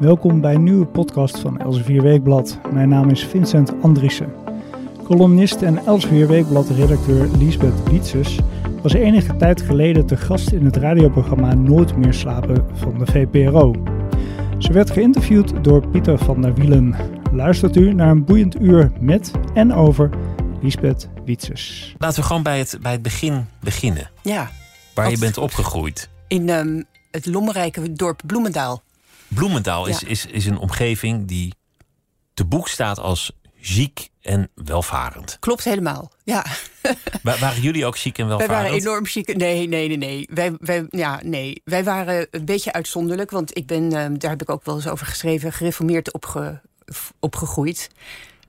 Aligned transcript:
Welkom 0.00 0.40
bij 0.40 0.54
een 0.54 0.62
nieuwe 0.62 0.86
podcast 0.86 1.38
van 1.38 1.58
Elsevier 1.58 2.02
Weekblad. 2.02 2.58
Mijn 2.72 2.88
naam 2.88 3.10
is 3.10 3.24
Vincent 3.24 3.82
Andriessen. 3.82 4.32
Columnist 5.04 5.62
en 5.62 5.86
Elsevier 5.86 6.26
Weekblad-redacteur 6.26 7.28
Liesbeth 7.38 7.88
Wietses 7.90 8.38
was 8.82 8.92
enige 8.92 9.36
tijd 9.36 9.62
geleden 9.62 10.06
te 10.06 10.16
gast 10.16 10.50
in 10.50 10.64
het 10.64 10.76
radioprogramma 10.76 11.54
Nooit 11.54 11.96
meer 11.96 12.14
slapen 12.14 12.66
van 12.72 12.98
de 12.98 13.06
VPRO. 13.06 13.74
Ze 14.58 14.72
werd 14.72 14.90
geïnterviewd 14.90 15.64
door 15.64 15.88
Pieter 15.88 16.18
van 16.18 16.42
der 16.42 16.54
Wielen. 16.54 16.94
Luistert 17.32 17.76
u 17.76 17.92
naar 17.92 18.10
een 18.10 18.24
boeiend 18.24 18.60
uur 18.60 18.92
met 19.00 19.30
en 19.54 19.72
over 19.72 20.10
Liesbeth 20.62 21.08
Wietses. 21.24 21.94
Laten 21.98 22.20
we 22.20 22.26
gewoon 22.26 22.42
bij 22.42 22.58
het, 22.58 22.78
bij 22.82 22.92
het 22.92 23.02
begin 23.02 23.46
beginnen. 23.60 24.10
Ja. 24.22 24.50
Waar 24.94 25.10
je 25.10 25.18
bent 25.18 25.38
opgegroeid. 25.38 26.08
In 26.28 26.48
ehm, 26.48 26.82
het 27.10 27.26
lommerrijke 27.26 27.92
dorp 27.92 28.20
Bloemendaal. 28.26 28.82
Bloemendaal 29.34 29.86
is, 29.86 30.00
Ja. 30.00 30.08
is, 30.08 30.26
is 30.26 30.46
een 30.46 30.58
omgeving 30.58 31.26
die 31.28 31.54
te 32.34 32.44
boek 32.44 32.68
staat 32.68 32.98
als 32.98 33.32
ziek 33.60 34.08
en 34.20 34.50
welvarend. 34.54 35.36
Klopt 35.40 35.64
helemaal. 35.64 36.12
Ja, 36.24 36.46
Wa- 37.22 37.38
waren 37.38 37.62
jullie 37.62 37.86
ook 37.86 37.96
ziek 37.96 38.18
en 38.18 38.26
wij 38.28 38.36
welvarend? 38.36 38.62
waren 38.64 38.80
enorm 38.80 39.06
chic. 39.06 39.36
Nee, 39.36 39.68
nee, 39.68 39.88
nee, 39.88 39.96
nee. 39.96 40.28
Wij, 40.32 40.52
wij, 40.58 40.86
ja, 40.90 41.20
nee. 41.24 41.60
wij 41.64 41.84
waren 41.84 42.26
een 42.30 42.44
beetje 42.44 42.72
uitzonderlijk. 42.72 43.30
Want 43.30 43.56
ik 43.56 43.66
ben, 43.66 43.92
ehm, 43.92 44.18
daar 44.18 44.30
heb 44.30 44.42
ik 44.42 44.50
ook 44.50 44.64
wel 44.64 44.74
eens 44.74 44.88
over 44.88 45.06
geschreven, 45.06 45.52
gereformeerd 45.52 46.12
opge, 46.12 46.60
opgegroeid. 47.20 47.90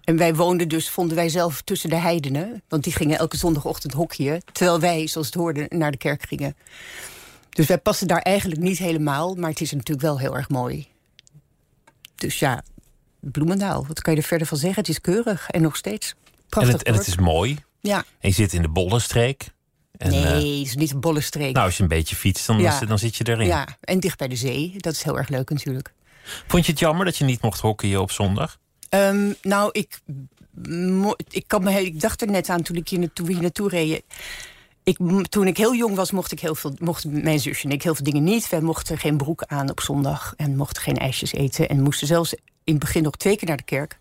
En 0.04 0.18
wij 0.18 0.36
woonden 0.36 0.68
dus, 0.68 0.90
vonden 0.90 1.16
wij 1.16 1.30
zelf, 1.30 1.62
tussen 1.62 1.90
de 1.90 1.96
heidenen. 1.96 2.64
Want 2.68 2.84
die 2.84 2.94
gingen 2.94 3.18
elke 3.18 3.38
zondagochtend 3.38 3.94
hockeyen. 3.94 4.42
Terwijl 4.52 4.80
wij, 4.80 5.08
zoals 5.08 5.28
het 5.28 5.36
hoorde, 5.36 5.66
naar 5.70 5.92
de 5.92 5.98
kerk 5.98 6.26
gingen. 6.28 6.56
Dus 7.56 7.68
wij 7.68 7.78
passen 7.78 8.08
daar 8.08 8.22
eigenlijk 8.22 8.62
niet 8.62 8.78
helemaal. 8.78 9.36
Maar 9.36 9.50
het 9.50 9.62
is 9.62 9.72
natuurlijk 9.72 10.02
wel 10.02 10.20
heel 10.20 10.36
erg 10.36 10.50
mooi. 10.50 10.88
Dus 12.16 12.40
ja, 12.40 12.64
Bloemendaal. 13.20 13.86
Wat 13.88 14.02
kan 14.02 14.14
je 14.14 14.20
er 14.22 14.26
verder 14.28 14.48
van 14.48 14.58
zeggen? 14.58 14.80
Het 14.80 14.90
is 14.90 15.02
keurig 15.02 15.50
en 15.50 15.62
nog 15.62 15.76
steeds. 15.76 16.10
en, 16.10 16.16
Prachtig 16.50 16.74
het, 16.74 16.84
en 16.84 16.94
het 16.94 17.08
is 17.08 17.18
mooi. 17.18 17.58
Ja. 17.80 17.98
En 17.98 18.30
je 18.30 18.32
zit 18.36 18.54
in 18.54 18.62
de 18.62 18.70
Bollenstreek. 18.70 19.54
En, 19.98 20.12
nee, 20.12 20.24
eh, 20.24 20.34
het 20.34 20.68
is 20.68 20.76
niet 20.76 20.92
een 20.92 21.00
bolle 21.00 21.22
streek. 21.22 21.54
nou, 21.54 21.66
als 21.66 21.78
je 21.78 21.84
een 21.84 21.90
beetje 21.90 22.16
fietst, 22.16 22.48
dan, 22.48 22.58
Ja. 22.58 22.80
dan 22.80 23.00
zit 23.00 23.16
je 23.16 23.28
erin. 23.28 23.48
ja, 23.48 23.68
en 23.82 24.00
dicht 24.00 24.18
bij 24.18 24.28
de 24.28 24.36
zee. 24.36 24.74
Dat 24.78 24.94
is 24.94 25.04
heel 25.04 25.18
erg 25.18 25.30
leuk 25.30 25.50
natuurlijk. 25.50 25.94
Vond 26.48 26.66
je 26.66 26.72
het 26.72 26.80
jammer 26.80 27.06
dat 27.06 27.18
je 27.18 27.24
niet 27.24 27.42
mocht 27.42 27.60
hockeyen 27.60 28.02
op 28.02 28.12
zondag? 28.12 28.58
Ehm, 28.90 29.34
nou, 29.42 29.70
ik, 29.72 30.00
ik, 31.30 31.44
kan 31.48 31.64
me, 31.64 31.86
ik 31.86 32.00
dacht 32.00 32.22
er 32.22 32.28
net 32.28 32.50
aan 32.50 32.62
toen, 32.62 32.76
ik 32.76 32.90
hier 32.90 33.00
naartoe, 33.00 33.28
hier 33.28 33.42
naartoe 33.42 33.70
reed. 33.70 34.04
Ik, 34.86 34.98
toen 35.30 35.48
ik 35.48 35.58
heel 35.58 35.76
jong 35.76 35.96
was, 35.96 36.12
mocht, 36.12 36.32
ik 36.32 36.40
heel 36.40 36.56
veel, 36.56 36.74
mochten 36.80 37.24
mijn 37.24 37.40
zusje 37.40 37.66
en 37.66 37.72
ik 37.72 37.84
heel 37.84 37.96
veel 37.96 38.04
dingen 38.04 38.24
niet. 38.24 38.50
Wij 38.50 38.62
mochten 38.62 38.98
geen 38.98 39.18
broek 39.18 39.44
aan 39.44 39.70
op 39.70 39.82
zondag 39.82 40.34
en 40.38 40.56
mochten 40.56 40.82
geen 40.82 40.98
ijsjes 40.98 41.34
eten. 41.34 41.70
En 41.70 41.82
moesten 41.82 42.08
zelfs 42.08 42.34
in 42.64 42.74
het 42.74 42.80
begin 42.80 43.04
nog 43.04 43.16
twee 43.16 43.38
keer 43.38 43.48
naar 43.48 43.58
de 43.58 43.64
kerk. 43.64 43.98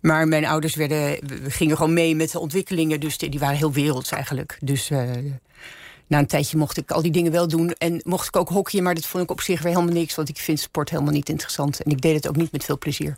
Maar 0.00 0.28
mijn 0.28 0.46
ouders 0.46 0.74
werden, 0.74 0.98
we 1.42 1.50
gingen 1.50 1.76
gewoon 1.76 1.92
mee 1.92 2.16
met 2.16 2.30
de 2.30 2.38
ontwikkelingen. 2.38 3.00
Dus 3.00 3.18
die, 3.18 3.30
die 3.30 3.40
waren 3.40 3.56
heel 3.56 3.72
werelds 3.72 4.10
eigenlijk. 4.10 4.58
Dus 4.60 4.90
eh, 4.90 5.10
na 6.06 6.18
een 6.18 6.26
tijdje 6.26 6.56
mocht 6.56 6.76
ik 6.76 6.90
al 6.90 7.02
die 7.02 7.12
dingen 7.12 7.32
wel 7.32 7.48
doen. 7.48 7.70
En 7.70 8.00
mocht 8.04 8.26
ik 8.26 8.36
ook 8.36 8.48
hockeyen, 8.48 8.84
maar 8.84 8.94
dat 8.94 9.06
vond 9.06 9.24
ik 9.24 9.30
op 9.30 9.40
zich 9.40 9.62
weer 9.62 9.72
helemaal 9.72 9.94
niks. 9.94 10.14
Want 10.14 10.28
ik 10.28 10.38
vind 10.38 10.60
sport 10.60 10.90
helemaal 10.90 11.12
niet 11.12 11.28
interessant. 11.28 11.82
En 11.82 11.90
ik 11.90 12.00
deed 12.00 12.14
het 12.14 12.28
ook 12.28 12.36
niet 12.36 12.52
met 12.52 12.64
veel 12.64 12.78
plezier. 12.78 13.16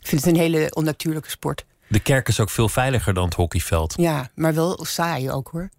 Ik 0.00 0.06
vind 0.06 0.24
het 0.24 0.34
een 0.34 0.40
hele 0.40 0.70
onnatuurlijke 0.74 1.30
sport. 1.30 1.64
De 1.86 2.00
kerk 2.00 2.28
is 2.28 2.40
ook 2.40 2.50
veel 2.50 2.68
veiliger 2.68 3.14
dan 3.14 3.24
het 3.24 3.34
hockeyveld. 3.34 3.94
Ja, 3.96 4.30
maar 4.34 4.54
wel 4.54 4.84
saai 4.84 5.30
ook 5.30 5.48
hoor. 5.52 5.70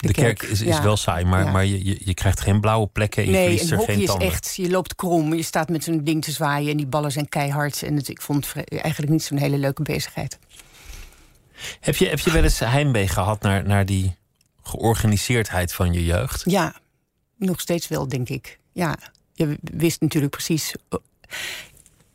De, 0.00 0.12
kerk, 0.12 0.42
is, 0.42 0.50
is 0.60 0.76
ja. 0.76 0.82
wel 0.82 0.96
saai, 0.96 1.24
maar, 1.24 1.44
Ja. 1.44 1.50
maar 1.50 1.64
je, 1.66 1.84
je, 1.84 2.00
je 2.04 2.14
krijgt 2.14 2.40
geen 2.40 2.60
blauwe 2.60 2.86
plekken 2.86 3.22
en 3.22 3.28
je 3.28 3.34
Nee, 3.36 3.42
verliest 3.42 3.64
en 3.64 3.70
er 3.72 3.76
hockey 3.78 3.94
geen 3.94 4.04
is 4.20 4.26
echt, 4.32 4.54
je 4.56 4.70
loopt 4.70 4.94
krom, 4.94 5.34
je 5.34 5.42
staat 5.42 5.68
met 5.68 5.84
zo'n 5.84 6.04
ding 6.04 6.24
te 6.24 6.30
zwaaien 6.30 6.70
en 6.70 6.76
die 6.76 6.86
ballen 6.86 7.12
zijn 7.12 7.28
keihard. 7.28 7.82
En 7.82 7.96
het, 7.96 8.08
ik 8.08 8.20
vond 8.22 8.52
het 8.54 8.68
eigenlijk 8.80 9.12
niet 9.12 9.22
zo'n 9.22 9.38
hele 9.38 9.58
leuke 9.58 9.82
bezigheid. 9.82 10.38
Heb 11.80 11.96
je, 11.96 12.08
heb 12.08 12.18
je 12.18 12.30
wel 12.30 12.42
eens 12.42 12.58
heimwee 12.58 13.08
gehad 13.08 13.42
naar, 13.42 13.64
naar 13.66 13.86
die 13.86 14.16
georganiseerdheid 14.62 15.72
van 15.72 15.92
je 15.92 16.04
jeugd? 16.04 16.42
Ja, 16.44 16.74
nog 17.36 17.60
steeds 17.60 17.88
wel, 17.88 18.08
denk 18.08 18.28
ik. 18.28 18.58
Ja, 18.72 18.98
je 19.32 19.58
wist 19.62 20.00
natuurlijk 20.00 20.32
precies. 20.32 20.74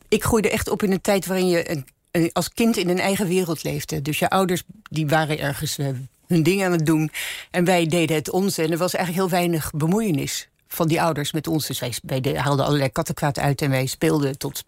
Ik 0.08 0.24
groeide 0.24 0.50
echt 0.50 0.70
op 0.70 0.84
in 0.84 0.92
een 0.92 1.02
tijd 1.02 1.26
waarin 1.26 1.48
je 1.48 1.72
een, 1.72 1.86
een- 2.12 2.30
als 2.34 2.50
kind 2.54 2.78
in 2.78 2.90
een 2.90 3.00
eigen 3.00 3.28
wereld 3.28 3.64
leefde. 3.64 4.02
Dus 4.02 4.20
je 4.20 4.30
ouders 4.30 4.64
die 4.90 5.08
waren 5.08 5.40
ergens 5.40 5.78
eh, 5.78 5.88
hun 6.28 6.44
ding 6.44 6.64
aan 6.64 6.72
het 6.72 6.86
doen. 6.86 7.12
En 7.52 7.66
wij 7.66 7.86
deden 7.86 8.16
het 8.16 8.30
onze. 8.30 8.64
En 8.64 8.72
er 8.72 8.78
was 8.78 8.94
eigenlijk 8.94 9.28
heel 9.28 9.40
weinig 9.40 9.72
bemoeienis 9.72 10.48
van 10.68 10.88
die 10.88 11.02
ouders 11.02 11.32
met 11.32 11.48
ons. 11.48 11.68
Dus 11.68 11.80
wij, 11.80 11.94
wij 12.04 12.22
de- 12.22 12.40
haalden 12.40 12.66
allerlei 12.66 12.90
kattenkwaad 12.92 13.40
uit 13.40 13.62
en 13.62 13.70
wij 13.70 13.86
speelden 13.86 14.38
tot 14.38 14.64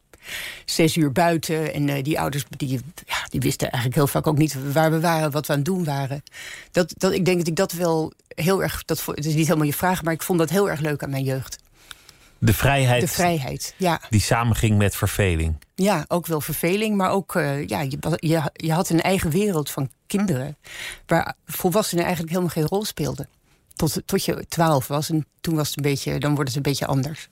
zes 0.66 0.96
uur 0.96 1.12
buiten. 1.12 1.74
En 1.74 1.90
eh, 1.90 2.04
die 2.04 2.20
ouders 2.20 2.44
die, 2.50 2.80
ja, 3.06 3.26
die 3.30 3.40
wisten 3.40 3.68
eigenlijk 3.72 3.96
heel 3.96 4.08
vaak 4.08 4.28
ook 4.28 4.38
niet 4.38 4.72
waar 4.74 4.92
we 4.92 5.00
waren, 5.00 5.32
wat 5.32 5.46
we 5.48 5.52
aan 5.54 5.60
het 5.60 5.68
doen 5.68 5.84
waren. 5.84 6.24
Dat, 6.72 6.94
dat, 6.98 7.12
ik 7.12 7.26
denk 7.26 7.38
dat 7.38 7.48
ik 7.48 7.56
dat 7.56 7.72
wel 7.72 8.12
heel 8.28 8.64
erg. 8.64 8.86
Dat, 8.86 9.06
het 9.06 9.26
is 9.26 9.34
niet 9.34 9.48
helemaal 9.48 9.68
je 9.68 9.74
vraag, 9.74 10.04
maar 10.04 10.14
ik 10.14 10.24
vond 10.24 10.40
dat 10.40 10.50
heel 10.50 10.70
erg 10.70 10.80
leuk 10.80 11.04
aan 11.04 11.10
mijn 11.10 11.24
jeugd. 11.24 11.58
De 12.40 12.54
vrijheid 12.54 13.02
De 13.02 13.08
vrijheid. 13.08 13.74
Ja, 13.78 14.02
die 14.10 14.22
samenging 14.22 14.78
met 14.78 14.96
verveling. 14.96 15.56
ja 15.76 16.06
ook 16.08 16.26
wel 16.28 16.42
verveling, 16.42 16.96
maar 16.96 17.10
ook. 17.12 17.36
eh, 17.36 17.68
ja, 17.68 17.82
je, 17.82 17.98
je, 18.16 18.42
je 18.54 18.72
had 18.74 18.90
een 18.90 19.02
eigen 19.02 19.30
wereld 19.30 19.72
van 19.72 19.90
kinderen. 20.08 20.58
Waar 21.06 21.34
volwassenen 21.46 22.04
eigenlijk 22.04 22.34
helemaal 22.34 22.54
geen 22.54 22.66
rol 22.68 22.86
speelden. 22.86 23.28
Tot, 23.76 24.02
tot 24.06 24.26
je 24.26 24.46
twaalf 24.48 24.88
was. 24.88 25.10
En 25.10 25.26
toen 25.42 25.56
was 25.56 25.68
het 25.68 25.78
een 25.78 25.84
beetje, 25.84 26.20
dan 26.20 26.34
wordt 26.34 26.48
het 26.48 26.58
een 26.58 26.64
beetje 26.72 26.86
anders. 26.86 27.28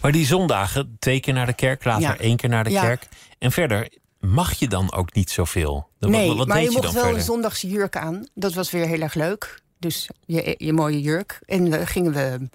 Maar 0.00 0.12
die 0.12 0.26
zondagen, 0.26 0.96
twee 0.98 1.20
keer 1.20 1.34
naar 1.34 1.46
de 1.46 1.52
kerk, 1.52 1.84
later 1.84 2.02
Ja. 2.02 2.18
één 2.18 2.36
keer 2.36 2.48
naar 2.48 2.64
de 2.64 2.70
Ja. 2.70 2.80
kerk. 2.82 3.08
En 3.38 3.52
verder 3.52 3.88
mag 4.20 4.52
je 4.52 4.68
dan 4.68 4.92
ook 4.92 5.14
niet 5.14 5.30
zoveel. 5.30 5.88
Dan- 5.98 6.10
Nee, 6.10 6.28
wat, 6.28 6.36
wat 6.36 6.46
maar 6.46 6.56
je 6.56 6.62
je 6.64 6.70
mocht 6.70 6.82
wel 6.82 6.92
verder? 6.92 7.14
een 7.18 7.24
zondagse 7.24 7.68
jurk 7.68 7.96
aan. 7.96 8.26
Dat 8.34 8.52
was 8.54 8.70
weer 8.70 8.86
heel 8.86 9.00
erg 9.00 9.14
leuk. 9.14 9.60
Dus 9.78 10.08
je, 10.26 10.54
je 10.58 10.72
mooie 10.72 11.00
jurk. 11.00 11.40
En 11.46 11.70
we 11.70 11.86
gingen 11.86 12.12
we 12.12 12.48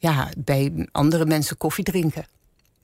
ja, 0.00 0.28
bij 0.38 0.88
andere 0.92 1.26
mensen 1.26 1.56
koffie 1.56 1.84
drinken. 1.84 2.26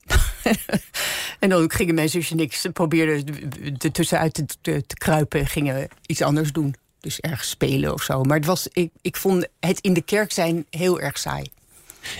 en 1.39 1.49
dan 1.49 1.71
gingen 1.71 1.95
mijn 1.95 2.09
zusje 2.09 2.33
en 2.33 2.39
ik 2.39 2.53
ze 2.53 2.71
probeerden 2.71 3.25
er 3.79 3.91
tussenuit 3.91 4.33
te, 4.33 4.45
te, 4.61 4.85
te 4.87 4.95
kruipen 4.95 5.39
en 5.39 5.47
gingen 5.47 5.87
iets 6.05 6.21
anders 6.21 6.51
doen. 6.51 6.75
Dus 6.99 7.19
ergens 7.19 7.49
spelen 7.49 7.93
of 7.93 8.01
zo. 8.01 8.23
Maar 8.23 8.37
het 8.37 8.45
was, 8.45 8.67
ik, 8.71 8.91
ik 9.01 9.15
vond 9.15 9.47
het 9.59 9.79
in 9.79 9.93
de 9.93 10.01
kerk 10.01 10.31
zijn 10.31 10.65
heel 10.69 10.99
erg 10.99 11.17
saai. 11.17 11.49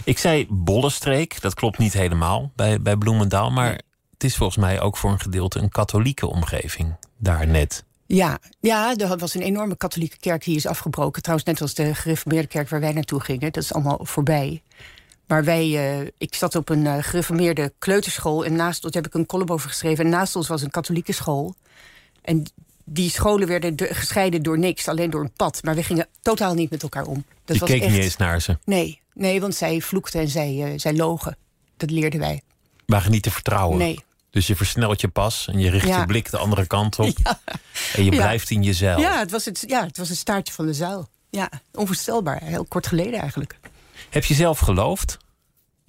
Ik 0.03 0.17
zei 0.17 0.47
Bollenstreek, 0.49 1.41
dat 1.41 1.53
klopt 1.53 1.77
niet 1.77 1.93
helemaal 1.93 2.51
bij, 2.55 2.81
bij 2.81 2.95
Bloemendaal. 2.95 3.51
Maar 3.51 3.71
het 4.13 4.23
is 4.23 4.35
volgens 4.35 4.57
mij 4.57 4.81
ook 4.81 4.97
voor 4.97 5.11
een 5.11 5.19
gedeelte 5.19 5.59
een 5.59 5.69
katholieke 5.69 6.27
omgeving. 6.27 6.95
Daar 7.17 7.47
net. 7.47 7.85
Ja, 8.07 8.39
ja, 8.59 8.95
er 8.95 9.17
was 9.17 9.33
een 9.35 9.41
enorme 9.41 9.77
katholieke 9.77 10.17
kerk 10.19 10.43
die 10.43 10.55
is 10.55 10.65
afgebroken. 10.65 11.21
Trouwens, 11.21 11.47
net 11.49 11.61
als 11.61 11.73
de 11.73 11.95
gereformeerde 11.95 12.47
kerk 12.47 12.69
waar 12.69 12.79
wij 12.79 12.93
naartoe 12.93 13.19
gingen. 13.19 13.51
Dat 13.51 13.63
is 13.63 13.73
allemaal 13.73 13.99
voorbij. 14.01 14.61
Maar 15.27 15.43
wij, 15.43 15.63
eh, 16.01 16.07
ik 16.17 16.35
zat 16.35 16.55
op 16.55 16.69
een 16.69 16.87
eh, 16.87 16.97
gereformeerde 16.99 17.73
kleuterschool. 17.79 18.45
En 18.45 18.55
naast 18.55 18.83
ons 18.83 18.93
daar 18.93 19.01
heb 19.03 19.11
ik 19.11 19.19
een 19.19 19.25
column 19.25 19.49
over 19.49 19.69
geschreven. 19.69 20.03
En 20.05 20.11
naast 20.11 20.35
ons 20.35 20.47
was 20.47 20.61
een 20.61 20.69
katholieke 20.69 21.11
school. 21.13 21.55
En 22.21 22.43
die 22.85 23.09
scholen 23.09 23.47
werden 23.47 23.75
de- 23.75 23.93
gescheiden 23.93 24.43
door 24.43 24.59
niks, 24.59 24.87
alleen 24.87 25.09
door 25.09 25.21
een 25.21 25.31
pad. 25.35 25.63
Maar 25.63 25.75
we 25.75 25.83
gingen 25.83 26.07
totaal 26.21 26.53
niet 26.53 26.69
met 26.69 26.83
elkaar 26.83 27.05
om. 27.05 27.23
Dat 27.45 27.55
Je 27.55 27.61
was 27.61 27.69
keek 27.69 27.81
echt... 27.81 27.91
niet 27.91 28.01
eens 28.01 28.17
naar 28.17 28.41
ze. 28.41 28.57
Nee, 28.65 29.01
nee, 29.13 29.41
want 29.41 29.55
zij 29.55 29.81
vloekten 29.81 30.19
en 30.21 30.27
zij, 30.29 30.63
eh, 30.63 30.71
zij 30.79 30.93
logen. 30.95 31.37
Dat 31.77 31.89
leerden 31.91 32.19
wij. 32.19 32.41
Waren 32.85 33.11
niet 33.11 33.23
te 33.23 33.31
vertrouwen. 33.31 33.77
Nee. 33.77 33.99
Dus 34.29 34.47
je 34.47 34.55
versnelt 34.55 35.01
je 35.01 35.07
pas 35.07 35.47
en 35.47 35.59
je 35.59 35.69
richt 35.69 35.87
Ja. 35.87 35.99
je 35.99 36.05
blik 36.05 36.31
de 36.31 36.37
andere 36.37 36.67
kant 36.67 36.99
op. 36.99 37.17
Ja. 37.23 37.39
En 37.95 38.03
je 38.03 38.09
blijft 38.09 38.49
in 38.49 38.63
je 38.63 38.73
zeil. 38.73 38.99
Ja, 38.99 39.19
het 39.19 39.31
was 39.31 39.45
het, 39.45 39.63
ja, 39.67 39.85
het 39.85 39.97
was 39.97 40.09
het 40.09 40.17
staartje 40.17 40.53
van 40.53 40.65
de 40.65 40.73
zuil. 40.73 41.07
Ja, 41.29 41.49
onvoorstelbaar. 41.73 42.41
Heel 42.43 42.65
kort 42.65 42.87
geleden 42.87 43.19
eigenlijk. 43.19 43.59
Heb 44.09 44.25
je 44.25 44.33
zelf 44.33 44.59
geloofd 44.59 45.17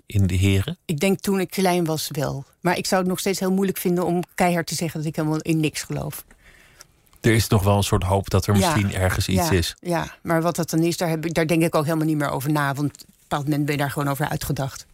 in 0.06 0.26
de 0.26 0.34
heren? 0.34 0.78
Ik 0.84 1.00
denk 1.00 1.20
toen 1.20 1.40
ik 1.40 1.50
klein 1.50 1.84
was 1.84 2.08
wel. 2.12 2.44
Maar 2.60 2.76
ik 2.76 2.86
zou 2.86 3.00
het 3.00 3.10
nog 3.10 3.18
steeds 3.18 3.40
heel 3.40 3.52
moeilijk 3.52 3.78
vinden 3.78 4.06
om 4.06 4.22
keihard 4.34 4.66
te 4.66 4.74
zeggen 4.74 4.98
dat 5.00 5.08
ik 5.08 5.16
helemaal 5.16 5.38
in 5.38 5.60
niks 5.60 5.82
geloof. 5.82 6.24
Er 7.20 7.32
is 7.32 7.48
nog 7.48 7.62
wel 7.62 7.76
een 7.76 7.82
soort 7.82 8.02
hoop 8.02 8.30
dat 8.30 8.46
er 8.46 8.54
misschien 8.54 8.94
ergens 8.94 9.28
iets 9.28 9.50
is. 9.50 9.76
Ja, 9.80 10.16
maar 10.22 10.42
wat 10.42 10.56
dat 10.56 10.70
dan 10.70 10.80
is, 10.82 10.96
daar, 10.96 11.08
heb 11.08 11.26
ik, 11.26 11.34
daar 11.34 11.46
denk 11.46 11.62
ik 11.62 11.74
ook 11.74 11.84
helemaal 11.84 12.06
niet 12.06 12.16
meer 12.16 12.30
over 12.30 12.52
na. 12.52 12.74
Want 12.74 12.92
op 12.92 13.00
een 13.00 13.14
bepaald 13.22 13.44
moment 13.44 13.64
ben 13.64 13.74
je 13.74 13.80
daar 13.80 13.90
gewoon 13.90 14.08
over 14.08 14.28
uitgedacht. 14.28 14.86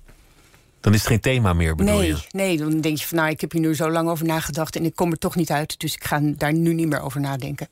Dan 0.84 0.92
is 0.92 0.98
het 0.98 1.08
geen 1.08 1.20
thema 1.20 1.52
meer, 1.52 1.74
bedoel 1.74 1.98
Nee, 1.98 2.06
je? 2.06 2.16
nee, 2.30 2.56
dan 2.56 2.80
denk 2.80 2.98
je 2.98 3.06
van 3.06 3.16
nou, 3.16 3.30
ik 3.30 3.40
heb 3.40 3.52
hier 3.52 3.60
nu 3.60 3.74
zo 3.74 3.90
lang 3.90 4.08
over 4.08 4.26
nagedacht 4.26 4.76
en 4.76 4.84
ik 4.84 4.94
kom 4.96 5.10
er 5.10 5.18
toch 5.18 5.34
niet 5.36 5.50
uit. 5.50 5.80
Dus 5.80 5.94
ik 5.94 6.04
ga 6.04 6.20
daar 6.22 6.52
nu 6.52 6.74
niet 6.74 6.88
meer 6.88 7.00
over 7.00 7.20
nadenken. 7.20 7.68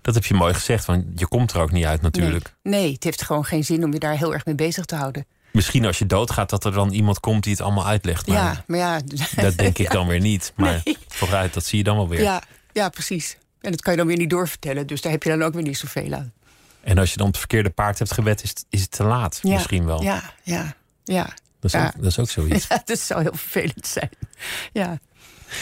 Dat 0.00 0.14
heb 0.14 0.24
je 0.24 0.34
mooi 0.34 0.54
gezegd, 0.54 0.84
want 0.84 1.04
je 1.16 1.26
komt 1.26 1.52
er 1.52 1.60
ook 1.60 1.70
niet 1.72 1.84
uit 1.84 2.02
natuurlijk. 2.02 2.54
Nee, 2.62 2.80
nee, 2.82 2.92
het 2.92 3.04
heeft 3.04 3.22
gewoon 3.22 3.44
geen 3.44 3.64
zin 3.64 3.84
om 3.84 3.92
je 3.92 3.98
daar 3.98 4.16
heel 4.16 4.32
erg 4.32 4.44
mee 4.44 4.54
bezig 4.54 4.84
te 4.84 4.94
houden. 4.94 5.26
Misschien 5.52 5.84
als 5.86 5.98
je 5.98 6.06
doodgaat 6.06 6.50
dat 6.50 6.64
er 6.64 6.72
dan 6.72 6.90
iemand 6.90 7.20
komt 7.20 7.42
die 7.42 7.52
het 7.52 7.62
allemaal 7.62 7.86
uitlegt. 7.86 8.26
Maar 8.26 8.36
ja, 8.36 8.64
maar 8.66 8.78
ja. 8.78 9.00
dat 9.42 9.56
denk 9.56 9.78
ik 9.78 9.86
Ja. 9.86 9.92
dan 9.92 10.06
weer 10.06 10.20
niet. 10.20 10.52
Maar 10.56 10.80
Nee. 10.84 10.96
vooruit, 11.08 11.54
dat 11.54 11.64
zie 11.64 11.78
je 11.78 11.84
dan 11.84 11.96
wel 11.96 12.08
weer. 12.08 12.22
Ja, 12.22 12.42
ja, 12.72 12.88
precies. 12.88 13.36
En 13.60 13.70
dat 13.70 13.80
kan 13.82 13.92
je 13.92 13.98
dan 13.98 14.06
weer 14.08 14.16
niet 14.16 14.30
doorvertellen. 14.30 14.86
Dus 14.86 15.00
daar 15.00 15.12
heb 15.12 15.22
je 15.22 15.28
dan 15.28 15.42
ook 15.42 15.54
weer 15.54 15.62
niet 15.62 15.78
zoveel 15.78 16.12
aan. 16.12 16.32
En 16.80 16.98
als 16.98 17.10
je 17.10 17.16
dan 17.16 17.26
het 17.26 17.38
verkeerde 17.38 17.70
paard 17.70 17.98
hebt 17.98 18.12
gewet, 18.12 18.42
is 18.42 18.48
het, 18.48 18.64
is 18.68 18.80
het 18.80 18.90
te 18.90 19.04
laat. 19.04 19.38
Ja, 19.42 19.52
Misschien 19.52 19.84
wel. 19.84 20.02
Ja, 20.02 20.22
ja, 20.42 20.74
ja. 21.04 21.34
Dat 21.62 21.74
is, 21.74 21.80
ook, 21.80 21.92
dat 21.96 22.04
is 22.04 22.18
ook 22.18 22.30
zoiets. 22.30 22.66
Ja, 22.68 22.82
dat 22.84 22.98
zou 22.98 23.22
heel 23.22 23.34
vervelend 23.34 23.86
zijn. 23.86 24.10
Ja. 24.72 24.98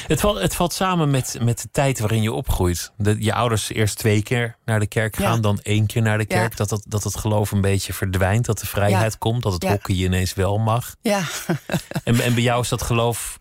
Het 0.07 0.21
valt, 0.21 0.41
het 0.41 0.55
valt 0.55 0.73
samen 0.73 1.11
met, 1.11 1.39
met 1.43 1.63
de 1.63 1.69
tijd 1.73 1.99
waarin 1.99 2.23
je 2.23 2.33
opgroeit. 2.33 2.93
Dat 2.97 3.17
je 3.19 3.35
ouders 3.35 3.71
eerst 3.73 3.99
twee 3.99 4.23
keer 4.23 4.57
naar 4.65 4.81
de 4.81 4.87
kerk 4.87 5.17
gaan, 5.17 5.41
dan 5.41 5.61
één 5.63 5.87
keer 5.87 6.03
naar 6.03 6.19
de 6.19 6.25
kerk. 6.25 6.57
Dat, 6.57 6.69
dat, 6.69 6.85
dat 6.89 7.05
het 7.05 7.17
geloof 7.17 7.51
een 7.51 7.61
beetje 7.61 7.93
verdwijnt, 7.93 8.45
dat 8.45 8.59
de 8.59 8.67
vrijheid 8.67 9.19
komt, 9.19 9.43
dat 9.43 9.53
het 9.53 9.65
hockey 9.65 9.95
ineens 9.95 10.35
wel 10.35 10.59
mag. 10.59 10.97
Ja. 11.01 11.23
en, 12.05 12.21
en 12.21 12.35
bij 12.35 12.43
jou 12.43 12.63
is 12.63 12.69
dat 12.69 12.83
geloof 12.83 13.39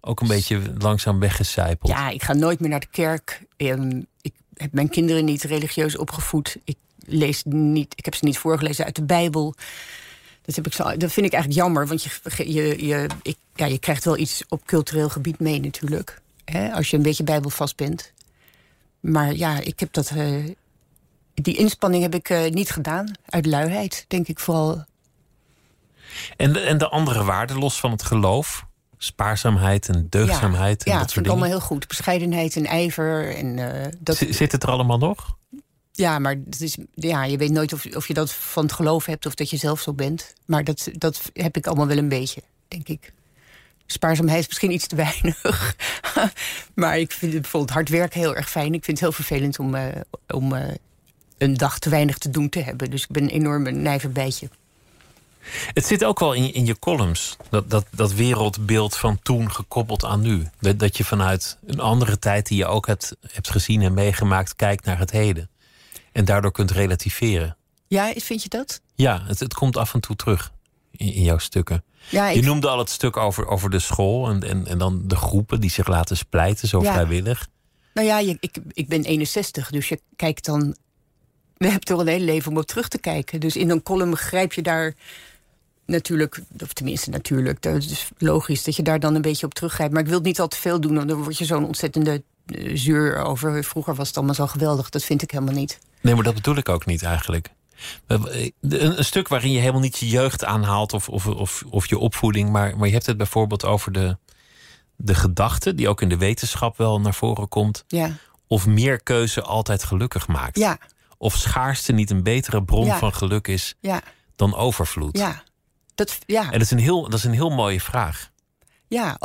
ook 0.00 0.20
een 0.20 0.28
beetje 0.28 0.60
langzaam 0.78 1.18
weggecijpeld. 1.18 1.92
Ja, 1.92 2.08
ik 2.08 2.22
ga 2.22 2.32
nooit 2.32 2.60
meer 2.60 2.70
naar 2.70 2.80
de 2.80 2.86
kerk. 2.90 3.42
Ehm, 3.56 4.02
ik 4.20 4.34
heb 4.54 4.72
mijn 4.72 4.88
kinderen 4.88 5.24
niet 5.24 5.42
religieus 5.42 5.96
opgevoed. 5.96 6.56
Ik 6.64 6.76
lees 7.06 7.42
niet, 7.44 7.92
ik 7.96 8.04
heb 8.04 8.14
ze 8.14 8.24
niet 8.24 8.38
voorgelezen 8.38 8.84
uit 8.84 8.96
de 8.96 9.04
Bijbel. 9.04 9.54
Dat, 10.44 10.54
heb 10.54 10.66
ik 10.66 10.72
zo, 10.72 10.96
dat 10.96 11.12
vind 11.12 11.26
ik 11.26 11.32
eigenlijk 11.32 11.62
jammer, 11.62 11.86
want 11.86 12.02
je, 12.02 12.52
je, 12.52 12.86
je, 12.86 13.06
ik, 13.22 13.36
ja, 13.54 13.66
je 13.66 13.78
krijgt 13.78 14.04
wel 14.04 14.18
iets 14.18 14.42
op 14.48 14.66
cultureel 14.66 15.08
gebied 15.08 15.40
mee 15.40 15.60
natuurlijk. 15.60 16.20
Hè, 16.44 16.72
als 16.72 16.90
je 16.90 16.96
een 16.96 17.02
beetje 17.02 17.24
bijbelvast 17.24 17.76
bent. 17.76 18.12
Maar 19.00 19.34
ja, 19.34 19.60
ik 19.60 19.80
heb 19.80 19.92
dat. 19.92 20.10
Uh, 20.16 20.44
die 21.34 21.56
inspanning 21.56 22.02
heb 22.02 22.14
ik 22.14 22.28
uh, 22.28 22.50
niet 22.50 22.70
gedaan. 22.70 23.12
Uit 23.26 23.46
luiheid, 23.46 24.04
denk 24.08 24.28
ik 24.28 24.38
vooral. 24.38 24.84
En 26.36 26.52
de, 26.52 26.60
en 26.60 26.78
de 26.78 26.88
andere 26.88 27.24
waarden, 27.24 27.58
los 27.58 27.80
van 27.80 27.90
het 27.90 28.02
geloof? 28.02 28.66
Spaarzaamheid 28.98 29.88
en 29.88 30.06
deugdzaamheid. 30.10 30.84
Ja, 30.84 30.90
en 30.90 30.92
ja 30.92 31.02
dat 31.02 31.12
vind 31.12 31.24
ik 31.24 31.30
allemaal 31.30 31.48
heel 31.48 31.60
goed. 31.60 31.88
Bescheidenheid 31.88 32.56
en 32.56 32.66
ijver. 32.66 33.36
En, 33.36 33.56
uh, 33.56 33.70
dat... 33.98 34.16
Zit 34.16 34.52
het 34.52 34.62
er 34.62 34.70
allemaal 34.70 34.98
nog? 34.98 35.36
Ja, 35.96 36.18
maar 36.18 36.36
het 36.50 36.60
is, 36.60 36.76
ja, 36.94 37.24
je 37.24 37.36
weet 37.36 37.50
nooit 37.50 37.72
of, 37.72 37.86
of 37.96 38.08
je 38.08 38.14
dat 38.14 38.32
van 38.32 38.62
het 38.62 38.72
geloof 38.72 39.06
hebt 39.06 39.26
of 39.26 39.34
dat 39.34 39.50
je 39.50 39.56
zelf 39.56 39.80
zo 39.80 39.92
bent. 39.92 40.34
Maar 40.44 40.64
dat, 40.64 40.88
dat 40.92 41.30
heb 41.32 41.56
ik 41.56 41.66
allemaal 41.66 41.86
wel 41.86 41.96
een 41.96 42.08
beetje, 42.08 42.42
denk 42.68 42.88
ik. 42.88 43.12
Spaarzaamheid 43.86 44.40
is 44.40 44.46
misschien 44.46 44.70
iets 44.70 44.86
te 44.86 44.96
weinig. 44.96 45.76
maar 46.74 46.98
ik 46.98 47.12
vind 47.12 47.32
bijvoorbeeld 47.32 47.72
hard 47.72 47.88
werken 47.88 48.20
heel 48.20 48.36
erg 48.36 48.50
fijn. 48.50 48.74
Ik 48.74 48.84
vind 48.84 49.00
het 49.00 49.00
heel 49.00 49.12
vervelend 49.12 49.58
om, 49.58 49.74
uh, 49.74 49.86
om 50.28 50.52
uh, 50.52 50.62
een 51.38 51.54
dag 51.54 51.78
te 51.78 51.90
weinig 51.90 52.18
te 52.18 52.30
doen 52.30 52.48
te 52.48 52.60
hebben. 52.60 52.90
Dus 52.90 53.02
ik 53.02 53.08
ben 53.08 53.22
een 53.22 53.28
enorme 53.28 53.70
nijver 53.70 54.12
bijtje. 54.12 54.48
Het 55.74 55.86
zit 55.86 56.04
ook 56.04 56.18
wel 56.18 56.32
in, 56.32 56.54
in 56.54 56.66
je 56.66 56.78
columns, 56.78 57.36
dat, 57.50 57.70
dat, 57.70 57.86
dat 57.90 58.12
wereldbeeld 58.12 58.96
van 58.96 59.18
toen 59.22 59.52
gekoppeld 59.52 60.04
aan 60.04 60.20
nu. 60.20 60.48
Dat, 60.60 60.78
dat 60.78 60.96
je 60.96 61.04
vanuit 61.04 61.58
een 61.66 61.80
andere 61.80 62.18
tijd 62.18 62.46
die 62.46 62.58
je 62.58 62.66
ook 62.66 62.86
hebt, 62.86 63.16
hebt 63.26 63.50
gezien 63.50 63.82
en 63.82 63.94
meegemaakt, 63.94 64.56
kijkt 64.56 64.84
naar 64.84 64.98
het 64.98 65.10
heden. 65.10 65.48
En 66.14 66.24
daardoor 66.24 66.52
kunt 66.52 66.70
relativeren. 66.70 67.56
Ja, 67.86 68.12
vind 68.16 68.42
je 68.42 68.48
dat? 68.48 68.80
Ja, 68.94 69.22
het, 69.26 69.40
het 69.40 69.54
komt 69.54 69.76
af 69.76 69.94
en 69.94 70.00
toe 70.00 70.16
terug 70.16 70.52
in, 70.90 71.12
in 71.12 71.22
jouw 71.22 71.38
stukken. 71.38 71.84
Ja, 72.08 72.28
je 72.28 72.42
noemde 72.42 72.68
al 72.68 72.78
het 72.78 72.90
stuk 72.90 73.16
over, 73.16 73.46
over 73.46 73.70
de 73.70 73.78
school 73.78 74.28
en, 74.28 74.42
en, 74.42 74.66
en 74.66 74.78
dan 74.78 75.02
de 75.04 75.16
groepen 75.16 75.60
die 75.60 75.70
zich 75.70 75.86
laten 75.86 76.16
splijten, 76.16 76.68
zo 76.68 76.80
vrijwillig. 76.80 77.48
Nou 77.94 78.06
ja, 78.06 78.18
je, 78.18 78.36
ik, 78.40 78.56
ik 78.72 78.88
ben 78.88 79.04
61, 79.04 79.70
dus 79.70 79.88
je 79.88 80.00
kijkt 80.16 80.44
dan. 80.44 80.76
We 81.56 81.64
hebben 81.64 81.84
toch 81.84 82.00
een 82.00 82.06
hele 82.06 82.24
leven 82.24 82.50
om 82.50 82.58
op 82.58 82.66
terug 82.66 82.88
te 82.88 82.98
kijken. 82.98 83.40
Dus 83.40 83.56
in 83.56 83.70
een 83.70 83.82
column 83.82 84.16
grijp 84.16 84.52
je 84.52 84.62
daar 84.62 84.94
natuurlijk, 85.86 86.40
of 86.62 86.72
tenminste 86.72 87.10
natuurlijk, 87.10 87.62
dat 87.62 87.82
is 87.82 88.08
logisch 88.18 88.64
dat 88.64 88.76
je 88.76 88.82
daar 88.82 89.00
dan 89.00 89.14
een 89.14 89.22
beetje 89.22 89.46
op 89.46 89.54
teruggrijpt. 89.54 89.92
Maar 89.92 90.02
ik 90.02 90.08
wil 90.08 90.18
het 90.18 90.26
niet 90.26 90.40
al 90.40 90.48
te 90.48 90.56
veel 90.56 90.80
doen, 90.80 90.94
want 90.94 91.08
dan 91.08 91.22
word 91.22 91.38
je 91.38 91.44
zo'n 91.44 91.66
ontzettende 91.66 92.22
uh, 92.46 92.76
zuur 92.76 93.16
over. 93.16 93.64
Vroeger 93.64 93.94
was 93.94 94.08
het 94.08 94.16
allemaal 94.16 94.34
zo 94.34 94.46
geweldig. 94.46 94.88
Dat 94.90 95.04
vind 95.04 95.22
ik 95.22 95.30
helemaal 95.30 95.54
niet. 95.54 95.78
Nee, 96.04 96.14
maar 96.14 96.24
dat 96.24 96.34
bedoel 96.34 96.56
ik 96.56 96.68
ook 96.68 96.86
niet 96.86 97.02
eigenlijk. 97.02 97.50
Een, 98.06 98.46
een 98.96 99.04
stuk 99.04 99.28
waarin 99.28 99.50
je 99.50 99.58
helemaal 99.58 99.80
niet 99.80 99.98
je 99.98 100.08
jeugd 100.08 100.44
aanhaalt 100.44 100.92
of, 100.92 101.08
of, 101.08 101.26
of, 101.26 101.64
of 101.70 101.88
je 101.88 101.98
opvoeding, 101.98 102.50
maar, 102.50 102.76
maar 102.76 102.86
je 102.86 102.92
hebt 102.92 103.06
het 103.06 103.16
bijvoorbeeld 103.16 103.64
over 103.64 103.92
de, 103.92 104.16
de 104.96 105.14
gedachte, 105.14 105.74
die 105.74 105.88
ook 105.88 106.02
in 106.02 106.08
de 106.08 106.16
wetenschap 106.16 106.76
wel 106.76 107.00
naar 107.00 107.14
voren 107.14 107.48
komt. 107.48 107.84
Ja. 107.86 108.10
Of 108.46 108.66
meer 108.66 109.02
keuze 109.02 109.42
altijd 109.42 109.84
gelukkig 109.84 110.28
maakt. 110.28 110.58
Ja. 110.58 110.78
Of 111.18 111.36
schaarste 111.36 111.92
niet 111.92 112.10
een 112.10 112.22
betere 112.22 112.64
bron 112.64 112.92
van 112.92 113.14
geluk 113.14 113.48
is 113.48 113.74
dan 114.36 114.54
overvloed. 114.54 115.18
Ja. 115.18 115.42
Dat, 115.94 116.18
ja. 116.26 116.44
En 116.44 116.52
dat 116.52 116.60
is, 116.60 116.70
een 116.70 116.78
heel, 116.78 117.02
dat 117.02 117.18
is 117.18 117.24
een 117.24 117.32
heel 117.32 117.50
mooie 117.50 117.80
vraag. 117.80 118.30
Ja, 118.88 119.16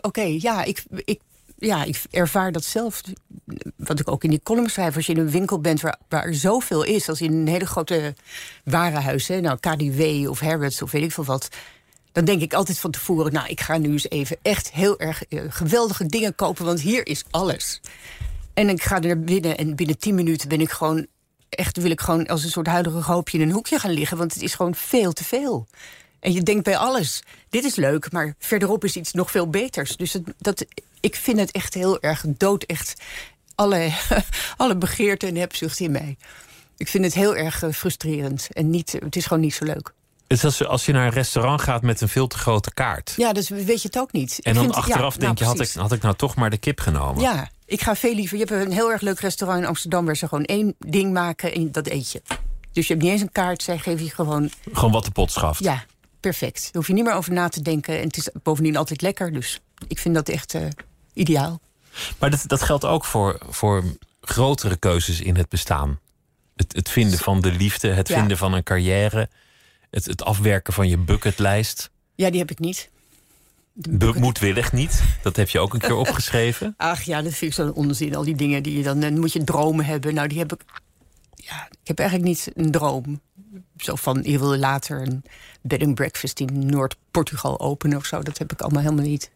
oké. 0.00 0.22
Ja, 0.22 0.64
ik, 0.64 0.84
ik, 0.90 1.20
ja, 1.58 1.84
ik 1.84 2.02
ervaar 2.10 2.52
dat 2.52 2.64
zelf. 2.64 3.02
Wat 3.76 4.00
ik 4.00 4.10
ook 4.10 4.24
in 4.24 4.30
die 4.30 4.40
column 4.42 4.68
schrijf. 4.68 4.96
Als 4.96 5.06
je 5.06 5.12
in 5.12 5.18
een 5.18 5.30
winkel 5.30 5.60
bent 5.60 5.80
waar, 5.80 5.98
er 6.08 6.34
zoveel 6.34 6.82
is. 6.82 7.08
Als 7.08 7.20
in 7.20 7.32
een 7.32 7.48
hele 7.48 7.66
grote 7.66 8.14
warenhuis. 8.64 9.28
Hè, 9.28 9.40
nou, 9.40 9.58
KDW 9.60 10.28
of 10.28 10.40
Harrods 10.40 10.82
of 10.82 10.90
weet 10.90 11.02
ik 11.02 11.12
veel 11.12 11.24
wat. 11.24 11.48
Dan 12.12 12.24
denk 12.24 12.42
ik 12.42 12.54
altijd 12.54 12.78
van 12.78 12.90
tevoren. 12.90 13.32
Nou, 13.32 13.48
ik 13.48 13.60
ga 13.60 13.78
nu 13.78 13.90
eens 13.90 14.10
even 14.10 14.36
echt 14.42 14.72
heel 14.72 14.98
erg 14.98 15.22
uh, 15.28 15.42
geweldige 15.48 16.06
dingen 16.06 16.34
kopen. 16.34 16.64
Want 16.64 16.80
hier 16.80 17.06
is 17.06 17.24
alles. 17.30 17.80
En 18.54 18.68
ik 18.68 18.82
ga 18.82 19.02
er 19.02 19.20
binnen. 19.20 19.56
En 19.56 19.76
binnen 19.76 19.98
tien 19.98 20.14
minuten 20.14 20.48
ben 20.48 20.60
ik 20.60 20.70
gewoon. 20.70 21.06
Echt 21.48 21.76
wil 21.76 21.90
ik 21.90 22.00
gewoon 22.00 22.26
als 22.26 22.44
een 22.44 22.50
soort 22.50 22.66
huidige 22.66 23.02
hoopje 23.02 23.38
in 23.38 23.48
een 23.48 23.54
hoekje 23.54 23.78
gaan 23.78 23.90
liggen. 23.90 24.16
Want 24.16 24.34
het 24.34 24.42
is 24.42 24.54
gewoon 24.54 24.74
veel 24.74 25.12
te 25.12 25.24
veel. 25.24 25.66
En 26.26 26.32
je 26.32 26.42
denkt 26.42 26.64
bij 26.64 26.76
alles, 26.76 27.22
dit 27.48 27.64
is 27.64 27.76
leuk, 27.76 28.12
maar 28.12 28.34
verderop 28.38 28.84
is 28.84 28.96
iets 28.96 29.12
nog 29.12 29.30
veel 29.30 29.50
beters. 29.50 29.96
Dus 29.96 30.12
het, 30.12 30.22
dat, 30.38 30.64
ik 31.00 31.16
vind 31.16 31.38
het 31.38 31.50
echt 31.50 31.74
heel 31.74 32.00
erg 32.00 32.24
dood, 32.26 32.62
echt 32.62 32.94
alle, 33.54 33.92
alle 34.56 34.76
begeerte 34.76 35.26
en 35.26 35.36
hebzucht 35.36 35.80
in 35.80 35.90
mij. 35.90 36.16
Ik 36.76 36.88
vind 36.88 37.04
het 37.04 37.14
heel 37.14 37.36
erg 37.36 37.62
eh, 37.62 37.72
frustrerend 37.72 38.48
en 38.52 38.70
niet, 38.70 38.92
het 38.92 39.16
is 39.16 39.26
gewoon 39.26 39.42
niet 39.42 39.54
zo 39.54 39.64
leuk. 39.64 39.92
Het 40.26 40.38
is 40.38 40.44
als, 40.44 40.64
als 40.64 40.86
je 40.86 40.92
naar 40.92 41.06
een 41.06 41.12
restaurant 41.12 41.60
gaat 41.60 41.82
met 41.82 42.00
een 42.00 42.08
veel 42.08 42.26
te 42.26 42.38
grote 42.38 42.74
kaart. 42.74 43.14
Ja, 43.16 43.32
dus 43.32 43.48
weet 43.48 43.82
je 43.82 43.88
het 43.88 43.98
ook 43.98 44.12
niet. 44.12 44.38
En 44.42 44.54
dan 44.54 44.62
vind, 44.62 44.74
achteraf 44.74 45.14
ja, 45.14 45.20
denk 45.20 45.38
nou, 45.38 45.52
je, 45.52 45.58
had 45.58 45.68
ik, 45.68 45.74
had 45.80 45.92
ik 45.92 46.02
nou 46.02 46.14
toch 46.14 46.34
maar 46.34 46.50
de 46.50 46.58
kip 46.58 46.80
genomen? 46.80 47.22
Ja, 47.22 47.50
ik 47.66 47.82
ga 47.82 47.96
veel 47.96 48.14
liever. 48.14 48.38
Je 48.38 48.44
hebt 48.44 48.66
een 48.66 48.72
heel 48.72 48.90
erg 48.92 49.00
leuk 49.00 49.20
restaurant 49.20 49.62
in 49.62 49.68
Amsterdam... 49.68 50.04
waar 50.04 50.16
ze 50.16 50.28
gewoon 50.28 50.44
één 50.44 50.74
ding 50.78 51.12
maken 51.12 51.54
en 51.54 51.72
dat 51.72 51.88
eet 51.88 52.12
je. 52.12 52.22
Dus 52.72 52.86
je 52.86 52.92
hebt 52.92 53.04
niet 53.04 53.12
eens 53.12 53.22
een 53.22 53.32
kaart, 53.32 53.62
zij 53.62 53.78
geven 53.78 54.04
je 54.04 54.10
gewoon... 54.10 54.50
Gewoon 54.72 54.92
wat 54.92 55.04
de 55.04 55.10
pot 55.10 55.32
schaft. 55.32 55.64
Ja, 55.64 55.84
perfect. 56.20 56.62
Daar 56.62 56.72
hoef 56.72 56.86
je 56.86 56.92
niet 56.92 57.04
meer 57.04 57.12
over 57.14 57.32
na 57.32 57.48
te 57.48 57.62
denken. 57.62 57.98
En 57.98 58.06
het 58.06 58.16
is 58.16 58.28
bovendien 58.42 58.76
altijd 58.76 59.02
lekker. 59.02 59.32
Dus 59.32 59.60
ik 59.88 59.98
vind 59.98 60.14
dat 60.14 60.28
echt 60.28 60.54
uh, 60.54 60.66
ideaal. 61.12 61.60
Maar 62.18 62.30
dat, 62.30 62.44
dat 62.46 62.62
geldt 62.62 62.84
ook 62.84 63.04
voor, 63.04 63.38
voor 63.48 63.84
grotere 64.20 64.76
keuzes 64.76 65.20
in 65.20 65.36
het 65.36 65.48
bestaan. 65.48 65.98
Het, 66.56 66.72
het 66.72 66.88
vinden 66.90 67.18
van 67.18 67.40
de 67.40 67.52
liefde, 67.52 67.88
het 67.88 68.08
Ja. 68.08 68.18
vinden 68.18 68.36
van 68.38 68.52
een 68.52 68.62
carrière, 68.62 69.28
het, 69.90 70.04
het 70.04 70.22
afwerken 70.24 70.72
van 70.72 70.88
je 70.88 70.98
bucketlijst. 70.98 71.90
Ja, 72.14 72.30
die 72.30 72.38
heb 72.38 72.50
ik 72.50 72.58
niet. 72.58 72.90
Be- 73.72 74.12
moedwillig 74.18 74.72
niet. 74.72 75.02
Dat 75.22 75.36
heb 75.36 75.48
je 75.48 75.58
ook 75.58 75.74
een 75.74 75.80
keer 75.80 75.94
opgeschreven. 76.06 76.74
Ach 76.76 77.02
ja, 77.02 77.22
dat 77.22 77.32
vind 77.34 77.50
ik 77.50 77.56
zo'n 77.56 77.72
onzin. 77.74 78.14
Al 78.16 78.24
die 78.24 78.34
dingen 78.36 78.62
die 78.62 78.76
je 78.76 78.82
dan... 78.82 79.00
Dan 79.00 79.18
moet 79.18 79.32
je 79.32 79.44
dromen 79.44 79.84
hebben. 79.84 80.14
Nou, 80.14 80.28
die 80.28 80.38
heb 80.38 80.52
ik... 80.52 80.60
Ja, 81.34 81.68
ik 81.82 81.86
heb 81.88 81.98
eigenlijk 81.98 82.28
niet 82.28 82.50
een 82.54 82.70
droom. 82.70 83.20
Zo 83.76 83.94
van, 83.94 84.20
je 84.22 84.38
wil 84.38 84.56
later 84.56 85.02
een 85.02 85.24
bed 85.60 85.82
and 85.82 85.94
breakfast 85.94 86.40
in 86.40 86.66
Noord-Portugal 86.66 87.60
openen 87.60 87.98
of 87.98 88.06
zo. 88.06 88.22
Dat 88.22 88.38
heb 88.38 88.52
ik 88.52 88.60
allemaal 88.60 88.82
helemaal 88.82 89.04
niet. 89.04 89.30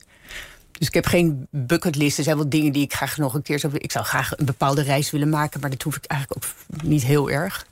Dus 0.79 0.89
ik 0.89 0.95
heb 0.95 1.07
geen 1.07 1.47
bucketlist. 1.51 2.19
Er 2.19 2.25
zijn 2.25 2.37
wel 2.37 2.49
dingen 2.49 2.73
die 2.73 2.83
ik 2.83 2.95
graag 2.95 3.17
nog 3.17 3.35
een 3.35 3.43
keer 3.43 3.59
zou... 3.59 3.73
Ik 3.77 3.93
zou 3.93 4.05
graag 4.05 4.39
een 4.39 4.45
bepaalde 4.45 4.83
reis 4.83 5.11
willen 5.11 5.29
maken, 5.29 5.61
maar 5.61 5.71
dat 5.71 5.83
hoef 5.83 5.97
ik 5.97 6.05
eigenlijk 6.05 6.45
ook 6.45 6.83
niet 6.83 7.03
heel 7.03 7.31
erg. 7.31 7.67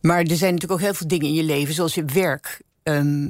Maar 0.00 0.18
er 0.18 0.36
zijn 0.36 0.52
natuurlijk 0.54 0.80
ook 0.80 0.86
heel 0.86 0.94
veel 0.94 1.08
dingen 1.08 1.26
in 1.26 1.34
je 1.34 1.42
leven, 1.42 1.74
zoals 1.74 1.94
je 1.94 2.04
werk, 2.04 2.60
ehm, 2.82 3.28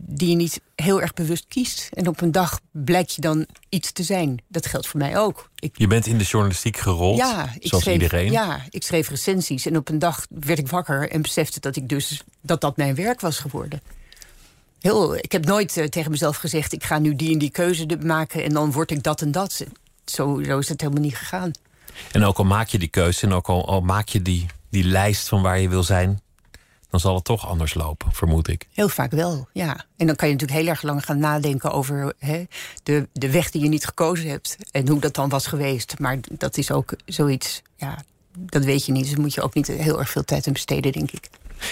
die 0.00 0.28
je 0.28 0.36
niet 0.36 0.60
heel 0.74 1.00
erg 1.00 1.12
bewust 1.12 1.44
kiest. 1.48 1.88
En 1.92 2.08
op 2.08 2.20
een 2.20 2.32
dag 2.32 2.60
blijkt 2.70 3.14
je 3.14 3.20
dan 3.20 3.46
iets 3.68 3.92
te 3.92 4.02
zijn. 4.02 4.42
Dat 4.48 4.66
geldt 4.66 4.86
voor 4.86 5.00
mij 5.00 5.18
ook. 5.18 5.50
Ik, 5.58 5.78
Je 5.78 5.86
bent 5.86 6.06
in 6.06 6.18
de 6.18 6.24
journalistiek 6.24 6.76
gerold, 6.76 7.16
ja, 7.16 7.54
ik 7.58 7.66
zoals 7.66 7.84
schreef, 7.84 8.02
iedereen. 8.02 8.32
Ja, 8.32 8.64
ik 8.70 8.82
schreef 8.82 9.08
recensies 9.08 9.66
en 9.66 9.76
op 9.76 9.88
een 9.88 9.98
dag 9.98 10.26
werd 10.28 10.58
ik 10.58 10.68
wakker 10.68 11.10
en 11.10 11.22
besefte 11.22 11.60
dat 11.60 11.76
ik 11.76 11.88
dus 11.88 12.22
dat 12.40 12.60
dat 12.60 12.76
mijn 12.76 12.94
werk 12.94 13.20
was 13.20 13.38
geworden. 13.38 13.80
Heel, 14.80 15.16
ik 15.16 15.32
heb 15.32 15.44
nooit 15.44 15.76
eh, 15.76 15.84
tegen 15.84 16.10
mezelf 16.10 16.36
gezegd: 16.36 16.72
ik 16.72 16.84
ga 16.84 16.98
nu 16.98 17.16
die 17.16 17.32
en 17.32 17.38
die 17.38 17.50
keuze 17.50 17.86
maken 18.02 18.42
en 18.42 18.52
dan 18.52 18.72
word 18.72 18.90
ik 18.90 19.02
dat 19.02 19.20
en 19.20 19.32
dat. 19.32 19.64
Zo, 20.04 20.42
zo 20.42 20.58
is 20.58 20.68
het 20.68 20.80
helemaal 20.80 21.02
niet 21.02 21.16
gegaan. 21.16 21.50
En 22.12 22.24
ook 22.24 22.38
al 22.38 22.44
maak 22.44 22.68
je 22.68 22.78
die 22.78 22.88
keuze 22.88 23.26
en 23.26 23.32
ook 23.32 23.48
al, 23.48 23.68
al 23.68 23.80
maak 23.80 24.08
je 24.08 24.22
die, 24.22 24.46
die 24.70 24.84
lijst 24.84 25.28
van 25.28 25.42
waar 25.42 25.60
je 25.60 25.68
wil 25.68 25.82
zijn, 25.82 26.20
dan 26.90 27.00
zal 27.00 27.14
het 27.14 27.24
toch 27.24 27.46
anders 27.48 27.74
lopen, 27.74 28.12
vermoed 28.12 28.48
ik. 28.48 28.66
Heel 28.72 28.88
vaak 28.88 29.10
wel, 29.10 29.48
ja. 29.52 29.84
En 29.96 30.06
dan 30.06 30.16
kan 30.16 30.28
je 30.28 30.34
natuurlijk 30.34 30.60
heel 30.60 30.70
erg 30.70 30.82
lang 30.82 31.04
gaan 31.04 31.18
nadenken 31.18 31.70
over 31.72 32.14
hè, 32.18 32.44
de, 32.82 33.08
de 33.12 33.30
weg 33.30 33.50
die 33.50 33.62
je 33.62 33.68
niet 33.68 33.84
gekozen 33.84 34.28
hebt. 34.28 34.56
En 34.70 34.88
hoe 34.88 35.00
dat 35.00 35.14
dan 35.14 35.28
was 35.28 35.46
geweest. 35.46 35.98
Maar 35.98 36.18
dat 36.30 36.56
is 36.56 36.70
ook 36.70 36.92
zoiets, 37.04 37.62
ja, 37.76 37.98
dat 38.38 38.64
weet 38.64 38.86
je 38.86 38.92
niet. 38.92 39.04
Dus 39.04 39.16
moet 39.16 39.34
je 39.34 39.42
ook 39.42 39.54
niet 39.54 39.66
heel 39.66 39.98
erg 39.98 40.10
veel 40.10 40.24
tijd 40.24 40.46
aan 40.46 40.52
besteden, 40.52 40.92
denk 40.92 41.10
ik. 41.10 41.28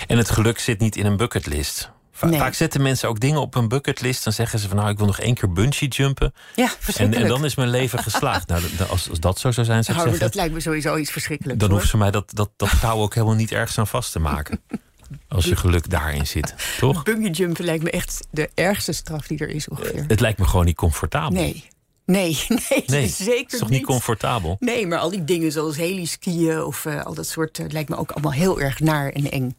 En 0.06 0.18
het 0.18 0.30
geluk 0.30 0.58
zit 0.58 0.80
niet 0.80 0.96
in 0.96 1.06
een 1.06 1.16
bucketlist. 1.16 1.90
Va- 2.12 2.26
Nee. 2.26 2.38
Vaak 2.38 2.54
zetten 2.54 2.82
mensen 2.82 3.08
ook 3.08 3.20
dingen 3.20 3.40
op 3.40 3.54
een 3.54 3.68
bucketlist. 3.68 4.24
Dan 4.24 4.32
zeggen 4.32 4.58
ze 4.58 4.68
van 4.68 4.76
nou, 4.76 4.90
ik 4.90 4.96
wil 4.98 5.06
nog 5.06 5.18
één 5.20 5.34
keer 5.34 5.52
bungee 5.52 5.88
jumpen. 5.88 6.34
Ja, 6.54 6.64
En, 6.64 6.70
verschrikkelijk. 6.78 7.22
en 7.22 7.28
dan 7.36 7.44
is 7.44 7.54
mijn 7.54 7.68
leven 7.68 7.98
geslaagd. 7.98 8.48
Nou, 8.48 8.62
als, 8.90 9.10
als 9.10 9.20
dat 9.20 9.38
zo 9.38 9.50
zou 9.50 9.66
zijn, 9.66 9.84
zou 9.84 9.96
ik 9.96 10.02
zeggen, 10.02 10.20
dat 10.20 10.34
lijkt 10.34 10.54
me 10.54 10.60
sowieso 10.60 10.96
iets 10.96 11.10
verschrikkelijks. 11.10 11.60
dan 11.60 11.70
hoor. 11.70 11.78
hoeft 11.78 11.90
ze 11.90 11.96
mij 11.96 12.10
dat, 12.10 12.30
dat, 12.34 12.50
dat 12.56 12.80
touw 12.80 12.96
ook 13.00 13.14
helemaal 13.14 13.36
niet 13.36 13.52
ergens 13.52 13.78
aan 13.78 13.86
vast 13.86 14.12
te 14.12 14.18
maken. 14.18 14.60
Als 15.28 15.44
je 15.44 15.56
geluk 15.56 15.90
daarin 15.90 16.26
zit, 16.26 16.54
toch? 16.78 17.02
Bungee 17.02 17.30
jumpen 17.30 17.64
lijkt 17.64 17.84
me 17.84 17.90
echt 17.90 18.26
de 18.30 18.50
ergste 18.54 18.92
straf 18.92 19.26
die 19.26 19.38
er 19.38 19.48
is 19.48 19.68
ongeveer. 19.68 20.04
Het 20.08 20.20
lijkt 20.20 20.38
me 20.38 20.44
gewoon 20.44 20.64
niet 20.64 20.76
comfortabel. 20.76 21.40
Nee. 21.40 21.68
Nee, 22.04 22.38
nee, 22.68 22.84
Nee, 22.86 23.08
zeker 23.28 23.42
Het 23.42 23.52
is 23.52 23.58
toch 23.58 23.70
niet 23.70 23.84
comfortabel? 23.84 24.56
Nee, 24.60 24.86
maar 24.86 24.98
al 24.98 25.10
die 25.10 25.24
dingen 25.24 25.52
zoals 25.52 25.76
heliskiën 25.76 26.62
of 26.62 26.84
eh, 26.84 27.04
al 27.04 27.14
dat 27.14 27.26
soort... 27.26 27.58
eh, 27.58 27.66
lijkt 27.68 27.88
me 27.88 27.96
ook 27.96 28.10
allemaal 28.10 28.32
heel 28.32 28.60
erg 28.60 28.80
naar 28.80 29.10
en 29.10 29.30
eng. 29.30 29.56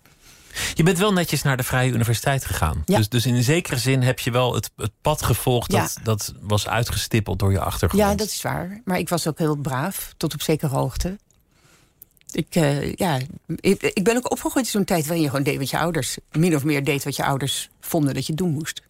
Je 0.74 0.84
bent 0.84 0.98
wel 0.98 1.14
netjes 1.14 1.42
naar 1.42 1.58
de 1.58 1.64
Vrije 1.64 1.92
Universiteit 1.92 2.46
gegaan. 2.46 2.84
Ja. 2.86 2.98
Dus, 2.98 3.10
dus 3.10 3.26
in 3.26 3.36
een 3.36 3.44
zekere 3.44 3.78
zin 3.78 4.02
heb 4.02 4.20
je 4.20 4.32
wel 4.32 4.54
het, 4.54 4.72
het 4.76 4.92
pad 5.02 5.22
gevolgd... 5.22 5.72
Ja. 5.72 5.82
Dat, 5.82 6.00
dat 6.04 6.34
was 6.42 6.68
uitgestippeld 6.68 7.40
door 7.40 7.52
je 7.52 7.60
achtergrond. 7.60 8.04
Ja, 8.04 8.16
dat 8.16 8.28
is 8.28 8.42
waar. 8.42 8.82
Maar 8.86 8.98
ik 9.00 9.10
was 9.10 9.28
ook 9.28 9.38
heel 9.38 9.56
braaf, 9.56 10.14
tot 10.18 10.34
op 10.34 10.42
zekere 10.42 10.76
hoogte. 10.76 11.18
Ik, 12.32 12.56
eh, 12.56 12.94
ja, 12.94 13.20
ik, 13.56 13.82
ik 13.82 14.04
ben 14.04 14.18
ook 14.18 14.32
opgegroeid 14.32 14.66
in 14.66 14.72
zo'n 14.72 14.84
tijd 14.84 15.06
waarin 15.06 15.24
je 15.24 15.30
gewoon 15.30 15.44
deed 15.44 15.58
wat 15.58 15.70
je 15.70 15.78
ouders... 15.78 16.18
min 16.32 16.56
of 16.56 16.64
meer 16.64 16.84
deed 16.84 17.04
wat 17.04 17.16
je 17.16 17.24
ouders 17.24 17.70
vonden 17.80 18.14
dat 18.14 18.28
je 18.28 18.34
doen 18.34 18.52
moest. 18.52 18.82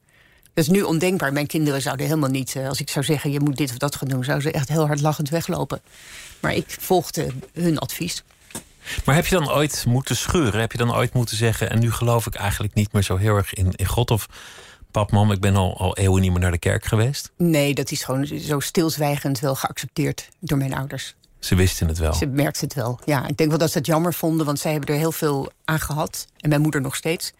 Dat 0.53 0.63
is 0.63 0.69
nu 0.69 0.81
ondenkbaar. 0.81 1.33
Mijn 1.33 1.47
kinderen 1.47 1.81
zouden 1.81 2.05
helemaal 2.05 2.29
niet... 2.29 2.55
eh, 2.55 2.67
als 2.67 2.79
ik 2.79 2.89
zou 2.89 3.05
zeggen, 3.05 3.31
je 3.31 3.39
moet 3.39 3.57
dit 3.57 3.69
of 3.69 3.77
dat 3.77 3.95
gaan 3.95 4.07
doen... 4.07 4.23
zouden 4.23 4.51
ze 4.51 4.57
echt 4.57 4.69
heel 4.69 4.87
hard 4.87 5.01
lachend 5.01 5.29
weglopen. 5.29 5.81
Maar 6.39 6.53
ik 6.53 6.75
volgde 6.79 7.27
hun 7.53 7.79
advies. 7.79 8.23
Maar 9.05 9.15
heb 9.15 9.25
je 9.25 9.35
dan 9.35 9.51
ooit 9.51 9.83
moeten 9.87 10.15
scheuren? 10.15 10.59
Heb 10.59 10.71
je 10.71 10.77
dan 10.77 10.95
ooit 10.95 11.13
moeten 11.13 11.37
zeggen... 11.37 11.69
en 11.69 11.79
nu 11.79 11.91
geloof 11.91 12.25
ik 12.25 12.35
eigenlijk 12.35 12.73
niet 12.73 12.93
meer 12.93 13.03
zo 13.03 13.17
heel 13.17 13.35
erg 13.35 13.53
in, 13.53 13.73
in 13.75 13.85
God... 13.85 14.11
of 14.11 14.27
pap, 14.91 15.11
mam, 15.11 15.31
ik 15.31 15.39
ben 15.39 15.55
al, 15.55 15.77
al 15.77 15.97
eeuwen 15.97 16.21
niet 16.21 16.31
meer 16.31 16.39
naar 16.39 16.51
de 16.51 16.57
kerk 16.57 16.85
geweest? 16.85 17.31
Nee, 17.37 17.73
dat 17.73 17.91
is 17.91 18.03
gewoon 18.03 18.25
zo 18.25 18.59
stilzwijgend 18.59 19.39
wel 19.39 19.55
geaccepteerd 19.55 20.29
door 20.39 20.57
mijn 20.57 20.73
ouders. 20.73 21.15
Ze 21.39 21.55
wisten 21.55 21.87
het 21.87 21.97
wel. 21.97 22.13
Ze 22.13 22.25
merkte 22.25 22.63
het 22.63 22.73
wel. 22.73 22.99
Ja, 23.05 23.27
ik 23.27 23.37
denk 23.37 23.49
wel 23.49 23.59
dat 23.59 23.71
ze 23.71 23.77
het 23.77 23.87
jammer 23.87 24.13
vonden, 24.13 24.45
want 24.45 24.59
zij 24.59 24.71
hebben 24.71 24.89
er 24.93 24.99
heel 24.99 25.11
veel 25.11 25.51
aan 25.65 25.79
gehad. 25.79 26.27
En 26.37 26.49
mijn 26.49 26.61
moeder 26.61 26.81
nog 26.81 26.95
steeds. 26.95 27.31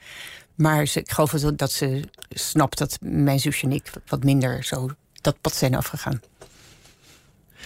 Maar 0.55 0.85
ze, 0.85 0.99
ik 0.99 1.11
geloof 1.11 1.31
wel 1.31 1.55
dat 1.55 1.71
ze 1.71 2.03
snapt 2.29 2.77
dat 2.77 2.97
mijn 3.01 3.39
zusje 3.39 3.65
en 3.65 3.71
ik 3.71 3.91
wat 4.07 4.23
minder 4.23 4.63
zo 4.63 4.89
dat 5.21 5.41
pad 5.41 5.55
zijn 5.55 5.75
afgegaan. 5.75 6.21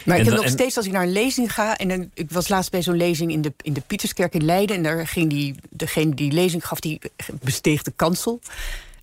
Maar 0.05 0.15
En 0.15 0.21
ik 0.21 0.27
heb 0.27 0.35
dan- 0.35 0.43
nog 0.43 0.53
steeds, 0.53 0.77
als 0.77 0.85
ik 0.85 0.91
naar 0.91 1.03
een 1.03 1.11
lezing 1.11 1.53
ga... 1.53 1.77
en 1.77 1.87
dan, 1.87 2.09
ik 2.13 2.31
was 2.31 2.47
laatst 2.47 2.71
bij 2.71 2.81
zo'n 2.81 2.95
lezing 2.97 3.31
in 3.31 3.41
de, 3.41 3.53
in 3.61 3.73
de 3.73 3.81
Pieterskerk 3.81 4.33
in 4.33 4.45
Leiden... 4.45 4.75
en 4.75 4.83
daar 4.83 5.07
ging 5.07 5.29
die, 5.29 5.55
degene 5.69 6.15
die 6.15 6.31
lezing 6.31 6.67
gaf, 6.67 6.79
die 6.79 6.99
besteeg 7.41 7.81
de 7.81 7.93
kansel... 7.95 8.39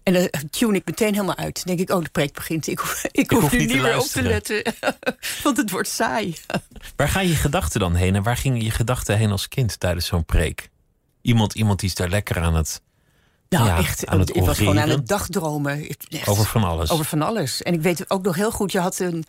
En 0.03 0.13
dan 0.13 0.29
tune 0.51 0.77
ik 0.77 0.87
meteen 0.87 1.13
helemaal 1.13 1.37
uit. 1.37 1.55
Dan 1.55 1.77
denk 1.77 1.89
ik, 1.89 1.97
oh, 1.97 2.03
de 2.05 2.11
preek 2.11 2.33
begint. 2.35 2.67
Ik 2.67 2.79
hoef, 2.79 3.05
ik 3.11 3.31
hoef, 3.31 3.41
hoef 3.41 3.53
nu 3.53 3.59
niet 3.59 3.83
meer 3.83 3.99
op 3.99 4.05
te 4.07 4.23
letten. 4.23 4.63
Want 5.43 5.57
het 5.57 5.71
wordt 5.71 5.89
saai. 5.89 6.37
Waar 6.97 7.09
gaan 7.09 7.29
je 7.29 7.35
gedachten 7.35 7.81
dan 7.81 7.95
heen? 7.95 8.15
En 8.15 8.23
waar 8.23 8.37
gingen 8.37 8.63
je 8.65 8.71
gedachten 8.71 9.17
heen 9.19 9.31
als 9.31 9.49
kind 9.49 9.81
tijdens 9.81 10.07
zo'n 10.07 10.25
preek? 10.25 10.69
Iemand, 11.23 11.55
iemand 11.55 11.81
die 11.81 11.89
is 11.89 11.95
daar 11.95 12.09
lekker 12.09 12.41
aan 12.41 12.55
het... 12.55 12.81
Nou, 13.49 13.67
Ja, 13.67 13.79
echt. 13.79 14.07
aan 14.07 14.19
het 14.19 14.37
ik 14.37 14.43
was 14.43 14.59
gewoon 14.59 14.81
aan 14.81 14.89
het 14.89 15.09
dagdromen. 15.09 15.89
Echt, 16.09 16.29
Over 16.29 16.45
van 16.45 16.65
alles. 16.65 16.91
Over 16.91 17.05
van 17.05 17.23
alles. 17.23 17.63
En 17.63 17.75
ik 17.75 17.81
weet 17.81 18.11
ook 18.11 18.23
nog 18.23 18.37
heel 18.37 18.51
goed, 18.51 18.73
je 18.73 18.79
had 18.79 18.99
een. 18.99 19.25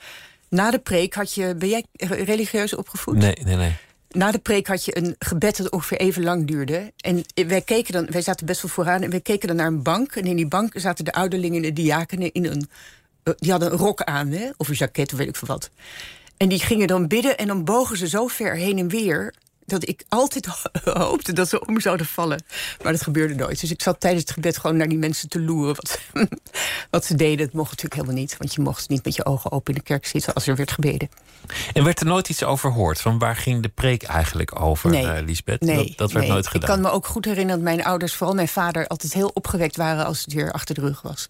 Na 0.50 0.72
de 0.72 0.80
preek 0.80 1.14
had 1.14 1.34
je. 1.34 1.56
Ben 1.56 1.70
jij 1.70 1.86
religieus 2.08 2.76
opgevoed? 2.76 3.16
Nee, 3.16 3.38
nee, 3.44 3.56
nee. 3.56 3.76
Na 4.12 4.32
de 4.32 4.40
preek 4.40 4.68
had 4.68 4.86
je 4.86 4.98
een 4.98 5.16
gebed 5.20 5.58
dat 5.58 5.70
ongeveer 5.72 5.98
even 6.00 6.24
lang 6.24 6.48
duurde. 6.48 6.92
En 6.98 7.24
wij 7.48 7.62
keken 7.62 7.94
dan, 7.94 8.06
wij 8.10 8.22
zaten 8.22 8.46
best 8.46 8.62
wel 8.62 8.72
vooraan 8.72 9.02
en 9.02 9.10
wij 9.10 9.22
keken 9.22 9.48
dan 9.48 9.58
naar 9.58 9.68
een 9.68 9.82
bank. 9.84 10.16
En 10.16 10.26
in 10.26 10.36
die 10.36 10.48
bank 10.48 10.74
zaten 10.76 11.06
de 11.06 11.12
ouderlingen 11.14 11.56
en 11.58 11.62
de 11.62 11.74
diakenen 11.74 12.32
in 12.32 12.46
een. 12.46 12.70
eh, 13.24 13.34
Die 13.38 13.52
hadden 13.52 13.72
een 13.72 13.78
rok 13.78 14.04
aan, 14.04 14.28
hè? 14.32 14.50
of 14.58 14.68
een 14.68 14.74
jacket, 14.76 15.12
of 15.12 15.18
weet 15.18 15.28
ik 15.28 15.36
veel 15.36 15.48
wat. 15.48 15.70
En 16.38 16.50
die 16.50 16.60
gingen 16.60 16.88
dan 16.88 17.08
bidden 17.08 17.38
en 17.38 17.48
dan 17.48 17.64
bogen 17.64 17.98
ze 17.98 18.08
zo 18.08 18.28
ver 18.28 18.56
heen 18.56 18.78
en 18.78 18.88
weer. 18.88 19.34
Dat 19.72 19.88
ik 19.88 20.04
altijd 20.10 20.48
hoopte 20.84 21.34
dat 21.34 21.50
ze 21.50 21.66
om 21.68 21.80
zouden 21.80 22.06
vallen. 22.06 22.44
Maar 22.84 22.92
dat 22.92 23.02
gebeurde 23.02 23.36
nooit. 23.36 23.60
Dus 23.60 23.72
ik 23.72 23.82
zat 23.82 24.00
tijdens 24.00 24.24
het 24.24 24.32
gebed 24.32 24.58
gewoon 24.58 24.78
naar 24.78 24.88
die 24.90 24.98
mensen 24.98 25.30
te 25.30 25.42
loeren. 25.42 25.76
Wat, 25.76 26.00
wat 26.90 27.06
ze 27.06 27.16
deden, 27.16 27.38
dat 27.46 27.54
mocht 27.54 27.70
natuurlijk 27.70 27.96
helemaal 28.02 28.20
niet. 28.22 28.36
Want 28.38 28.54
je 28.54 28.62
mocht 28.62 28.90
niet 28.90 29.04
met 29.04 29.16
je 29.16 29.26
ogen 29.26 29.52
open 29.52 29.74
in 29.74 29.80
de 29.80 29.86
kerk 29.86 30.06
zitten 30.06 30.34
als 30.34 30.48
er 30.48 30.56
werd 30.56 30.72
gebeden. 30.72 31.10
En 31.74 31.84
werd 31.84 32.00
er 32.00 32.06
nooit 32.06 32.30
iets 32.30 32.44
over 32.44 32.72
gehoord? 32.72 33.02
Van 33.02 33.20
waar 33.20 33.36
ging 33.36 33.62
de 33.62 33.70
preek 33.70 34.04
eigenlijk 34.04 34.62
over, 34.62 34.90
Nee. 34.90 35.08
eh, 35.08 35.26
Lisbeth? 35.26 35.62
Nee, 35.62 35.76
dat, 35.76 35.98
dat 35.98 36.12
werd 36.12 36.26
nee. 36.26 36.34
nooit 36.34 36.48
gedaan. 36.48 36.70
Ik 36.70 36.76
kan 36.76 36.82
me 36.82 36.92
ook 36.96 37.06
goed 37.08 37.26
herinneren 37.26 37.64
dat 37.64 37.74
mijn 37.74 37.84
ouders, 37.86 38.14
vooral 38.14 38.36
mijn 38.36 38.48
vader, 38.48 38.88
altijd 38.88 39.14
heel 39.14 39.32
opgewekt 39.34 39.76
waren 39.78 40.06
als 40.06 40.22
het 40.22 40.34
weer 40.34 40.52
achter 40.52 40.76
de 40.76 40.82
rug 40.82 41.02
was. 41.02 41.30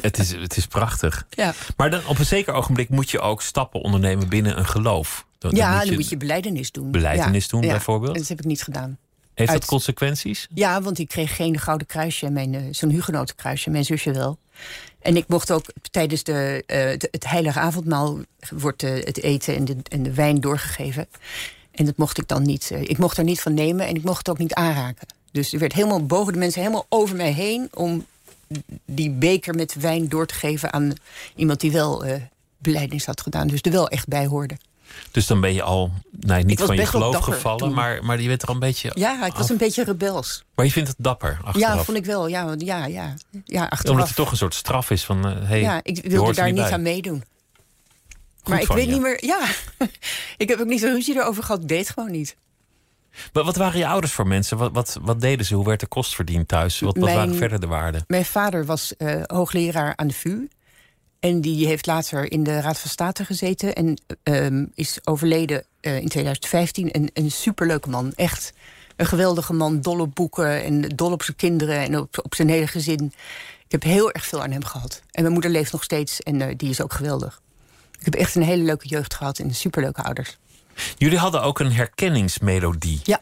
het, 0.00 0.18
is, 0.18 0.32
het 0.32 0.56
is 0.56 0.66
prachtig. 0.66 1.26
Ja, 1.30 1.54
Maar 1.76 1.90
dan 1.90 2.06
op 2.06 2.18
een 2.18 2.24
zeker 2.26 2.54
ogenblik 2.54 2.88
moet 2.88 3.10
je 3.10 3.20
ook 3.20 3.42
stappen 3.42 3.80
ondernemen 3.80 4.28
binnen 4.28 4.58
een 4.58 4.66
geloof. 4.66 5.26
Dan, 5.40 5.54
ja 5.54 5.84
dan 5.84 5.94
moet 5.94 6.08
je 6.08 6.16
beleidenis 6.16 6.70
doen. 6.72 6.90
Belijdenis 6.90 7.44
Ja, 7.44 7.50
doen, 7.50 7.62
ja. 7.62 7.70
bijvoorbeeld? 7.70 8.16
Dat 8.16 8.28
heb 8.28 8.38
ik 8.38 8.44
niet 8.44 8.62
gedaan. 8.62 8.98
Heeft 9.34 9.52
dat 9.52 9.64
consequenties? 9.64 10.48
Ja, 10.54 10.82
want 10.82 10.98
ik 10.98 11.08
kreeg 11.08 11.36
geen 11.36 11.58
gouden 11.58 11.86
kruisje, 11.86 12.30
mijn, 12.30 12.54
eh, 12.54 12.62
zo'n 12.70 12.90
hugenotenkruisje, 12.90 13.70
mijn 13.70 13.84
zusje 13.84 14.12
wel. 14.12 14.38
En 14.98 15.16
ik 15.16 15.28
mocht 15.28 15.52
ook 15.52 15.64
tijdens 15.90 16.22
de, 16.22 16.62
eh, 16.66 16.84
het, 16.84 17.08
het 17.10 17.28
heilige 17.28 17.58
avondmaal 17.60 18.18
wordt 18.50 18.82
eh, 18.82 18.92
het 18.92 19.22
eten 19.22 19.56
en 19.56 19.64
de, 19.64 19.76
en 19.88 20.02
de 20.02 20.14
wijn 20.14 20.40
doorgegeven. 20.40 21.08
En 21.70 21.84
dat 21.84 21.96
mocht 21.96 22.18
ik 22.18 22.28
dan 22.28 22.42
niet. 22.42 22.70
ik 22.82 22.98
mocht 22.98 23.18
er 23.18 23.24
niet 23.24 23.40
van 23.40 23.54
nemen 23.54 23.86
en 23.86 23.94
ik 23.94 24.04
mocht 24.04 24.18
het 24.18 24.28
ook 24.28 24.38
niet 24.38 24.54
aanraken. 24.54 25.06
Dus 25.32 25.52
er 25.52 25.58
werd 25.58 25.72
helemaal 25.72 26.06
bogen 26.06 26.32
de 26.32 26.38
mensen 26.38 26.60
helemaal 26.60 26.86
over 26.88 27.16
mij 27.16 27.32
heen 27.32 27.68
om 27.74 28.06
die 28.84 29.10
beker 29.10 29.54
met 29.54 29.74
wijn 29.74 30.08
door 30.08 30.26
te 30.26 30.34
geven 30.34 30.72
aan 30.72 30.92
iemand 31.34 31.60
die 31.60 31.72
wel 31.72 32.04
beleidings 32.58 33.06
had 33.06 33.20
gedaan. 33.20 33.46
Dus 33.46 33.60
er 33.62 33.72
wel 33.72 33.88
echt 33.88 34.08
bij 34.08 34.26
hoorde. 34.26 34.56
Dus 35.10 35.26
dan 35.26 35.40
ben 35.40 35.54
je 35.54 35.62
al 35.62 35.92
nee, 36.10 36.44
niet 36.44 36.60
van 36.60 36.76
je 36.76 36.86
geloof 36.86 37.16
gevallen, 37.16 37.58
toen. 37.58 37.72
maar, 37.74 38.04
maar 38.04 38.20
je 38.20 38.28
bent 38.28 38.42
er 38.42 38.48
al 38.48 38.54
een 38.54 38.60
beetje. 38.60 38.90
Ja, 38.94 39.26
ik 39.26 39.32
was 39.32 39.50
een 39.50 39.56
beetje 39.56 39.84
rebels. 39.84 40.44
Maar 40.54 40.64
je 40.64 40.72
vindt 40.72 40.88
het 40.88 40.96
dapper 41.00 41.38
achteraf. 41.44 41.74
Ja, 41.76 41.84
vond 41.84 41.96
ik 41.98 42.04
wel. 42.04 42.26
Ja, 42.26 42.54
ja, 42.58 42.86
ja. 42.86 43.14
ja 43.44 43.64
achteraf. 43.64 43.90
Omdat 43.92 44.06
het 44.06 44.16
toch 44.16 44.30
een 44.30 44.36
soort 44.36 44.54
straf 44.54 44.90
is 44.90 45.04
van. 45.04 45.26
eh, 45.28 45.32
hey, 45.48 45.60
Ja, 45.60 45.80
ik 45.82 46.00
wilde 46.04 46.32
daar 46.34 46.52
niet 46.52 46.62
bij. 46.62 46.72
aan 46.72 46.82
meedoen. 46.82 47.24
maar 48.44 48.60
ik 48.60 48.68
weet 48.68 48.84
je. 48.86 48.92
niet 48.92 49.00
meer. 49.02 49.24
Ja, 49.24 49.40
ik 50.36 50.48
heb 50.48 50.60
ook 50.60 50.66
niet 50.66 50.80
zo'n 50.80 50.92
ruzie 50.92 51.16
erover 51.16 51.42
gehad. 51.42 51.62
Ik 51.62 51.68
deed 51.68 51.90
gewoon 51.90 52.10
niet. 52.10 52.36
Maar 53.32 53.44
wat 53.44 53.56
waren 53.56 53.78
je 53.78 53.86
ouders 53.86 54.12
voor 54.12 54.26
mensen? 54.26 54.56
Wat, 54.56 54.72
wat, 54.72 54.98
wat 55.02 55.20
deden 55.20 55.46
ze? 55.46 55.54
Hoe 55.54 55.64
werd 55.64 55.80
de 55.80 55.86
kost 55.86 56.14
verdiend 56.14 56.48
thuis? 56.48 56.80
Wat, 56.80 56.94
wat 56.96 57.04
Mijn- 57.04 57.16
waren 57.16 57.34
verder 57.34 57.60
de 57.60 57.66
waarden? 57.66 58.04
Mijn 58.06 58.24
vader 58.24 58.64
was 58.66 58.96
eh, 58.96 59.20
hoogleraar 59.26 59.92
aan 59.96 60.06
de 60.06 60.14
VU. 60.14 60.46
En 61.20 61.40
die 61.40 61.66
heeft 61.66 61.86
later 61.86 62.32
in 62.32 62.42
de 62.42 62.60
Raad 62.60 62.78
van 62.78 62.90
State 62.90 63.24
gezeten. 63.24 63.74
En 63.74 64.00
ehm, 64.22 64.64
is 64.74 64.98
overleden 65.04 65.64
eh, 65.80 66.00
in 66.00 66.08
2015. 66.08 66.88
Een, 66.92 67.10
een 67.14 67.30
superleuke 67.30 67.88
man. 67.88 68.12
Echt 68.14 68.52
een 68.96 69.06
geweldige 69.06 69.52
man. 69.52 69.80
Dol 69.80 70.00
op 70.00 70.14
boeken 70.14 70.62
en 70.64 70.80
dol 70.80 71.12
op 71.12 71.22
zijn 71.22 71.36
kinderen 71.36 71.78
en 71.78 71.98
op, 71.98 72.20
op 72.22 72.34
zijn 72.34 72.48
hele 72.48 72.66
gezin. 72.66 73.12
Ik 73.64 73.82
heb 73.82 73.82
heel 73.82 74.12
erg 74.12 74.26
veel 74.26 74.42
aan 74.42 74.50
hem 74.50 74.64
gehad. 74.64 75.02
En 75.10 75.22
mijn 75.22 75.32
moeder 75.32 75.50
leeft 75.50 75.72
nog 75.72 75.82
steeds 75.82 76.20
en 76.20 76.40
eh, 76.40 76.54
die 76.56 76.70
is 76.70 76.82
ook 76.82 76.92
geweldig. 76.92 77.40
Ik 77.98 78.04
heb 78.04 78.14
echt 78.14 78.34
een 78.34 78.42
hele 78.42 78.62
leuke 78.62 78.88
jeugd 78.88 79.14
gehad 79.14 79.38
en 79.38 79.54
superleuke 79.54 80.02
ouders. 80.02 80.38
Jullie 80.96 81.18
hadden 81.18 81.42
ook 81.42 81.58
een 81.58 81.72
herkenningsmelodie. 81.72 83.00
Ja, 83.02 83.20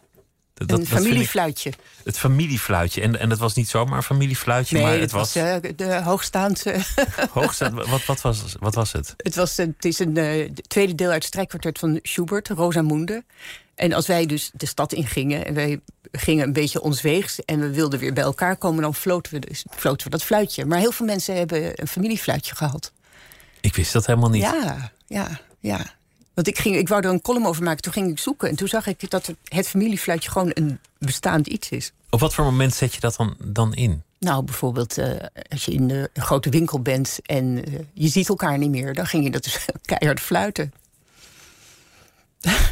Dat, 0.59 0.71
een 0.71 0.77
dat 0.79 0.87
vind 0.89 1.01
ik- 1.01 1.07
familiefluitje. 1.07 1.73
het 2.05 2.19
familiefluitje. 2.19 3.01
En, 3.01 3.19
en 3.19 3.29
dat 3.29 3.39
was 3.39 3.55
niet 3.55 3.69
zomaar 3.69 3.97
een 3.97 4.03
familiefluitje, 4.03 4.75
Nee, 4.75 4.85
maar 4.85 4.93
het 4.93 5.01
het 5.01 5.11
was 5.11 5.35
was, 5.35 5.43
eh, 5.45 5.57
de 5.77 6.01
hoogstaande. 6.03 6.81
hoogstaand. 7.31 7.75
Wat, 7.89 8.05
wat, 8.05 8.21
was, 8.21 8.57
wat 8.61 8.75
was 8.75 8.93
het? 8.93 9.15
het, 9.17 9.35
was, 9.35 9.57
het 9.57 9.85
is 9.85 9.99
een 9.99 10.17
eh, 10.17 10.49
de 10.55 10.63
tweede 10.67 10.95
deel 10.95 11.07
uit 11.07 11.15
het 11.17 11.25
strijkkwartet 11.25 11.79
van 11.79 11.99
Schubert, 12.03 12.49
Rosamunde. 12.49 13.25
En 13.75 13.93
als 13.93 14.07
wij 14.07 14.27
dus 14.27 14.51
de 14.55 14.67
stad 14.67 14.93
ingingen 14.93 15.47
en 15.47 15.55
wij 15.55 15.81
gingen 16.13 16.47
een 16.47 16.53
beetje 16.53 16.81
ons 16.81 17.01
weegs 17.01 17.45
en 17.45 17.61
we 17.61 17.71
wilden 17.71 17.99
weer 17.99 18.13
bij 18.13 18.25
elkaar 18.25 18.57
komen, 18.57 18.83
dan 18.83 18.95
floten 18.95 19.33
we, 19.33 19.39
dus, 19.39 19.65
floten 19.77 20.05
we 20.05 20.11
dat 20.11 20.25
fluitje. 20.25 20.65
Maar 20.65 20.79
heel 20.79 20.93
veel 20.93 21.07
mensen 21.07 21.37
hebben 21.37 21.81
een 21.81 21.89
familiefluitje 21.89 22.55
gehad. 22.55 22.93
Ik 23.61 23.77
wist 23.77 23.93
dat 23.93 24.07
helemaal 24.07 24.31
niet. 24.31 24.43
Ja, 24.43 24.93
ja, 25.07 25.41
ja. 25.61 25.97
Want 26.39 26.51
ik, 26.51 26.59
ging, 26.59 26.77
ik 26.77 26.89
wou 26.89 27.03
er 27.03 27.11
een 27.11 27.21
column 27.21 27.47
over 27.47 27.63
maken, 27.63 27.83
toen 27.83 27.93
ging 27.93 28.11
ik 28.11 28.19
zoeken 28.19 28.49
en 28.49 28.57
toen 28.57 28.69
zag 28.69 28.87
ik 28.87 29.11
dat 29.11 29.35
het, 29.49 29.69
familiefluitje 29.69 30.31
gewoon 30.31 30.51
een 30.55 30.79
bestaand 30.99 31.47
iets 31.47 31.69
is. 31.71 31.93
Op 32.11 32.21
wat 32.21 32.35
voor 32.35 32.45
moment 32.45 32.75
zet 32.75 32.95
je 32.95 33.01
dat 33.01 33.17
dan, 33.17 33.37
dan 33.45 33.75
in? 33.75 34.03
Nou, 34.19 34.45
bijvoorbeeld 34.45 34.99
eh, 34.99 35.11
als 35.49 35.65
je 35.65 35.73
in 35.73 35.89
de, 35.89 36.11
een 36.13 36.23
grote 36.23 36.51
winkel 36.51 36.81
bent 36.81 37.19
en 37.23 37.65
eh, 37.65 37.73
je 37.93 38.09
ziet 38.09 38.29
elkaar 38.29 38.59
niet 38.59 38.71
meer, 38.71 38.95
dan 38.95 39.07
ging 39.07 39.25
je 39.25 39.31
dat 39.31 39.43
dus 39.43 39.67
keihard 39.85 40.21
fluiten. 40.21 40.73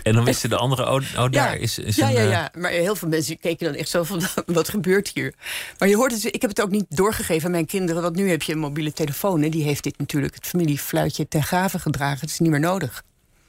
En 0.02 0.14
dan 0.14 0.24
wisten 0.24 0.50
de 0.50 0.56
anderen, 0.56 0.92
oh, 0.92 1.02
oh 1.16 1.30
daar 1.30 1.56
is, 1.56 1.78
is 1.78 1.96
ja, 1.96 2.08
een... 2.08 2.14
ja, 2.14 2.20
eh, 2.20 2.30
ja, 2.30 2.50
maar 2.54 2.70
heel 2.70 2.96
veel 2.96 3.08
mensen 3.08 3.38
keken 3.38 3.66
dan 3.66 3.74
echt 3.74 3.88
zo 3.88 4.02
van, 4.02 4.22
wat 4.46 4.68
gebeurt 4.68 5.10
hier? 5.14 5.34
Maar 5.78 5.88
je 5.88 5.96
hoort 5.96 6.12
het, 6.12 6.24
ik 6.24 6.40
heb 6.40 6.50
het 6.50 6.62
ook 6.62 6.70
niet 6.70 6.86
doorgegeven 6.88 7.44
aan 7.44 7.50
mijn 7.50 7.66
kinderen... 7.66 8.02
want 8.02 8.16
nu 8.16 8.30
heb 8.30 8.42
je 8.42 8.52
een 8.52 8.58
mobiele 8.58 8.92
telefoon 8.92 9.42
en 9.42 9.50
die 9.50 9.62
heeft 9.62 9.82
dit 9.82 9.98
natuurlijk... 9.98 10.34
het 10.34 10.46
familiefluitje 10.46 11.28
ten 11.28 11.42
gave 11.42 11.78
gedragen, 11.78 12.20
het 12.20 12.30
is 12.30 12.38
niet 12.38 12.50
meer 12.50 12.60
nodig. 12.60 13.04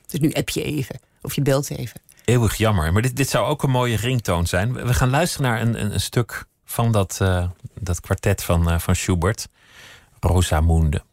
Dus 0.08 0.20
nu 0.20 0.32
app 0.32 0.50
je 0.50 0.64
even, 0.64 1.00
of 1.22 1.36
je 1.36 1.42
belt 1.42 1.70
even. 1.70 2.02
Eeuwig 2.26 2.56
jammer. 2.56 2.94
Maar 2.94 3.02
dit, 3.02 3.16
dit 3.16 3.30
zou 3.30 3.48
ook 3.48 3.64
een 3.64 3.70
mooie 3.70 3.96
ringtoon 3.96 4.48
zijn. 4.48 4.74
We 4.74 4.94
gaan 4.94 5.10
luisteren 5.10 5.50
naar 5.52 5.62
een, 5.62 5.82
een, 5.82 5.94
een 5.94 6.00
stuk 6.00 6.46
van 6.66 6.92
dat, 6.92 7.18
eh, 7.22 7.50
dat 7.80 8.00
kwartet 8.00 8.44
van, 8.44 8.70
eh, 8.70 8.80
van 8.80 8.96
Schubert. 8.96 9.48
Rosamunde. 10.20 11.04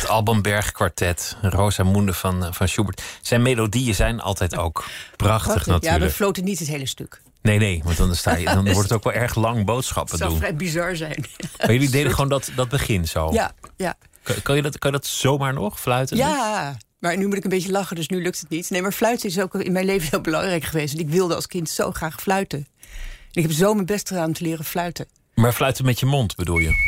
Het 0.00 0.10
Albanberg 0.10 0.72
kwartet, 0.72 1.36
Rosamunde 1.42 2.12
van, 2.12 2.44
eh, 2.44 2.52
van 2.52 2.68
Schubert. 2.68 3.02
Zijn 3.22 3.42
melodieën 3.42 3.94
zijn 3.94 4.20
altijd 4.20 4.56
ook 4.56 4.84
prachtig, 5.16 5.66
natuurlijk. 5.66 5.84
Ja, 5.84 5.98
we 5.98 6.10
floten 6.10 6.44
niet 6.44 6.58
het 6.58 6.68
hele 6.68 6.86
stuk. 6.86 7.20
Nee, 7.42 7.58
nee, 7.58 7.80
want 7.84 7.96
dan, 7.96 8.14
sta 8.14 8.36
je, 8.36 8.44
dan 8.44 8.64
wordt 8.74 8.88
het 8.88 8.92
ook 8.92 9.04
wel 9.04 9.12
erg 9.12 9.34
lang 9.34 9.64
boodschappen 9.64 10.10
Het 10.10 10.20
zou 10.20 10.30
doen. 10.30 10.40
vrij 10.40 10.56
bizar 10.56 10.96
zijn. 10.96 11.24
Maar 11.58 11.72
jullie 11.72 11.90
deden 11.90 12.12
gewoon 12.14 12.28
dat, 12.28 12.50
dat 12.56 12.68
begin 12.68 13.08
zo. 13.08 13.32
Ja, 13.32 13.52
ja. 13.76 13.94
Kan, 14.22 14.42
kan 14.42 14.56
je 14.56 14.62
dat, 14.62 14.78
kan 14.78 14.90
je 14.92 14.96
dat 14.96 15.06
zomaar 15.06 15.52
nog, 15.52 15.80
fluiten? 15.80 16.16
Ja, 16.16 16.76
maar 16.98 17.16
nu 17.16 17.26
moet 17.26 17.36
ik 17.36 17.44
een 17.44 17.50
beetje 17.50 17.70
lachen, 17.70 17.96
dus 17.96 18.08
nu 18.08 18.22
lukt 18.22 18.40
het 18.40 18.48
niet. 18.48 18.70
Nee, 18.70 18.82
maar 18.82 18.92
fluiten 18.92 19.28
is 19.28 19.40
ook 19.40 19.54
in 19.54 19.72
mijn 19.72 19.84
leven 19.84 20.08
heel 20.10 20.20
belangrijk 20.20 20.64
geweest. 20.64 20.94
Want 20.94 21.06
ik 21.06 21.12
wilde 21.12 21.34
als 21.34 21.46
kind 21.46 21.70
zo 21.70 21.90
graag 21.92 22.20
fluiten. 22.20 22.58
En 22.58 23.42
ik 23.42 23.42
heb 23.42 23.52
zo 23.52 23.74
mijn 23.74 23.86
best 23.86 24.08
gedaan 24.08 24.26
om 24.26 24.32
te 24.32 24.42
leren 24.42 24.64
fluiten. 24.64 25.06
Maar 25.34 25.52
fluiten 25.52 25.84
met 25.84 26.00
je 26.00 26.06
mond, 26.06 26.36
bedoel 26.36 26.58
je? 26.58 26.87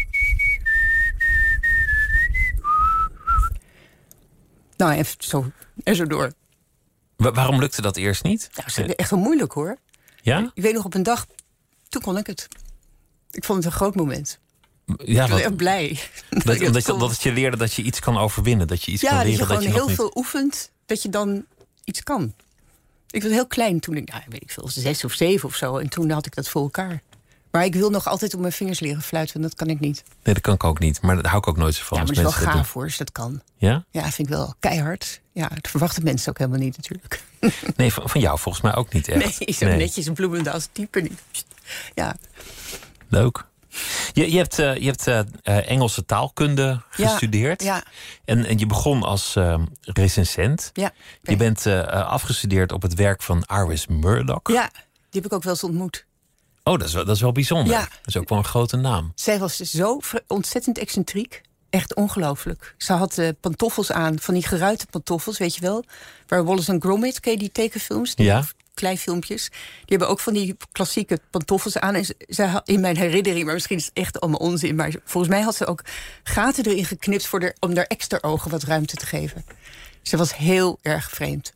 Nou, 4.81 4.93
even 4.93 5.14
zo, 5.19 5.51
en 5.83 5.97
zo 5.97 6.07
door. 6.07 6.33
Wa- 7.16 7.33
waarom 7.33 7.61
lukte 7.61 7.83
dat 7.83 7.97
eerst 7.97 8.23
niet? 8.23 8.49
Nou, 8.53 8.69
dat 8.75 8.88
is 8.88 8.95
echt 8.95 9.11
wel 9.11 9.19
moeilijk 9.19 9.53
hoor. 9.53 9.77
Ja? 10.23 10.51
Ik 10.55 10.62
weet 10.62 10.75
nog 10.75 10.85
op 10.85 10.95
een 10.95 11.03
dag, 11.03 11.27
toen 11.88 12.03
kon 12.03 12.16
ik 12.16 12.27
het. 12.27 12.49
Ik 13.31 13.45
vond 13.45 13.59
het 13.59 13.73
een 13.73 13.79
groot 13.79 13.95
moment. 13.95 14.38
Ja, 14.85 14.95
Ik 14.97 15.16
was 15.16 15.29
want, 15.29 15.43
echt 15.43 15.57
blij. 15.57 15.88
dat, 16.31 16.59
het 16.59 16.66
omdat, 16.66 16.85
je, 16.87 16.97
dat 16.99 17.25
leerde 17.25 17.57
dat 17.57 17.73
je 17.73 17.83
iets 17.83 18.01
kan 18.01 18.19
overwinnen. 18.19 18.66
Dat 18.66 18.83
je 18.83 18.93
iets 18.93 19.03
ja, 19.03 19.09
kan 19.09 19.16
dat 19.19 19.27
je 19.27 19.33
leren 19.33 19.47
gewoon 19.47 19.62
dat 19.62 19.73
je 19.73 19.79
heel 19.79 19.88
niet... 19.88 19.97
veel 19.97 20.12
oefent, 20.14 20.71
dat 20.87 21.03
je 21.03 21.09
dan 21.09 21.45
iets 21.85 22.03
kan. 22.03 22.35
Ik 23.11 23.23
was 23.23 23.33
heel 23.33 23.47
klein 23.47 23.81
toen 23.81 23.97
ik, 23.97 24.11
nou, 24.11 24.23
weet 24.29 24.43
ik 24.43 24.51
veel, 24.51 24.69
zes 24.69 25.05
of 25.05 25.12
zeven 25.12 25.49
of 25.49 25.55
zo. 25.55 25.77
En 25.77 25.88
toen 25.88 26.11
had 26.11 26.27
ik 26.27 26.35
dat 26.35 26.49
voor 26.49 26.62
elkaar. 26.62 27.03
Maar 27.50 27.64
ik 27.64 27.74
wil 27.74 27.90
nog 27.90 28.06
altijd 28.08 28.34
op 28.34 28.40
mijn 28.40 28.52
vingers 28.52 28.80
leren 28.80 29.02
fluiten, 29.02 29.34
en 29.34 29.42
dat 29.42 29.54
kan 29.54 29.66
ik 29.68 29.80
niet. 29.80 30.02
Nee, 30.22 30.34
dat 30.34 30.42
kan 30.42 30.54
ik 30.54 30.64
ook 30.64 30.78
niet. 30.78 31.02
Maar 31.02 31.14
daar 31.14 31.26
hou 31.26 31.38
ik 31.38 31.48
ook 31.48 31.56
nooit 31.56 31.74
zo 31.74 31.82
van. 31.84 31.98
ja, 31.98 32.04
maar 32.04 32.12
als 32.16 32.18
het 32.24 32.26
is 32.28 32.38
wel 32.38 32.46
dat 32.46 32.56
gaaf 32.56 32.72
hoor, 32.72 32.84
als 32.84 32.96
dat 32.96 33.12
kan. 33.12 33.42
Ja? 33.56 33.84
Ja, 33.90 34.02
vind 34.02 34.28
ik 34.28 34.34
wel 34.34 34.54
keihard. 34.58 35.20
Ja, 35.32 35.48
dat 35.48 35.68
verwachten 35.68 36.02
mensen 36.04 36.28
ook 36.30 36.38
helemaal 36.38 36.60
niet 36.60 36.76
natuurlijk. 36.76 37.22
Nee, 37.76 37.92
van, 37.92 38.08
van 38.08 38.20
jou 38.20 38.38
volgens 38.38 38.64
mij 38.64 38.74
ook 38.74 38.92
niet 38.92 39.08
echt. 39.08 39.38
Nee, 39.40 39.52
zo 39.54 39.66
netjes 39.66 40.06
een 40.06 40.14
bloemendaal 40.14 40.58
type 40.72 41.00
niet. 41.00 41.20
Ja, 41.94 42.16
Leuk. 43.08 43.44
Je, 44.12 44.30
je 44.32 44.36
hebt, 44.36 44.58
eh, 44.58 44.76
je 44.76 44.86
hebt 44.86 45.06
eh, 45.06 45.18
eh, 45.18 45.70
Engelse 45.70 46.04
taalkunde 46.04 46.82
Ja, 46.96 47.08
gestudeerd. 47.08 47.62
ja, 47.62 47.82
En, 48.24 48.44
en 48.44 48.58
je 48.58 48.66
begon 48.66 49.02
als 49.02 49.36
eh, 49.36 49.62
recensent. 49.80 50.70
ja. 50.74 50.92
Je 51.22 51.36
bent 51.36 51.66
afgestudeerd 51.90 52.72
op 52.72 52.82
het 52.82 52.94
werk 52.94 53.22
van 53.22 53.44
Iris 53.46 53.86
Murdoch. 53.86 54.40
Ja, 54.44 54.70
die 55.10 55.20
heb 55.20 55.24
ik 55.24 55.32
ook 55.32 55.42
wel 55.42 55.52
eens 55.52 55.64
ontmoet. 55.64 56.06
Oh, 56.64 56.79
dat 56.79 56.88
is, 56.88 56.94
wel, 56.94 57.05
dat 57.05 57.14
is 57.16 57.20
wel 57.23 57.33
bijzonder. 57.33 57.73
Ja. 57.73 57.81
Dat 57.81 57.88
is 58.05 58.16
ook 58.16 58.29
wel 58.29 58.38
een 58.38 58.44
grote 58.44 58.77
naam. 58.77 59.12
Zij 59.14 59.38
was 59.38 59.57
zo 59.57 60.01
ontzettend 60.27 60.79
excentriek. 60.79 61.40
Echt 61.70 61.94
ongelooflijk. 61.94 62.75
Ze 62.79 62.92
had 62.92 63.18
eh, 63.18 63.29
pantoffels 63.40 63.92
aan, 63.92 64.18
van 64.18 64.35
die 64.35 64.46
geruite 64.46 64.87
pantoffels, 64.90 65.38
weet 65.38 65.55
je 65.55 65.61
wel. 65.61 65.85
Waar 66.27 66.44
Wallace 66.44 66.73
en 66.73 66.81
Gromit, 66.81 67.20
ken 67.20 67.33
je 67.33 67.38
die 67.38 67.53
tekenfilms? 67.53 68.14
Die 68.14 68.27
Ja. 68.27 68.44
Kleifilmpjes. 68.75 69.49
Die 69.49 69.59
hebben 69.87 70.09
ook 70.09 70.20
van 70.20 70.33
die 70.33 70.57
klassieke 70.73 71.20
pantoffels 71.31 71.79
aan. 71.79 71.94
En 71.94 72.05
ze- 72.05 72.14
zij 72.29 72.46
had 72.46 72.68
in 72.68 72.81
mijn 72.81 72.96
herinnering, 72.96 73.44
maar 73.44 73.55
misschien 73.55 73.77
is 73.77 73.85
het 73.85 73.94
echt 73.94 74.20
allemaal 74.20 74.38
onzin. 74.40 74.75
Maar 74.77 74.94
volgens 75.05 75.33
mij 75.33 75.42
had 75.42 75.55
ze 75.57 75.66
ook 75.66 75.85
gaten 76.23 76.64
erin 76.64 76.85
geknipt 76.85 77.27
voor 77.27 77.40
de, 77.40 77.57
om 77.61 77.75
daar 77.75 77.85
extra 77.85 78.18
ogen 78.20 78.51
wat 78.51 78.62
ruimte 78.62 78.96
te 78.96 79.07
geven. 79.07 79.44
Ze 80.03 80.16
was 80.16 80.37
heel 80.37 80.79
erg 80.83 81.11
vreemd. 81.11 81.53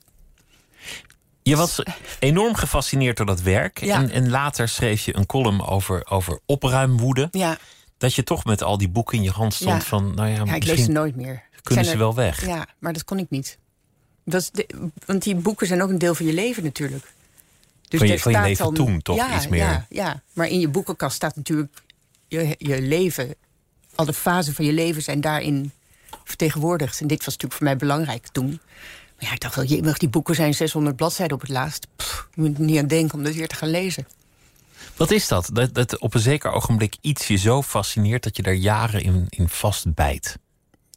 Je 1.44 1.56
was 1.56 1.82
enorm 2.18 2.54
gefascineerd 2.54 3.16
door 3.16 3.26
dat 3.26 3.40
werk. 3.40 3.80
Ja. 3.84 3.96
En, 3.96 4.10
en 4.10 4.30
later 4.30 4.68
schreef 4.68 5.04
je 5.04 5.16
een 5.16 5.26
column 5.26 5.66
over, 5.66 6.06
over 6.10 6.40
opruimwoede. 6.46 7.28
Ja, 7.30 7.58
Dat 7.98 8.14
je 8.14 8.22
toch 8.22 8.44
met 8.44 8.62
al 8.62 8.78
die 8.78 8.88
boeken 8.88 9.16
in 9.18 9.24
je 9.24 9.30
hand 9.30 9.54
stond 9.54 9.82
Ja. 9.82 9.88
van... 9.88 10.14
Nou 10.14 10.28
ja, 10.28 10.42
ja 10.44 10.54
ik 10.54 10.64
lees 10.64 10.84
ze 10.84 10.90
nooit 10.90 11.16
meer. 11.16 11.42
kunnen 11.62 11.84
ze 11.84 11.96
wel 11.96 12.14
weg. 12.14 12.46
Ja, 12.46 12.66
maar 12.78 12.92
dat 12.92 13.04
kon 13.04 13.18
ik 13.18 13.30
niet. 13.30 13.58
Dat 14.24 14.40
is 14.40 14.50
de- 14.50 14.90
want 15.06 15.22
die 15.22 15.34
boeken 15.34 15.66
zijn 15.66 15.82
ook 15.82 15.88
een 15.90 15.98
deel 15.98 16.14
van 16.14 16.26
je 16.26 16.32
leven 16.32 16.62
natuurlijk. 16.62 17.12
Dus 17.88 17.98
Van 18.00 18.08
je- 18.08 18.18
van 18.18 18.32
je 18.32 18.38
staat 18.38 18.48
leven 18.48 18.74
toen 18.74 19.02
toch 19.02 19.34
iets 19.36 19.48
meer. 19.48 19.60
Ja, 19.60 19.86
ja, 19.88 20.22
maar 20.32 20.46
in 20.48 20.60
je 20.60 20.68
boekenkast 20.68 21.16
staat 21.16 21.36
natuurlijk 21.36 21.82
je, 22.28 22.54
je 22.58 22.80
leven. 22.82 23.34
Alle 23.94 24.12
fasen 24.12 24.54
van 24.54 24.64
je 24.64 24.72
leven 24.72 25.02
zijn 25.02 25.20
daarin 25.20 25.72
vertegenwoordigd. 26.24 27.00
En 27.00 27.06
dit 27.06 27.18
was 27.24 27.26
natuurlijk 27.34 27.54
voor 27.54 27.64
mij 27.64 27.76
belangrijk 27.76 28.28
toen. 28.32 28.60
Ja, 29.24 29.32
ik 29.32 29.40
dacht 29.40 29.54
wel, 29.54 29.64
jemig, 29.64 29.98
die 29.98 30.08
boeken 30.08 30.34
zijn 30.34 30.54
600 30.54 30.96
bladzijden 30.96 31.36
op 31.36 31.40
het 31.40 31.50
laatst. 31.50 31.86
Pff, 31.96 32.28
je 32.34 32.40
moet 32.40 32.58
er 32.58 32.64
niet 32.64 32.78
aan 32.78 32.86
denken 32.86 33.18
om 33.18 33.24
dat 33.24 33.34
weer 33.34 33.48
te 33.48 33.54
gaan 33.54 33.70
lezen. 33.70 34.06
Wat 34.96 35.10
is 35.10 35.28
dat? 35.28 35.50
dat? 35.52 35.74
Dat 35.74 35.98
op 35.98 36.14
een 36.14 36.20
zeker 36.20 36.50
ogenblik 36.50 36.96
iets 37.00 37.26
je 37.26 37.36
zo 37.36 37.62
fascineert... 37.62 38.22
dat 38.22 38.36
je 38.36 38.42
daar 38.42 38.54
jaren 38.54 39.02
in, 39.02 39.26
in 39.28 39.48
vastbijt. 39.48 40.38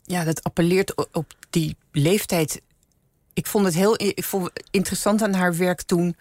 ja, 0.05 0.23
dat 0.23 0.43
appelleert 0.43 1.13
op 1.13 1.33
die 1.49 1.75
leeftijd. 1.91 2.61
Ik 3.33 3.45
vond 3.45 3.65
het 3.65 3.73
heel 3.73 3.93
ik 3.97 4.23
vond 4.23 4.43
het 4.43 4.67
interessant 4.71 5.21
aan 5.21 5.33
haar 5.33 5.57
werk 5.57 5.81
toen. 5.81 6.15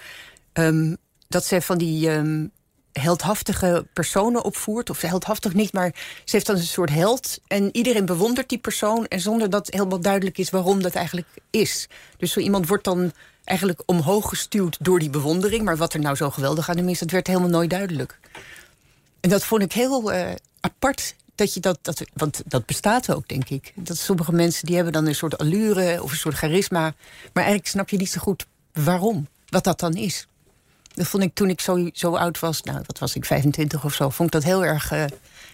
ehm, 0.53 0.95
dat 1.29 1.45
zij 1.45 1.63
van 1.63 1.79
die 1.79 2.11
ehm, 2.11 2.47
heldhaftige 3.01 3.87
personen 3.93 4.45
opvoert. 4.45 4.91
Of 4.91 5.01
heldhaftig 5.01 5.55
niet, 5.55 5.73
maar 5.73 5.95
ze 6.25 6.31
heeft 6.37 6.47
dan 6.47 6.57
een 6.57 6.63
soort 6.63 6.91
held. 6.91 7.39
En 7.47 7.69
iedereen 7.73 8.07
bewondert 8.07 8.49
die 8.49 8.59
persoon. 8.59 9.07
En 9.07 9.21
zonder 9.21 9.51
dat 9.51 9.69
helemaal 9.71 10.01
duidelijk 10.01 10.39
is 10.39 10.51
waarom 10.51 10.83
dat 10.83 10.95
eigenlijk 10.95 11.29
is. 11.51 11.89
Dus 12.17 12.33
zo 12.33 12.41
iemand 12.41 12.69
wordt 12.69 12.85
dan 12.85 13.13
eigenlijk 13.45 13.83
omhoog 13.87 14.29
gestuurd 14.29 14.77
door 14.81 14.99
die 14.99 15.11
bewondering. 15.11 15.65
Maar 15.65 15.77
wat 15.77 15.95
er 15.95 16.01
nou 16.01 16.17
zo 16.17 16.31
geweldig 16.31 16.69
aan 16.69 16.77
hem 16.77 16.89
is, 16.89 16.99
dat 16.99 17.11
werd 17.11 17.27
helemaal 17.27 17.49
nooit 17.49 17.71
duidelijk. 17.71 18.19
En 19.21 19.31
dat 19.31 19.45
vond 19.45 19.63
ik 19.63 19.73
heel 19.73 20.13
eh, 20.13 20.35
apart. 20.61 21.15
Dat 21.35 21.55
je 21.55 21.61
dat, 21.61 21.79
dat, 21.83 22.03
want 22.15 22.43
dat 22.47 22.67
bestaat 22.67 23.15
ook, 23.15 23.29
denk 23.29 23.49
ik. 23.49 23.73
Dat 23.75 23.97
sommige 23.97 24.33
mensen 24.33 24.67
die 24.67 24.75
hebben 24.75 24.93
dan 24.93 25.07
een 25.07 25.15
soort 25.15 25.39
allure 25.39 26.03
of 26.03 26.11
een 26.11 26.17
soort 26.17 26.35
charisma. 26.35 26.81
Maar 27.33 27.45
eigenlijk 27.45 27.67
snap 27.67 27.89
je 27.89 27.97
niet 27.97 28.11
zo 28.11 28.21
goed 28.21 28.47
waarom, 28.73 29.29
wat 29.49 29.65
dat 29.65 29.81
dan 29.81 29.95
is. 29.95 30.27
Dat 30.97 31.07
vond 31.07 31.23
ik 31.23 31.35
toen 31.35 31.49
ik 31.49 31.61
zo, 31.61 31.89
zo 31.93 32.17
oud 32.17 32.39
was, 32.39 32.63
nou, 32.63 32.81
wat 32.87 32.99
was 32.99 33.15
ik, 33.15 33.25
25 33.25 33.85
of 33.85 33.95
zo, 33.95 34.09
vond 34.09 34.29
ik 34.29 34.41
dat 34.41 34.45
heel 34.45 34.65
erg. 34.65 34.91
eh, 34.91 35.05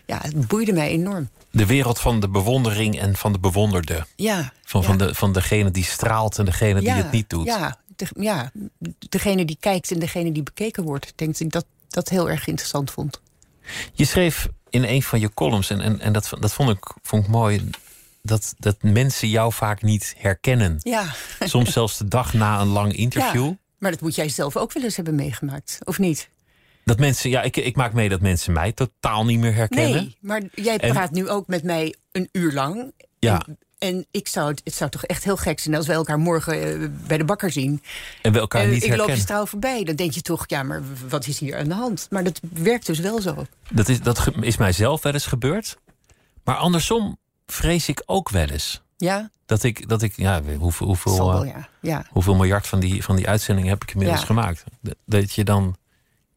ja, 0.06 0.18
het 0.22 0.46
boeide 0.48 0.72
mij 0.72 0.88
enorm. 0.88 1.28
De 1.50 1.66
wereld 1.66 2.00
van 2.00 2.20
de 2.20 2.28
bewondering 2.28 3.00
en 3.00 3.16
van 3.16 3.32
de 3.32 3.38
bewonderde. 3.38 4.06
Ja. 4.16 4.52
Van, 4.62 4.80
ja. 4.80 4.86
van, 4.86 4.98
de, 4.98 5.14
van 5.14 5.32
degene 5.32 5.70
die 5.70 5.84
straalt 5.84 6.38
en 6.38 6.44
degene 6.44 6.80
die 6.80 6.90
het 6.90 7.12
niet 7.12 7.30
doet. 7.30 7.46
Ja, 7.46 7.76
de, 7.96 8.06
ja, 8.14 8.50
degene 9.08 9.44
die 9.44 9.56
kijkt 9.60 9.90
en 9.90 9.98
degene 9.98 10.32
die 10.32 10.42
bekeken 10.42 10.82
wordt. 10.82 11.12
Denk 11.16 11.38
ik 11.38 11.52
dat 11.52 11.64
dat 11.88 12.08
heel 12.08 12.30
erg 12.30 12.46
interessant 12.46 12.90
vond. 12.90 13.20
Je 13.92 14.04
schreef 14.04 14.48
in 14.70 14.84
een 14.84 15.02
van 15.02 15.20
je 15.20 15.34
columns, 15.34 15.70
en, 15.70 15.80
en, 15.80 16.00
en 16.00 16.12
dat, 16.12 16.32
dat 16.40 16.52
vond, 16.52 16.70
ik, 16.70 16.92
vond 17.02 17.24
ik 17.24 17.30
mooi... 17.30 17.70
Dat, 18.24 18.54
dat 18.58 18.82
mensen 18.82 19.28
jou 19.28 19.52
vaak 19.52 19.82
niet 19.82 20.14
herkennen. 20.18 20.78
Ja. 20.82 21.14
Soms 21.40 21.72
zelfs 21.72 21.98
de 21.98 22.08
dag 22.08 22.32
na 22.32 22.60
een 22.60 22.68
lang 22.68 22.92
interview. 22.92 23.44
Ja, 23.44 23.56
maar 23.82 23.90
dat 23.90 24.00
moet 24.00 24.14
jij 24.14 24.28
zelf 24.28 24.56
ook 24.56 24.72
wel 24.72 24.82
eens 24.82 24.96
hebben 24.96 25.14
meegemaakt, 25.14 25.78
of 25.84 25.98
niet? 25.98 26.28
Dat 26.84 26.98
mensen, 26.98 27.30
ja, 27.30 27.42
ik, 27.42 27.56
ik 27.56 27.76
maak 27.76 27.92
mee 27.92 28.08
dat 28.08 28.20
mensen 28.20 28.52
mij 28.52 28.72
totaal 28.72 29.24
niet 29.24 29.38
meer 29.38 29.54
herkennen. 29.54 29.92
Nee, 29.92 30.16
maar 30.20 30.42
jij 30.54 30.76
En- 30.78 30.92
praat 30.92 31.10
nu 31.10 31.28
ook 31.28 31.46
met 31.46 31.62
mij 31.62 31.94
een 32.12 32.28
uur 32.32 32.52
lang. 32.52 32.92
Ja. 33.18 33.42
En, 33.46 33.58
en 33.78 34.06
ik 34.10 34.28
zou 34.28 34.48
het, 34.50 34.60
het 34.64 34.74
zou 34.74 34.90
toch 34.90 35.04
echt 35.04 35.24
heel 35.24 35.36
gek 35.36 35.60
zijn 35.60 35.74
als 35.74 35.86
wij 35.86 35.96
elkaar 35.96 36.18
morgen 36.18 36.82
eh, 36.82 36.88
bij 37.06 37.18
de 37.18 37.24
bakker 37.24 37.52
zien. 37.52 37.82
En 38.22 38.32
we 38.32 38.38
elkaar 38.38 38.62
en 38.62 38.70
niet 38.70 38.76
ik 38.76 38.82
loop 38.82 38.90
je 38.90 38.96
herkennen. 38.96 39.22
straal 39.24 39.46
voorbij. 39.46 39.84
Dan 39.84 39.96
denk 39.96 40.12
je 40.12 40.22
toch, 40.22 40.44
ja, 40.46 40.62
maar 40.62 40.82
wat 41.08 41.26
is 41.26 41.38
hier 41.38 41.56
aan 41.56 41.68
de 41.68 41.74
hand? 41.74 42.06
Maar 42.10 42.24
dat 42.24 42.40
werkt 42.52 42.86
dus 42.86 42.98
wel 42.98 43.20
zo. 43.20 43.46
Dat 43.70 43.88
is, 43.88 44.00
dat 44.00 44.28
is 44.40 44.56
mijzelf 44.56 45.02
wel 45.02 45.12
eens 45.12 45.26
gebeurd. 45.26 45.78
Maar 46.44 46.56
andersom 46.56 47.18
vrees 47.46 47.88
ik 47.88 48.02
ook 48.06 48.28
wel 48.30 48.48
eens. 48.48 48.82
Ja, 49.02 49.30
Dat 49.46 49.62
ik, 49.62 49.88
dat 49.88 50.02
ik 50.02 50.12
ja, 50.16 50.42
hoeveel, 50.58 50.86
hoeveel, 50.86 51.16
wel, 51.16 51.44
eh, 51.44 51.50
ja. 51.50 51.68
ja. 51.80 52.06
hoeveel 52.10 52.34
miljard 52.34 52.66
van 52.66 52.80
die, 52.80 53.04
van 53.04 53.16
die 53.16 53.28
uitzendingen 53.28 53.70
heb 53.70 53.82
ik 53.82 53.90
inmiddels 53.92 54.20
Ja. 54.20 54.26
gemaakt. 54.26 54.64
Dat- 55.04 55.32
je 55.32 55.44
dan. 55.44 55.76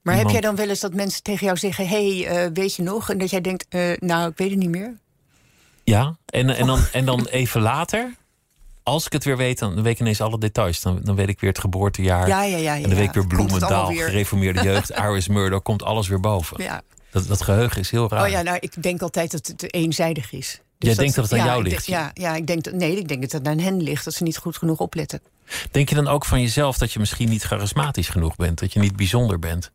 Maar 0.01 0.15
heb 0.15 0.29
jij 0.29 0.41
dan 0.41 0.55
wel 0.55 0.69
eens 0.69 0.79
dat 0.79 0.93
mensen 0.93 1.23
tegen 1.23 1.45
jou 1.45 1.57
zeggen... 1.57 1.87
hé, 1.87 2.17
hey, 2.19 2.45
eh, 2.45 2.51
weet 2.53 2.75
je 2.75 2.83
nog? 2.83 3.09
En 3.09 3.17
dat 3.17 3.29
jij 3.29 3.41
denkt, 3.41 3.65
eh, 3.69 3.97
nou, 3.97 4.29
ik 4.29 4.37
weet 4.37 4.49
het 4.49 4.59
niet 4.59 4.69
meer. 4.69 4.97
Ja, 5.83 6.17
en, 6.25 6.49
en, 6.49 6.65
dan, 6.65 6.79
en 6.91 7.05
dan 7.05 7.25
even 7.25 7.61
later, 7.61 8.13
als 8.83 9.05
ik 9.05 9.13
het 9.13 9.23
weer 9.23 9.37
weet, 9.37 9.59
dan 9.59 9.81
weet 9.83 9.93
ik 9.93 9.99
ineens 9.99 10.21
alle 10.21 10.37
details. 10.39 10.81
Dan, 10.81 10.99
dan 11.03 11.15
weet 11.15 11.29
ik 11.29 11.39
weer 11.39 11.49
het 11.49 11.59
geboortejaar. 11.59 12.27
Ja, 12.27 12.43
ja, 12.43 12.57
ja. 12.57 12.75
en 12.75 12.81
dan 12.81 12.95
weet 12.95 13.07
ik 13.07 13.13
weer 13.13 13.27
Bloemendaal, 13.27 13.85
gereformeerde 13.85 14.63
jeugd, 14.69 14.89
Iris 14.89 15.27
Murdoch, 15.27 15.61
komt 15.61 15.83
alles 15.83 16.07
weer 16.07 16.19
boven. 16.19 16.63
Ja. 16.63 16.81
Dat, 17.11 17.27
dat 17.27 17.41
geheugen 17.41 17.81
is 17.81 17.91
heel 17.91 18.09
raar. 18.09 18.23
Oh 18.25 18.29
ja, 18.29 18.41
nou, 18.41 18.57
ik 18.59 18.83
denk 18.83 19.01
altijd 19.01 19.31
dat 19.31 19.47
het 19.47 19.73
eenzijdig 19.73 20.31
is. 20.31 20.61
Jij 20.77 20.95
denkt 20.95 21.15
dat 21.15 21.23
het 21.23 21.33
aan 21.33 21.45
ja, 21.45 21.51
jou 21.51 21.63
ligt? 21.63 21.85
denk- 21.85 21.99
Ja, 21.99 22.11
ja 22.13 22.35
ik 22.35 22.47
denk 22.47 22.63
dat, 22.63 22.73
nee, 22.73 22.97
ik 22.97 23.07
denk 23.07 23.21
dat 23.21 23.31
het 23.31 23.47
aan 23.47 23.59
hen 23.59 23.81
ligt. 23.81 24.05
Dat 24.05 24.13
ze 24.13 24.23
niet 24.23 24.37
goed 24.37 24.57
genoeg 24.57 24.79
opletten. 24.79 25.21
Denk 25.71 25.89
je 25.89 25.95
dan 25.95 26.07
ook 26.07 26.25
van 26.25 26.41
jezelf 26.41 26.77
dat 26.77 26.91
je 26.91 26.99
misschien 26.99 27.29
niet 27.29 27.43
charismatisch 27.43 28.09
genoeg 28.09 28.35
bent? 28.35 28.59
Dat 28.59 28.73
je 28.73 28.79
niet 28.79 28.95
bijzonder 28.95 29.39
bent? 29.39 29.71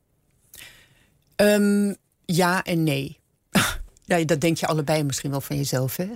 Ehm, 1.37 1.95
ja 2.25 2.63
en 2.63 2.85
nee. 2.85 3.19
ja, 4.05 4.25
dat 4.25 4.41
denk 4.41 4.57
je 4.57 4.67
allebei 4.67 5.03
misschien 5.05 5.31
wel 5.31 5.41
van 5.41 5.57
jezelf, 5.57 5.97
hè? 5.97 6.07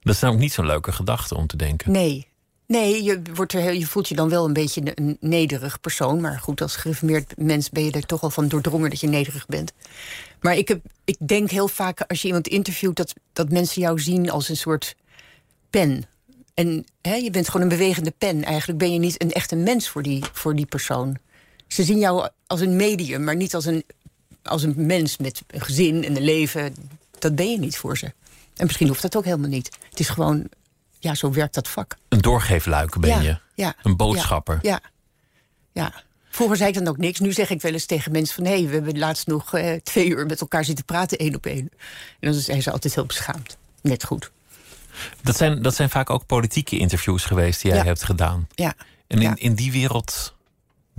Dat 0.00 0.14
is 0.14 0.20
namelijk 0.20 0.44
niet 0.44 0.52
zo'n 0.54 0.66
leuke 0.66 0.92
gedachte 0.92 1.34
om 1.36 1.46
te 1.46 1.56
denken. 1.56 1.92
Nee. 1.92 2.28
Nee, 2.70 3.02
je, 3.02 3.22
wordt 3.34 3.52
heel, 3.52 3.72
je 3.72 3.86
voelt 3.86 4.08
je 4.08 4.14
dan 4.14 4.28
wel 4.28 4.44
een 4.44 4.52
beetje 4.52 4.82
een 4.94 5.16
nederig 5.20 5.80
persoon. 5.80 6.20
Maar 6.20 6.38
goed, 6.38 6.60
als 6.60 6.76
gereformeerd 6.76 7.32
mens 7.36 7.70
ben 7.70 7.84
je 7.84 7.90
er 7.90 8.06
toch 8.06 8.22
al 8.22 8.30
van 8.30 8.48
doordrongen 8.48 8.90
dat 8.90 9.00
je 9.00 9.06
nederig 9.06 9.46
bent. 9.46 9.72
Maar 10.40 10.56
ik, 10.56 10.68
heb, 10.68 10.80
ik 11.04 11.16
denk 11.18 11.50
heel 11.50 11.68
vaak 11.68 12.00
als 12.00 12.20
je 12.20 12.26
iemand 12.26 12.48
interviewt... 12.48 12.96
dat, 12.96 13.14
dat 13.32 13.50
mensen 13.50 13.82
jou 13.82 14.00
zien 14.00 14.30
als 14.30 14.48
een 14.48 14.56
soort 14.56 14.96
pen. 15.70 16.04
En 16.54 16.84
hè, 17.02 17.14
je 17.14 17.30
bent 17.30 17.46
gewoon 17.46 17.62
een 17.62 17.76
bewegende 17.78 18.12
pen. 18.18 18.44
Eigenlijk 18.44 18.78
ben 18.78 18.92
je 18.92 18.98
niet 18.98 19.22
een 19.22 19.32
echte 19.32 19.56
mens 19.56 19.88
voor 19.88 20.02
die, 20.02 20.24
voor 20.32 20.54
die 20.56 20.66
persoon. 20.66 21.18
Ze 21.66 21.82
zien 21.82 21.98
jou 21.98 22.28
als 22.46 22.60
een 22.60 22.76
medium, 22.76 23.24
maar 23.24 23.36
niet 23.36 23.54
als 23.54 23.64
een, 23.64 23.84
als 24.42 24.62
een 24.62 24.74
mens 24.76 25.16
met 25.16 25.42
een 25.46 25.60
gezin 25.60 26.04
en 26.04 26.16
een 26.16 26.24
leven. 26.24 26.74
Dat 27.18 27.34
ben 27.34 27.50
je 27.50 27.58
niet 27.58 27.76
voor 27.76 27.98
ze. 27.98 28.12
En 28.56 28.66
misschien 28.66 28.88
hoeft 28.88 29.02
dat 29.02 29.16
ook 29.16 29.24
helemaal 29.24 29.48
niet. 29.48 29.70
Het 29.90 30.00
is 30.00 30.08
gewoon, 30.08 30.48
ja, 31.00 31.14
zo 31.14 31.32
werkt 31.32 31.54
dat 31.54 31.68
vak. 31.68 31.96
Een 32.08 32.20
doorgeefluik 32.20 32.98
ben 33.00 33.22
je. 33.22 33.38
Ja, 33.54 33.74
een 33.82 33.96
boodschapper. 33.96 34.58
Ja, 34.62 34.80
ja. 35.72 35.92
Vroeger 36.30 36.56
zei 36.56 36.68
ik 36.68 36.74
dan 36.74 36.88
ook 36.88 36.96
niks. 36.96 37.18
Nu 37.18 37.32
zeg 37.32 37.50
ik 37.50 37.62
wel 37.62 37.72
eens 37.72 37.86
tegen 37.86 38.12
mensen 38.12 38.34
van... 38.34 38.44
hé, 38.44 38.58
hey, 38.58 38.66
we 38.66 38.74
hebben 38.74 38.98
laatst 38.98 39.26
nog 39.26 39.54
eh, 39.54 39.74
twee 39.82 40.08
uur 40.08 40.26
met 40.26 40.40
elkaar 40.40 40.64
zitten 40.64 40.84
praten, 40.84 41.18
één 41.18 41.34
op 41.34 41.46
één. 41.46 41.70
En 42.20 42.32
dan 42.32 42.34
zijn 42.34 42.62
ze 42.62 42.70
altijd 42.70 42.94
heel 42.94 43.06
beschaamd. 43.06 43.56
Net 43.82 44.04
goed. 44.04 44.30
Dat 45.22 45.36
zijn, 45.36 45.62
dat 45.62 45.74
zijn 45.74 45.90
vaak 45.90 46.10
ook 46.10 46.26
politieke 46.26 46.78
interviews 46.78 47.24
geweest 47.24 47.62
die 47.62 47.72
jij 47.72 47.84
hebt 47.84 48.02
gedaan. 48.02 48.48
Ja. 48.54 48.74
En 49.06 49.22
in, 49.22 49.36
in 49.36 49.54
die 49.54 49.72
wereld 49.72 50.34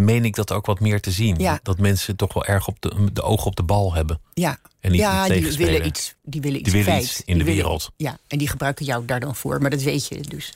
meen 0.04 0.26
ik 0.26 0.36
dat 0.36 0.52
ook 0.52 0.66
wat 0.66 0.80
meer 0.80 1.02
te 1.02 1.12
zien. 1.12 1.36
Ja. 1.38 1.60
Dat 1.64 1.78
mensen 1.78 2.16
toch 2.16 2.34
wel 2.34 2.46
erg 2.46 2.68
op 2.68 2.78
de, 2.80 3.12
de 3.14 3.22
ogen 3.22 3.46
op 3.46 3.56
de 3.56 3.64
bal 3.64 3.94
hebben. 3.94 4.20
Ja, 4.34 4.60
en 4.80 4.92
niet 4.92 5.00
ja 5.00 5.28
die 5.28 5.58
willen 5.58 5.86
iets. 5.86 6.16
Die 6.24 6.42
willen 6.42 6.60
iets, 6.60 6.72
die 6.72 6.84
willen 6.84 7.02
iets 7.02 7.22
in 7.26 7.38
de 7.38 7.44
wereld. 7.44 7.92
Ja, 7.98 8.18
en 8.28 8.38
die 8.38 8.48
gebruiken 8.48 8.86
jou 8.86 9.06
daar 9.06 9.20
dan 9.20 9.36
voor. 9.36 9.62
Maar 9.62 9.70
dat 9.70 9.82
weet 9.82 10.08
je 10.08 10.22
dus. 10.22 10.54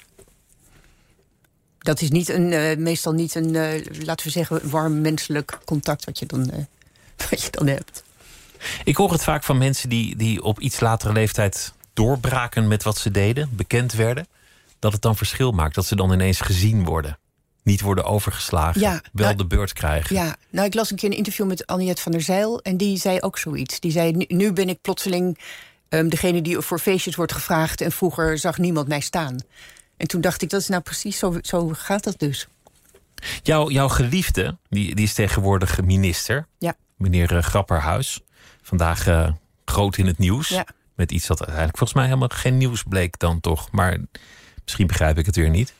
Dat 1.78 2.02
is 2.02 2.10
niet 2.10 2.30
een, 2.30 2.52
uh, 2.52 2.78
meestal 2.78 3.14
niet 3.14 3.36
een, 3.36 3.54
uh, 3.54 4.04
laten 4.06 4.26
we 4.26 4.32
zeggen, 4.32 4.70
warm 4.70 5.02
menselijk 5.02 5.60
contact 5.66 6.06
wat 6.06 6.20
je 6.20 6.26
dan, 6.26 6.50
uh, 6.54 6.60
wat 7.30 7.42
je 7.42 7.52
dan 7.52 7.68
hebt. 7.68 8.04
Ik 8.84 8.96
hoor 8.96 9.12
het 9.12 9.24
vaak 9.24 9.44
van 9.44 9.58
mensen 9.58 9.90
die, 9.90 10.16
die 10.16 10.44
op 10.44 10.60
iets 10.60 10.80
latere 10.80 11.14
leeftijd 11.14 11.74
doorbraken 11.94 12.68
met 12.68 12.84
wat 12.84 12.98
ze 12.98 13.12
deden, 13.12 13.50
bekend 13.56 13.94
werden, 13.94 14.28
dat 14.80 14.92
het 14.92 15.02
dan 15.02 15.16
verschil 15.16 15.52
maakt. 15.52 15.76
Dat 15.76 15.86
ze 15.86 15.96
dan 15.96 16.14
ineens 16.14 16.42
gezien 16.42 16.84
worden. 16.84 17.18
Niet 17.66 17.82
worden 17.82 18.04
overgeslagen, 18.04 18.82
ja, 18.82 19.02
wel 19.14 19.26
nou, 19.26 19.38
de 19.38 19.46
beurt 19.46 19.74
krijgen. 19.74 20.16
Ja, 20.16 20.36
nou, 20.50 20.68
ik 20.68 20.74
las 20.74 20.92
een 20.92 20.98
keer 20.98 21.10
een 21.10 21.18
interview 21.18 21.48
met 21.48 21.66
Anniette 21.66 22.02
van 22.02 22.12
der 22.12 22.22
Zeil 22.22 22.62
en 22.62 22.78
die 22.78 22.98
zei 22.98 23.20
ook 23.20 23.38
zoiets. 23.38 23.80
Die 23.80 23.92
zei: 23.92 24.26
Nu, 24.28 24.54
ben 24.54 24.70
ik 24.70 24.82
plotseling 24.82 25.40
um, 25.90 26.10
degene 26.10 26.42
die 26.42 26.60
voor 26.60 26.80
feestjes 26.80 27.16
wordt 27.16 27.34
gevraagd 27.34 27.82
en 27.82 27.92
vroeger 27.92 28.38
zag 28.38 28.58
niemand 28.58 28.88
mij 28.88 29.00
staan. 29.00 29.40
En 29.98 30.08
toen 30.08 30.22
dacht 30.22 30.42
ik: 30.42 30.50
Dat 30.50 30.62
is 30.62 30.68
nou 30.68 30.82
precies 30.82 31.18
zo, 31.18 31.38
zo 31.42 31.70
gaat 31.74 32.04
dat 32.04 32.20
dus. 32.20 32.48
Jouw, 33.44 33.70
jouw 33.70 33.90
geliefde, 33.90 34.58
die, 34.70 34.96
die 34.96 35.06
is 35.06 35.14
tegenwoordig 35.14 35.82
minister, 35.82 36.48
ja. 36.58 36.76
meneer 36.98 37.34
uh, 37.34 37.42
Grapperhuis. 37.42 38.22
Vandaag 38.62 39.08
uh, 39.08 39.30
groot 39.66 39.98
in 39.98 40.08
het 40.08 40.18
nieuws. 40.18 40.48
Ja. 40.48 40.66
Met 40.96 41.12
iets 41.12 41.28
dat 41.28 41.42
eigenlijk 41.42 41.78
volgens 41.78 41.98
mij 41.98 42.08
helemaal 42.08 42.30
geen 42.32 42.58
nieuws 42.58 42.84
bleek 42.84 43.20
dan 43.20 43.40
toch. 43.40 43.72
Maar 43.72 43.98
misschien 44.64 44.88
begrijp 44.88 45.18
ik 45.18 45.26
het 45.26 45.36
weer 45.36 45.50
niet. 45.50 45.74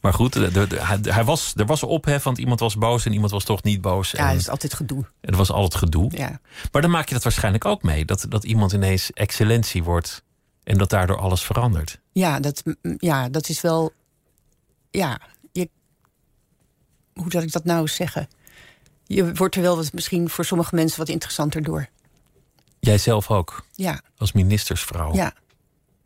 Maar 0.00 0.14
goed, 0.14 0.34
hij, 0.34 1.24
was, 1.24 1.52
er 1.56 1.66
was 1.66 1.82
ophef, 1.82 2.22
want 2.22 2.38
iemand 2.38 2.60
was 2.60 2.76
boos 2.76 3.06
en 3.06 3.12
iemand 3.12 3.30
was 3.30 3.44
toch 3.44 3.62
niet 3.62 3.80
boos. 3.80 4.10
Ja, 4.10 4.28
het 4.28 4.40
is 4.40 4.48
altijd 4.48 4.74
gedoe. 4.74 5.04
Er 5.20 5.36
was 5.36 5.50
altijd 5.50 5.82
gedoe. 5.82 6.10
Ja. 6.16 6.40
Maar 6.72 6.82
dan 6.82 6.90
maak 6.90 7.08
je 7.08 7.14
dat 7.14 7.22
waarschijnlijk 7.22 7.64
ook 7.64 7.82
mee. 7.82 8.04
Dat, 8.04 8.26
dat 8.28 8.44
iemand 8.44 8.72
ineens 8.72 9.12
excellentie 9.12 9.82
wordt 9.82 10.22
en 10.64 10.78
dat 10.78 10.90
daardoor 10.90 11.18
alles 11.18 11.42
verandert. 11.42 12.00
Ja, 12.12 12.40
dat, 12.40 12.62
ja, 12.96 13.28
dat 13.28 13.48
is 13.48 13.60
wel. 13.60 13.92
Ja, 14.90 15.20
je, 15.52 15.68
hoe 17.14 17.30
zal 17.30 17.42
ik 17.42 17.52
dat 17.52 17.64
nou 17.64 17.88
zeggen? 17.88 18.28
Je 19.04 19.34
wordt 19.34 19.56
er 19.56 19.62
wel 19.62 19.76
wat, 19.76 19.92
misschien 19.92 20.28
voor 20.28 20.44
sommige 20.44 20.74
mensen 20.74 20.98
wat 20.98 21.08
interessanter 21.08 21.62
door. 21.62 21.88
Jij 22.80 22.98
zelf 22.98 23.30
ook? 23.30 23.64
Ja. 23.74 24.00
Als 24.16 24.32
ministersvrouw? 24.32 25.14
Ja. 25.14 25.32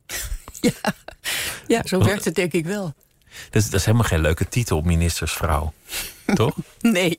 ja. 0.61 0.95
ja, 1.67 1.83
zo 1.85 2.05
werkt 2.05 2.25
het 2.25 2.35
denk 2.35 2.53
ik 2.53 2.67
wel. 2.67 2.95
Dat 3.51 3.63
is, 3.63 3.71
dat 3.71 3.81
is 3.81 3.87
helemaal 3.87 4.09
geen 4.09 4.21
leuke 4.21 4.49
titel, 4.49 4.81
ministersvrouw. 4.81 5.73
Toch? 6.35 6.57
Nee. 6.81 7.17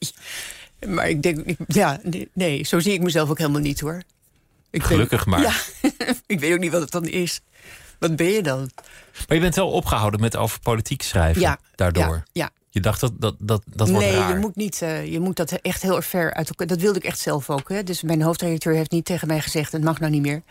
Maar 0.87 1.09
ik 1.09 1.21
denk, 1.21 1.55
ja, 1.67 1.99
nee, 2.33 2.63
zo 2.63 2.79
zie 2.79 2.93
ik 2.93 3.01
mezelf 3.01 3.29
ook 3.29 3.37
helemaal 3.37 3.61
niet 3.61 3.79
hoor. 3.79 4.01
Ik 4.69 4.83
Gelukkig 4.83 5.25
maar. 5.25 5.41
Ja, 5.41 5.53
ik 6.25 6.39
weet 6.39 6.53
ook 6.53 6.59
niet 6.59 6.71
wat 6.71 6.81
het 6.81 6.91
dan 6.91 7.05
is. 7.05 7.41
Wat 7.99 8.15
ben 8.15 8.31
je 8.31 8.43
dan? 8.43 8.69
Maar 9.27 9.37
je 9.37 9.39
bent 9.39 9.55
wel 9.55 9.71
opgehouden 9.71 10.19
met 10.19 10.35
over 10.35 10.59
politiek 10.59 11.01
schrijven 11.01 11.41
ja, 11.41 11.59
daardoor. 11.75 12.15
Ja, 12.15 12.23
ja. 12.31 12.49
Je 12.69 12.81
dacht 12.81 12.99
dat 12.99 13.11
dat, 13.19 13.35
dat, 13.39 13.61
dat 13.65 13.87
nee, 13.87 13.95
wordt 13.95 14.11
raar. 14.11 14.25
Nee, 14.25 14.33
je 14.33 14.39
moet, 14.39 14.55
niet, 14.55 14.81
uh, 14.81 15.05
je 15.05 15.19
moet 15.19 15.35
dat 15.35 15.51
echt 15.51 15.81
heel 15.81 15.95
erg 15.95 16.05
ver 16.05 16.33
uit 16.33 16.49
elkaar... 16.49 16.67
Dat 16.67 16.79
wilde 16.81 16.99
ik 16.99 17.05
echt 17.05 17.19
zelf 17.19 17.49
ook. 17.49 17.69
Hè? 17.69 17.83
Dus 17.83 18.01
mijn 18.01 18.21
hoofdredacteur 18.21 18.73
heeft 18.73 18.91
niet 18.91 19.05
tegen 19.05 19.27
mij 19.27 19.41
gezegd... 19.41 19.71
het 19.71 19.83
mag 19.83 19.99
nou 19.99 20.11
niet 20.11 20.21
meer. 20.21 20.43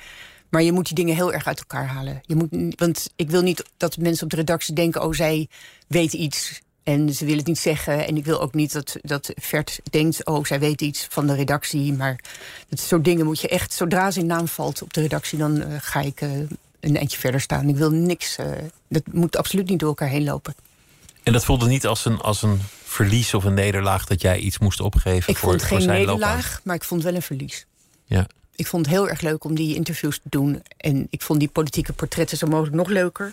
Maar 0.54 0.62
je 0.62 0.72
moet 0.72 0.86
die 0.86 0.94
dingen 0.94 1.14
heel 1.14 1.32
erg 1.32 1.46
uit 1.46 1.58
elkaar 1.58 1.86
halen. 1.86 2.20
Je 2.22 2.34
moet, 2.34 2.74
want 2.78 3.10
ik 3.16 3.30
wil 3.30 3.42
niet 3.42 3.64
dat 3.76 3.96
mensen 3.96 4.24
op 4.24 4.30
de 4.30 4.36
redactie 4.36 4.74
denken... 4.74 5.02
oh, 5.02 5.12
zij 5.12 5.48
weet 5.86 6.12
iets 6.12 6.60
en 6.82 7.14
ze 7.14 7.24
wil 7.24 7.36
het 7.36 7.46
niet 7.46 7.58
zeggen. 7.58 8.06
En 8.06 8.16
ik 8.16 8.24
wil 8.24 8.40
ook 8.40 8.54
niet 8.54 8.72
dat, 8.72 8.96
dat 9.02 9.32
Vert 9.34 9.80
denkt... 9.90 10.26
oh, 10.26 10.44
zij 10.44 10.60
weet 10.60 10.80
iets 10.80 11.06
van 11.10 11.26
de 11.26 11.34
redactie. 11.34 11.92
Maar 11.92 12.20
dat 12.68 12.80
soort 12.80 13.04
dingen 13.04 13.24
moet 13.24 13.40
je 13.40 13.48
echt... 13.48 13.72
zodra 13.72 14.10
zijn 14.10 14.26
naam 14.26 14.48
valt 14.48 14.82
op 14.82 14.92
de 14.92 15.00
redactie... 15.00 15.38
dan 15.38 15.56
uh, 15.56 15.66
ga 15.78 16.00
ik 16.00 16.20
uh, 16.20 16.30
een 16.80 16.96
eindje 16.96 17.18
verder 17.18 17.40
staan. 17.40 17.68
Ik 17.68 17.76
wil 17.76 17.90
niks... 17.90 18.38
Uh, 18.38 18.46
dat 18.88 19.02
moet 19.12 19.36
absoluut 19.36 19.68
niet 19.68 19.78
door 19.78 19.88
elkaar 19.88 20.08
heen 20.08 20.24
lopen. 20.24 20.54
En 21.22 21.32
dat 21.32 21.44
voelde 21.44 21.66
niet 21.66 21.86
als 21.86 22.04
een, 22.04 22.20
als 22.20 22.42
een 22.42 22.60
verlies 22.84 23.34
of 23.34 23.44
een 23.44 23.54
nederlaag... 23.54 24.04
dat 24.04 24.20
jij 24.20 24.38
iets 24.38 24.58
moest 24.58 24.80
opgeven 24.80 25.32
ik 25.32 25.36
voor, 25.36 25.48
vond 25.48 25.60
voor 25.60 25.70
geen 25.70 25.86
zijn 25.86 25.98
nederlaag, 25.98 26.34
loopbaan? 26.34 26.60
maar 26.64 26.76
ik 26.76 26.84
vond 26.84 27.02
wel 27.02 27.14
een 27.14 27.22
verlies. 27.22 27.66
Ja. 28.04 28.26
Ik 28.56 28.66
vond 28.66 28.86
het 28.86 28.94
heel 28.94 29.08
erg 29.08 29.20
leuk 29.20 29.44
om 29.44 29.54
die 29.54 29.74
interviews 29.74 30.16
te 30.16 30.28
doen. 30.28 30.62
En 30.76 31.06
ik 31.10 31.22
vond 31.22 31.38
die 31.38 31.48
politieke 31.48 31.92
portretten 31.92 32.38
zo 32.38 32.46
mogelijk 32.46 32.76
nog 32.76 32.88
leuker. 32.88 33.32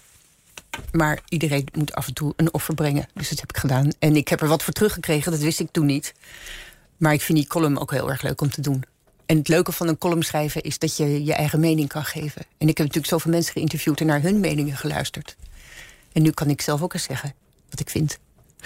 Maar 0.92 1.20
iedereen 1.30 1.68
moet 1.74 1.94
af 1.94 2.08
en 2.08 2.14
toe 2.14 2.34
een 2.36 2.54
offer 2.54 2.74
brengen. 2.74 3.08
Dus 3.14 3.30
dat 3.30 3.40
heb 3.40 3.50
ik 3.50 3.58
gedaan. 3.58 3.90
En 4.00 4.16
ik 4.16 4.28
heb 4.28 4.42
er 4.42 4.48
wat 4.48 4.64
voor 4.64 4.74
teruggekregen, 4.74 5.32
dat 5.32 5.42
wist 5.42 5.60
ik 5.60 5.72
toen 5.72 5.86
niet. 5.86 6.14
Maar 6.98 7.14
ik 7.14 7.22
vind 7.22 7.38
die 7.38 7.48
column 7.48 7.80
ook 7.80 7.92
heel 7.92 8.10
erg 8.10 8.22
leuk 8.22 8.42
om 8.42 8.50
te 8.50 8.62
doen. 8.62 8.84
En 9.26 9.38
het 9.38 9.48
leuke 9.48 9.72
van 9.72 9.88
een 9.88 9.98
column 9.98 10.24
schrijven 10.24 10.62
is 10.62 10.80
dat 10.80 10.98
je 10.98 11.24
je 11.24 11.34
eigen 11.34 11.60
mening 11.60 11.88
kan 11.88 12.06
geven. 12.06 12.42
En 12.58 12.68
ik 12.68 12.78
heb 12.78 12.88
natuurlijk 12.88 13.08
zoveel 13.08 13.32
mensen 13.32 13.54
geïnterviewd 13.54 14.00
en 14.00 14.06
naar 14.06 14.22
hun 14.22 14.40
meningen 14.40 14.78
geluisterd. 14.78 15.36
En 16.12 16.22
nu 16.22 16.32
kan 16.32 16.50
ik 16.50 16.62
zelf 16.62 16.82
ook 16.82 16.94
eens 16.94 17.04
zeggen 17.04 17.34
wat 17.70 17.80
ik 17.80 17.90
vind. 17.90 18.18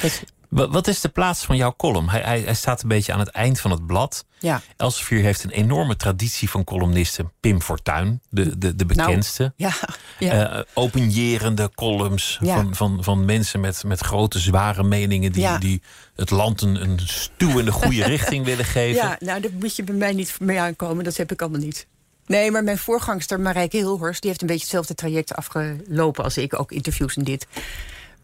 Dat... 0.02 0.24
Wat 0.56 0.88
is 0.88 1.02
de 1.02 1.10
plaats 1.10 1.46
van 1.46 1.56
jouw 1.56 1.74
column? 1.78 2.10
Hij, 2.10 2.22
hij, 2.22 2.42
hij, 2.42 2.54
staat 2.54 2.82
een 2.82 2.88
beetje 2.88 3.14
aan 3.14 3.20
het 3.20 3.30
eind 3.30 3.60
van 3.60 3.72
het 3.72 3.86
blad. 3.86 4.26
Ja. 4.40 4.62
Elsevier 4.78 5.22
heeft 5.22 5.44
een 5.44 5.50
enorme 5.50 5.96
traditie 5.96 6.50
van 6.50 6.64
columnisten. 6.64 7.32
Pim 7.40 7.62
Fortuyn, 7.62 8.22
de, 8.30 8.58
de, 8.58 8.76
de 8.76 8.86
bekendste. 8.86 9.54
Nou, 9.58 9.74
ja, 9.80 9.90
ja. 10.28 10.56
Uh, 10.58 10.62
openjerende 10.74 11.72
columns 11.76 12.38
Ja. 12.42 12.56
van, 12.56 12.76
van, 12.76 13.04
van 13.04 13.26
mensen 13.26 13.60
met, 13.60 13.84
met 13.84 14.00
grote, 14.00 14.40
zware 14.40 14.84
meningen... 14.84 15.32
die, 15.32 15.42
Ja. 15.42 15.58
die 15.58 15.82
het 16.16 16.30
land 16.30 16.62
een, 16.62 16.82
een 16.82 17.00
stuw 17.04 17.60
in 17.60 17.66
de 17.66 17.72
goede 17.72 18.04
richting 18.16 18.46
willen 18.46 18.66
geven. 18.66 19.08
Ja, 19.08 19.16
nou, 19.20 19.42
daar 19.42 19.52
moet 19.60 19.76
je 19.76 19.84
bij 19.84 19.96
mij 19.96 20.14
niet 20.14 20.40
mee 20.40 20.60
aankomen. 20.60 21.04
Dat 21.04 21.18
heb 21.18 21.32
ik 21.32 21.42
allemaal 21.42 21.60
niet. 21.62 21.88
Nee, 22.26 22.52
maar 22.52 22.64
mijn 22.64 22.78
voorgangster 22.78 23.40
Marijke 23.40 23.78
Hilhorst... 23.78 24.22
die 24.22 24.30
heeft 24.30 24.42
een 24.42 24.48
beetje 24.48 24.64
hetzelfde 24.64 24.96
traject 24.96 25.36
afgelopen 25.36 26.24
als 26.24 26.38
ik. 26.38 26.60
Ook 26.60 26.72
interviews 26.72 27.16
en 27.16 27.24
dit. 27.24 27.48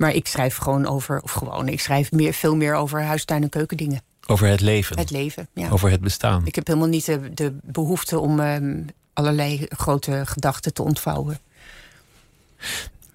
Maar 0.02 0.14
ik 0.14 0.28
schrijf 0.28 0.58
gewoon 0.58 0.88
over... 0.88 1.22
of 1.22 1.32
gewoon, 1.32 1.68
ik 1.68 1.80
schrijf 1.80 2.12
meer, 2.12 2.34
veel 2.34 2.56
meer 2.56 2.76
over 2.76 3.04
huistuin- 3.04 3.44
en 3.44 3.50
keukendingen. 3.50 4.02
Over 4.28 4.48
het 4.48 4.62
leven. 4.62 4.98
Het 5.00 5.12
leven, 5.12 5.48
ja. 5.54 5.70
Over 5.70 5.92
het 5.92 6.02
bestaan. 6.02 6.46
Ik 6.46 6.56
heb 6.56 6.68
helemaal 6.68 6.88
niet 6.88 7.06
de, 7.06 7.34
de 7.34 7.58
behoefte 7.64 8.20
om 8.20 8.40
ehm, 8.40 8.84
allerlei 9.14 9.66
grote 9.70 10.22
gedachten 10.26 10.74
te 10.74 10.82
ontvouwen. 10.82 11.40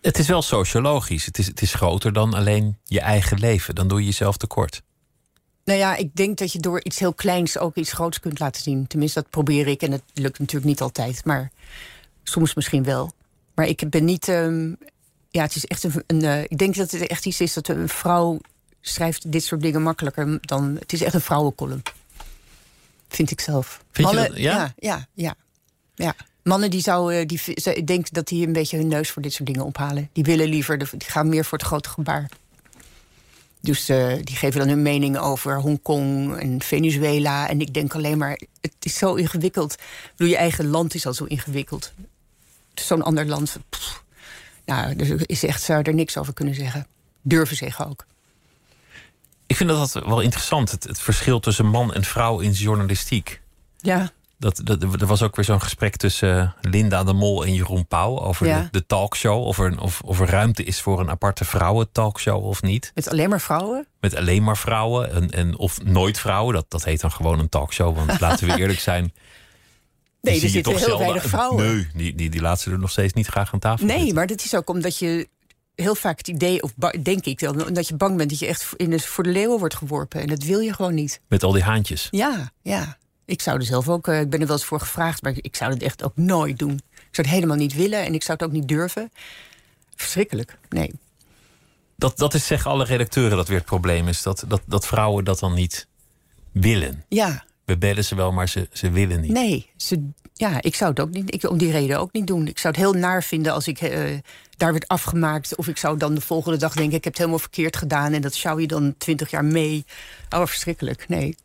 Het 0.00 0.18
is 0.18 0.26
wel 0.26 0.42
sociologisch. 0.42 1.24
Het 1.26 1.38
is, 1.38 1.46
het 1.46 1.62
is 1.62 1.74
groter 1.74 2.12
dan 2.12 2.34
alleen 2.34 2.78
je 2.84 3.00
eigen 3.00 3.38
leven. 3.38 3.74
Dan 3.74 3.88
doe 3.88 4.00
je 4.00 4.06
jezelf 4.06 4.36
tekort. 4.36 4.82
Nou 5.64 5.78
ja, 5.78 5.96
ik 5.96 6.16
denk 6.16 6.38
dat 6.38 6.52
je 6.52 6.58
door 6.58 6.84
iets 6.84 6.98
heel 6.98 7.14
kleins 7.14 7.58
ook 7.58 7.76
iets 7.76 7.92
groots 7.92 8.20
kunt 8.20 8.38
laten 8.38 8.62
zien. 8.62 8.86
Tenminste, 8.86 9.20
dat 9.20 9.30
probeer 9.30 9.66
ik. 9.66 9.82
En 9.82 9.92
het 9.92 10.02
lukt 10.14 10.38
natuurlijk 10.38 10.66
niet 10.66 10.80
altijd. 10.80 11.24
Maar 11.24 11.50
soms 12.22 12.54
misschien 12.54 12.84
wel. 12.84 13.12
Maar 13.54 13.66
ik 13.66 13.90
ben 13.90 14.04
niet... 14.04 14.28
ehm, 14.28 14.72
ja, 15.30 15.42
het 15.42 15.56
is 15.56 15.64
echt 15.64 15.84
een... 15.84 16.02
een 16.06 16.22
eh, 16.22 16.42
ik 16.42 16.58
denk 16.58 16.74
dat 16.76 16.90
het 16.90 17.06
echt 17.06 17.26
iets 17.26 17.40
is 17.40 17.52
dat 17.52 17.68
een 17.68 17.88
vrouw 17.88 18.38
schrijft 18.80 19.32
dit 19.32 19.44
soort 19.44 19.62
dingen 19.62 19.82
makkelijker 19.82 20.38
dan... 20.40 20.76
Het 20.78 20.92
is 20.92 21.02
echt 21.02 21.14
een 21.14 21.20
vrouwencolumn. 21.20 21.82
Vind 23.08 23.30
ik 23.30 23.40
zelf. 23.40 23.80
Vind 23.92 24.08
je 24.08 24.14
Mannen, 24.14 24.30
dat? 24.32 24.40
Ja? 24.42 24.56
ja, 24.56 24.72
ja, 24.78 25.06
ja, 25.14 25.34
ja. 25.94 26.14
Mannen 26.42 26.70
die 26.70 26.80
zouden, 26.80 27.28
die, 27.28 27.40
v- 27.40 27.56
ze- 27.58 27.74
ik 27.74 27.86
denk 27.86 28.10
dat 28.12 28.28
die 28.28 28.46
een 28.46 28.52
beetje 28.52 28.76
hun 28.76 28.88
neus 28.88 29.10
voor 29.10 29.22
dit 29.22 29.32
soort 29.32 29.46
dingen 29.48 29.64
ophalen. 29.64 30.10
Die 30.12 30.24
willen 30.24 30.48
liever, 30.48 30.78
de- 30.78 30.88
die 30.96 31.08
gaan 31.10 31.28
meer 31.28 31.44
voor 31.44 31.58
het 31.58 31.66
grote 31.66 31.88
gebaar. 31.88 32.28
Dus 33.60 33.88
eh, 33.88 34.14
die 34.22 34.36
geven 34.36 34.58
dan 34.60 34.68
hun 34.68 34.82
mening 34.82 35.18
over 35.18 35.60
Hongkong 35.60 36.36
en 36.36 36.62
Venezuela. 36.62 37.48
En 37.48 37.60
ik 37.60 37.74
denk 37.74 37.94
alleen 37.94 38.18
maar, 38.18 38.40
het 38.60 38.72
is 38.80 38.98
zo 38.98 39.14
ingewikkeld. 39.14 39.72
Ik 39.72 40.10
bedoel, 40.16 40.32
je 40.32 40.38
eigen 40.38 40.66
land 40.66 40.94
is 40.94 41.06
al 41.06 41.14
zo 41.14 41.24
ingewikkeld. 41.24 41.92
Zo'n 42.74 43.02
ander 43.02 43.26
land, 43.26 43.56
pff. 43.68 44.04
Nou, 44.66 44.96
er 44.96 45.20
is 45.30 45.44
echt, 45.44 45.62
zou 45.62 45.82
er 45.82 45.94
niks 45.94 46.16
over 46.16 46.32
kunnen 46.32 46.54
zeggen. 46.54 46.86
Durven 47.22 47.56
zeggen 47.56 47.86
ook. 47.86 48.04
Ik 49.46 49.56
vind 49.56 49.68
dat 49.70 49.92
wel 49.92 50.20
interessant. 50.20 50.70
Het, 50.70 50.84
het 50.84 51.00
verschil 51.00 51.40
tussen 51.40 51.66
man 51.66 51.94
en 51.94 52.04
vrouw 52.04 52.38
in 52.40 52.50
journalistiek. 52.52 53.40
Ja, 53.80 54.10
Dat, 54.38 54.60
dat, 54.64 54.82
er 54.82 55.06
was 55.06 55.22
ook 55.22 55.36
weer 55.36 55.44
zo'n 55.44 55.62
gesprek 55.62 55.96
tussen 55.96 56.54
Linda 56.60 57.04
de 57.04 57.12
Mol 57.12 57.44
en 57.44 57.54
Jeroen 57.54 57.86
Pauw 57.86 58.18
over 58.20 58.46
Ja. 58.46 58.60
de, 58.62 58.68
de 58.70 58.86
talkshow. 58.86 59.42
Of 59.46 59.58
er, 59.58 59.80
of, 59.80 60.00
of 60.00 60.20
er 60.20 60.28
ruimte 60.28 60.64
is 60.64 60.80
voor 60.80 61.00
een 61.00 61.10
aparte 61.10 61.44
vrouwen-talkshow 61.44 62.44
of 62.44 62.62
niet. 62.62 62.90
Met 62.94 63.08
alleen 63.10 63.28
maar 63.28 63.40
vrouwen? 63.40 63.86
Met 64.00 64.16
alleen 64.16 64.42
maar 64.42 64.56
vrouwen 64.56 65.12
en, 65.12 65.30
en, 65.30 65.56
of 65.56 65.82
nooit 65.82 66.18
vrouwen. 66.18 66.54
Dat, 66.54 66.64
dat 66.68 66.84
heet 66.84 67.00
dan 67.00 67.12
gewoon 67.12 67.38
een 67.38 67.48
talkshow. 67.48 67.96
Want 67.96 68.20
laten 68.26 68.46
we 68.46 68.56
eerlijk 68.58 68.80
zijn. 68.80 69.12
Die 70.32 70.34
Nee, 70.34 70.44
er 70.44 70.54
zitten 70.54 70.72
heel 70.76 70.80
zelden- 70.86 71.06
weinig 71.06 71.28
vrouwen. 71.30 71.64
Nee, 71.66 71.86
die, 71.94 72.14
die, 72.14 72.30
die 72.30 72.40
laten 72.40 72.62
ze 72.62 72.70
er 72.70 72.78
nog 72.78 72.90
steeds 72.90 73.12
niet 73.12 73.26
graag 73.26 73.52
aan 73.52 73.58
tafel 73.58 73.86
Nee, 73.86 73.96
zitten. 73.96 74.14
maar 74.14 74.26
dat 74.26 74.44
is 74.44 74.54
ook 74.54 74.68
omdat 74.70 74.98
je 74.98 75.28
heel 75.74 75.94
vaak 75.94 76.18
het 76.18 76.28
idee, 76.28 76.62
of 76.62 76.72
denk 77.02 77.24
ik 77.24 77.38
dan, 77.38 77.72
dat 77.72 77.88
je 77.88 77.94
bang 77.94 78.16
bent 78.16 78.30
dat 78.30 78.38
je 78.38 78.46
echt 78.46 78.66
in 78.76 78.90
de, 78.90 78.98
voor 79.00 79.24
de 79.24 79.30
leeuwen 79.30 79.58
wordt 79.58 79.74
geworpen. 79.74 80.20
En 80.20 80.26
dat 80.26 80.42
wil 80.42 80.60
je 80.60 80.72
gewoon 80.74 80.94
niet. 80.94 81.20
Met 81.28 81.42
al 81.42 81.52
die 81.52 81.62
haantjes. 81.62 82.08
Ja, 82.10 82.52
ja. 82.62 82.98
Ik 83.24 83.42
zou 83.42 83.58
er 83.58 83.64
zelf 83.64 83.88
ook, 83.88 84.08
eh, 84.08 84.20
ik 84.20 84.30
ben 84.30 84.40
er 84.40 84.46
wel 84.46 84.56
eens 84.56 84.64
voor 84.64 84.80
gevraagd, 84.80 85.22
maar 85.22 85.32
ik 85.36 85.56
zou 85.56 85.72
het 85.72 85.82
echt 85.82 86.02
ook 86.04 86.16
nooit 86.16 86.58
doen. 86.58 86.70
Ik 86.94 87.14
zou 87.22 87.26
het 87.26 87.36
helemaal 87.36 87.56
niet 87.56 87.74
willen 87.74 88.04
en 88.04 88.14
ik 88.14 88.22
zou 88.22 88.38
het 88.38 88.46
ook 88.46 88.52
niet 88.54 88.68
durven. 88.68 89.10
Verschrikkelijk. 89.96 90.58
Nee. 90.68 90.92
Dat, 91.96 92.18
dat 92.18 92.34
is 92.34 92.46
zeggen 92.46 92.70
alle 92.70 92.84
redacteuren 92.84 93.36
dat 93.36 93.48
weer 93.48 93.56
het 93.56 93.66
probleem 93.66 94.08
is. 94.08 94.22
Dat, 94.22 94.44
dat, 94.48 94.60
dat 94.66 94.86
vrouwen 94.86 95.24
dat 95.24 95.38
dan 95.38 95.54
niet 95.54 95.86
willen. 96.52 97.04
Ja, 97.08 97.44
We 97.66 97.78
bellen 97.78 98.04
ze 98.04 98.14
wel, 98.14 98.32
maar 98.32 98.48
ze, 98.48 98.68
ze 98.72 98.90
willen 98.90 99.20
niet. 99.20 99.30
nee. 99.32 99.70
Ze, 99.76 100.08
ja, 100.34 100.62
ik 100.62 100.74
zou 100.74 100.90
het 100.90 101.00
ook 101.00 101.10
niet, 101.10 101.34
ik, 101.34 101.50
om 101.50 101.58
die 101.58 101.70
reden 101.70 101.98
ook 102.00 102.12
niet 102.12 102.26
doen. 102.26 102.46
Ik 102.46 102.58
zou 102.58 102.74
het 102.74 102.82
heel 102.82 102.92
naar 102.92 103.22
vinden 103.22 103.52
als 103.52 103.66
ik 103.68 103.80
eh, 103.80 104.00
daar 104.56 104.72
werd 104.72 104.88
afgemaakt. 104.88 105.56
Of 105.56 105.68
ik 105.68 105.76
zou 105.76 105.98
dan 105.98 106.14
de 106.14 106.20
volgende 106.20 106.58
dag 106.58 106.72
denken, 106.74 106.96
ik 106.96 107.04
heb 107.04 107.12
het 107.12 107.18
helemaal 107.18 107.38
verkeerd 107.38 107.76
gedaan. 107.76 108.12
En 108.12 108.20
dat 108.22 108.34
sjouw 108.34 108.58
je 108.58 108.66
dan 108.66 108.94
twintig 108.98 109.30
jaar 109.30 109.44
mee. 109.44 109.84
Oh, 110.30 110.46
verschrikkelijk. 110.46 111.08
Nee. 111.08 111.36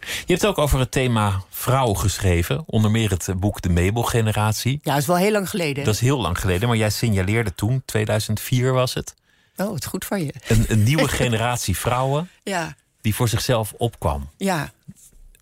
Je 0.00 0.32
hebt 0.32 0.46
ook 0.46 0.58
over 0.58 0.78
het 0.78 0.90
thema 0.90 1.42
vrouw 1.50 1.94
geschreven. 1.94 2.62
Onder 2.66 2.90
meer 2.90 3.10
het 3.10 3.28
eh, 3.28 3.34
boek 3.34 3.60
De 3.62 3.68
Mabel-generatie. 3.70 4.78
Ja, 4.82 4.92
dat 4.92 5.00
is 5.00 5.06
wel 5.06 5.16
heel 5.16 5.32
lang 5.32 5.50
geleden. 5.50 5.84
Dat 5.84 5.94
is 5.94 6.00
heel 6.00 6.20
lang 6.20 6.40
geleden, 6.40 6.68
maar 6.68 6.76
jij 6.76 6.90
signaleerde 6.90 7.54
toen, 7.54 7.82
2004 7.84 8.72
was 8.72 8.94
het... 8.94 9.14
Oh, 9.56 9.68
wat 9.70 9.84
goed 9.86 10.04
van 10.04 10.24
je. 10.24 10.32
een, 10.48 10.64
een 10.68 10.82
nieuwe 10.82 11.08
generatie 11.22 11.76
vrouwen 11.76 12.30
Ja, 12.42 12.76
die 13.00 13.14
voor 13.14 13.28
zichzelf 13.28 13.74
opkwam. 13.76 14.28
ja. 14.36 14.72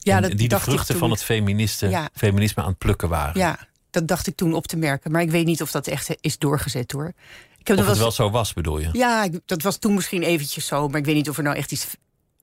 Ja, 0.05 0.17
En 0.17 0.23
dat 0.23 0.39
die 0.39 0.49
de 0.49 0.61
vruchten 0.61 0.99
van 0.99 1.11
het 1.11 1.25
feministe, 1.25 1.89
Ja. 1.89 2.09
feminisme 2.15 2.63
aan 2.63 2.69
het 2.69 2.79
plukken 2.79 3.09
waren. 3.09 3.41
Ja, 3.41 3.59
dat 3.91 4.09
dacht 4.09 4.27
ik 4.27 4.37
toen 4.37 4.55
op 4.55 4.67
te 4.67 4.77
merken. 4.77 5.11
Maar 5.11 5.23
ik 5.23 5.31
weet 5.31 5.47
niet 5.47 5.63
of 5.63 5.71
dat 5.71 5.87
echt 5.87 6.17
is 6.21 6.39
doorgezet 6.39 6.93
hoor. 6.93 7.13
Ik 7.59 7.67
heb 7.67 7.77
Of 7.79 7.83
er 7.83 7.89
het 7.91 7.99
wel 7.99 7.99
wel 7.99 8.11
zo 8.11 8.31
was, 8.31 8.53
bedoel 8.53 8.79
je? 8.79 8.89
Ja, 8.93 9.29
dat 9.47 9.63
was 9.63 9.77
toen 9.77 9.95
misschien 9.95 10.23
eventjes 10.23 10.67
zo. 10.67 10.89
Maar 10.89 10.99
ik 10.99 11.05
weet 11.05 11.15
niet 11.15 11.29
of 11.29 11.37
er 11.37 11.43
nou 11.43 11.57
echt 11.57 11.73
iets... 11.73 11.85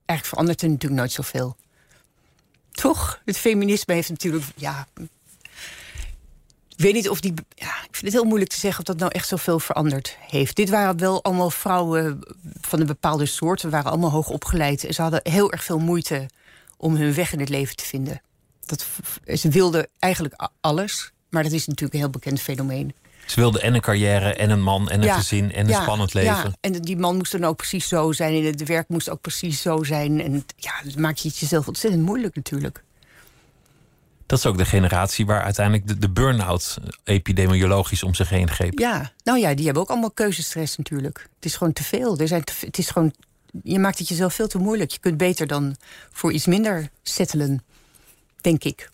Eigenlijk 0.04 0.28
verandert 0.28 0.62
er 0.62 0.68
natuurlijk 0.68 1.00
nooit 1.00 1.12
zoveel. 1.12 1.56
Toch? 2.72 3.20
Het 3.24 3.38
feminisme 3.38 3.94
heeft 3.94 4.08
natuurlijk... 4.08 4.44
Ja, 4.56 4.86
ik 6.68 6.76
weet 6.76 6.92
niet 6.94 7.08
of 7.08 7.20
die... 7.20 7.34
Ja, 7.54 7.66
ik 7.82 7.88
vind 7.90 8.04
het 8.04 8.12
heel 8.12 8.24
moeilijk 8.24 8.50
te 8.50 8.58
zeggen 8.58 8.80
of 8.80 8.86
dat 8.86 8.98
nou 8.98 9.10
echt 9.12 9.28
zoveel 9.28 9.58
veranderd 9.60 10.16
heeft. 10.20 10.56
Dit 10.56 10.70
waren 10.70 10.98
wel 10.98 11.22
allemaal 11.22 11.50
vrouwen 11.50 12.18
van 12.60 12.80
een 12.80 12.86
bepaalde 12.86 13.26
soort. 13.26 13.60
Ze 13.60 13.68
waren 13.68 13.90
allemaal 13.90 14.10
hoog 14.10 14.28
opgeleid. 14.28 14.84
En 14.84 14.94
ze 14.94 15.02
hadden 15.02 15.20
heel 15.22 15.52
erg 15.52 15.64
veel 15.64 15.78
moeite 15.78 16.26
om 16.82 16.96
hun 16.96 17.14
weg 17.14 17.32
in 17.32 17.40
het 17.40 17.48
leven 17.48 17.76
te 17.76 17.84
vinden. 17.84 18.22
Dat, 18.66 18.86
ze 19.38 19.48
wilden 19.48 19.88
eigenlijk 19.98 20.48
alles. 20.60 21.12
Maar 21.30 21.42
dat 21.42 21.52
is 21.52 21.66
natuurlijk 21.66 21.94
een 21.94 22.00
heel 22.00 22.10
bekend 22.10 22.40
fenomeen. 22.40 22.94
Ze 23.26 23.40
wilden 23.40 23.62
en 23.62 23.74
een 23.74 23.80
carrière, 23.80 24.34
en 24.34 24.50
een 24.50 24.62
man, 24.62 24.90
en 24.90 25.00
een 25.00 25.06
Ja, 25.06 25.14
gezin, 25.14 25.52
en 25.52 25.64
een 25.64 25.70
ja, 25.70 25.82
spannend 25.82 26.14
leven. 26.14 26.28
Ja, 26.28 26.52
en 26.60 26.72
die 26.72 26.96
man 26.96 27.16
moest 27.16 27.32
dan 27.32 27.44
ook 27.44 27.56
precies 27.56 27.88
zo 27.88 28.12
zijn. 28.12 28.34
En 28.34 28.44
het 28.44 28.64
werk 28.64 28.88
moest 28.88 29.10
ook 29.10 29.20
precies 29.20 29.62
zo 29.62 29.82
zijn. 29.82 30.20
En 30.20 30.44
ja, 30.56 30.72
dat 30.84 30.96
maak 30.96 31.16
je 31.16 31.28
het 31.28 31.38
jezelf 31.38 31.68
ontzettend 31.68 32.02
moeilijk 32.02 32.34
natuurlijk. 32.34 32.82
Dat 34.26 34.38
is 34.38 34.46
ook 34.46 34.58
de 34.58 34.64
generatie 34.64 35.26
waar 35.26 35.42
uiteindelijk 35.42 35.88
de, 35.88 35.98
de 35.98 36.10
burn-out 36.10 36.78
epidemiologisch 37.04 38.02
om 38.02 38.14
zich 38.14 38.28
heen 38.28 38.50
greep. 38.50 38.78
Ja, 38.78 39.12
nou 39.24 39.38
ja, 39.38 39.54
die 39.54 39.64
hebben 39.64 39.82
ook 39.82 39.90
allemaal 39.90 40.10
keuzestress 40.10 40.76
natuurlijk. 40.76 41.28
Het 41.34 41.44
is 41.44 41.56
gewoon 41.56 41.72
te 41.72 41.84
veel. 41.84 42.18
Er 42.18 42.28
zijn 42.28 42.44
te, 42.44 42.52
het 42.60 42.78
is 42.78 42.90
gewoon, 42.90 43.14
je 43.62 43.78
maakt 43.78 43.98
het 43.98 44.08
jezelf 44.08 44.34
veel 44.34 44.48
te 44.48 44.58
moeilijk. 44.58 44.90
Je 44.90 44.98
kunt 44.98 45.16
beter 45.16 45.46
dan 45.46 45.76
voor 46.12 46.32
iets 46.32 46.46
minder 46.46 46.90
settelen, 47.02 47.64
denk 48.40 48.64
ik. 48.64 48.90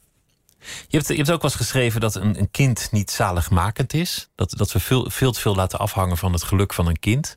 Je 0.89 0.97
hebt, 0.97 1.09
je 1.09 1.15
hebt 1.15 1.31
ook 1.31 1.43
wel 1.43 1.51
eens 1.51 1.61
geschreven 1.61 2.01
dat 2.01 2.15
een, 2.15 2.39
een 2.39 2.51
kind 2.51 2.89
niet 2.91 3.11
zaligmakend 3.11 3.95
is. 3.95 4.29
Dat, 4.35 4.51
dat 4.57 4.73
we 4.73 4.81
veel, 4.81 5.11
veel 5.11 5.33
te 5.33 5.41
veel 5.41 5.55
laten 5.55 5.79
afhangen 5.79 6.17
van 6.17 6.33
het 6.33 6.43
geluk 6.43 6.75
van 6.75 6.87
een 6.87 6.99
kind. 6.99 7.37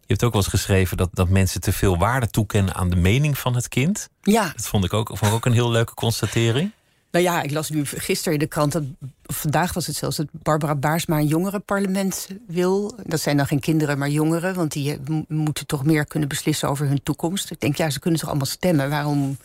Je 0.00 0.18
hebt 0.18 0.24
ook 0.24 0.32
wel 0.32 0.42
eens 0.42 0.50
geschreven 0.50 0.96
dat, 0.96 1.08
dat 1.12 1.28
mensen 1.28 1.60
te 1.60 1.72
veel 1.72 1.98
waarde 1.98 2.28
toekennen 2.28 2.74
aan 2.74 2.90
de 2.90 2.96
mening 2.96 3.38
van 3.38 3.54
het 3.54 3.68
kind. 3.68 4.08
Ja, 4.22 4.52
Dat 4.56 4.66
vond 4.66 4.84
ik 4.84 4.92
ook, 4.92 5.08
vond 5.08 5.22
ik 5.30 5.32
ook 5.32 5.46
een 5.46 5.52
heel 5.52 5.70
leuke 5.70 5.94
constatering. 5.94 6.72
Nou 7.12 7.24
ja, 7.24 7.42
ik 7.42 7.50
las 7.50 7.70
nu 7.70 7.86
gisteren 7.86 8.32
in 8.32 8.38
de 8.38 8.46
krant... 8.46 8.72
Dat, 8.72 8.82
of 9.26 9.36
vandaag 9.36 9.72
was 9.72 9.86
het 9.86 9.96
zelfs 9.96 10.16
dat 10.16 10.26
Barbara 10.30 10.74
Baarsma 10.74 11.18
een 11.18 11.26
jongerenparlement 11.26 12.28
wil. 12.46 12.94
Dat 13.06 13.20
zijn 13.20 13.36
dan 13.36 13.46
geen 13.46 13.60
kinderen, 13.60 13.98
maar 13.98 14.08
jongeren. 14.08 14.54
Want 14.54 14.72
die 14.72 14.92
eh, 14.92 14.98
moeten 15.28 15.66
toch 15.66 15.84
meer 15.84 16.06
kunnen 16.06 16.28
beslissen 16.28 16.68
over 16.68 16.86
hun 16.86 17.02
toekomst. 17.02 17.50
Ik 17.50 17.60
denk, 17.60 17.76
ja, 17.76 17.90
ze 17.90 18.00
kunnen 18.00 18.20
toch 18.20 18.28
allemaal 18.28 18.46
stemmen. 18.46 18.90
Waarom... 18.90 19.36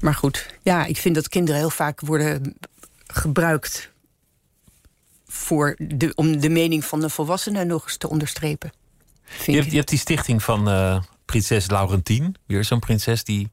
Maar 0.00 0.14
goed, 0.14 0.46
ja, 0.62 0.84
ik 0.84 0.96
vind 0.96 1.14
dat 1.14 1.28
kinderen 1.28 1.60
heel 1.60 1.70
vaak 1.70 2.00
worden 2.00 2.56
gebruikt... 3.06 3.94
Voor 5.28 5.74
de, 5.78 6.12
om 6.14 6.40
de 6.40 6.48
mening 6.48 6.84
van 6.84 7.00
de 7.00 7.10
volwassenen 7.10 7.66
nog 7.66 7.84
eens 7.84 7.96
te 7.96 8.08
onderstrepen. 8.08 8.72
Je 9.46 9.52
hebt, 9.52 9.70
je 9.70 9.76
hebt 9.76 9.88
die 9.88 9.98
stichting 9.98 10.42
van 10.42 10.68
eh, 10.68 11.02
prinses 11.24 11.70
Laurentien. 11.70 12.34
Weer 12.46 12.64
zo'n 12.64 12.78
prinses 12.78 13.24
die 13.24 13.50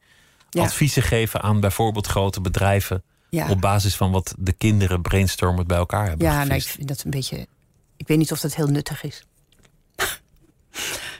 Ja. 0.54 0.62
adviezen 0.62 1.02
geven 1.02 1.42
aan 1.42 1.60
bijvoorbeeld 1.60 2.06
grote 2.06 2.40
bedrijven. 2.40 3.02
Ja. 3.30 3.50
Op 3.50 3.60
basis 3.60 3.96
van 3.96 4.10
wat 4.10 4.34
de 4.38 4.52
kinderen 4.52 5.02
brainstormend 5.02 5.66
bij 5.66 5.76
elkaar 5.76 6.08
hebben 6.08 6.26
Ja, 6.26 6.44
nee, 6.44 6.58
ik 6.58 6.64
vind 6.64 6.88
dat 6.88 7.02
een 7.04 7.10
beetje. 7.10 7.46
Ik 7.96 8.06
weet 8.08 8.18
niet 8.18 8.32
of 8.32 8.40
dat 8.40 8.54
heel 8.54 8.66
nuttig 8.66 9.02
is. 9.02 9.26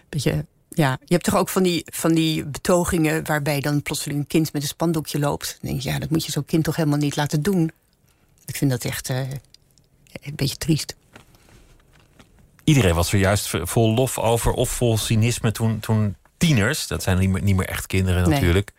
beetje, 0.09 0.47
ja. 0.69 0.99
Je 1.05 1.13
hebt 1.13 1.25
toch 1.25 1.37
ook 1.37 1.49
van 1.49 1.63
die, 1.63 1.83
van 1.87 2.15
die 2.15 2.45
betogingen 2.45 3.27
waarbij 3.27 3.61
dan 3.61 3.83
plotseling 3.83 4.21
een 4.21 4.27
kind 4.27 4.53
met 4.53 4.63
een 4.63 4.69
spandoekje 4.69 5.19
loopt. 5.19 5.59
Dan 5.61 5.71
denk 5.71 5.83
je, 5.83 5.91
ja, 5.91 5.99
dat 5.99 6.11
moet 6.11 6.25
je 6.25 6.33
zo'n 6.33 6.45
kind 6.45 6.65
toch 6.65 6.77
helemaal 6.77 6.99
niet 6.99 7.17
laten 7.17 7.43
doen. 7.43 7.73
Ik 8.47 8.57
vind 8.57 8.71
dat 8.71 8.85
echt 8.85 9.09
eh, 9.09 9.31
een 10.23 10.35
beetje 10.35 10.57
triest. 10.57 10.97
Iedereen 12.65 12.95
was 12.95 13.13
er 13.13 13.19
juist 13.19 13.51
vol 13.63 13.95
lof 13.95 14.19
over 14.19 14.53
of 14.53 14.71
vol 14.71 14.99
cynisme 14.99 15.53
toen, 15.53 15.81
toen 15.81 16.17
tieners, 16.37 16.87
dat 16.87 17.03
zijn 17.03 17.19
niet 17.19 17.29
meer, 17.31 17.43
niet 17.43 17.57
meer 17.57 17.69
echt 17.69 17.87
kinderen 17.87 18.31
natuurlijk, 18.31 18.73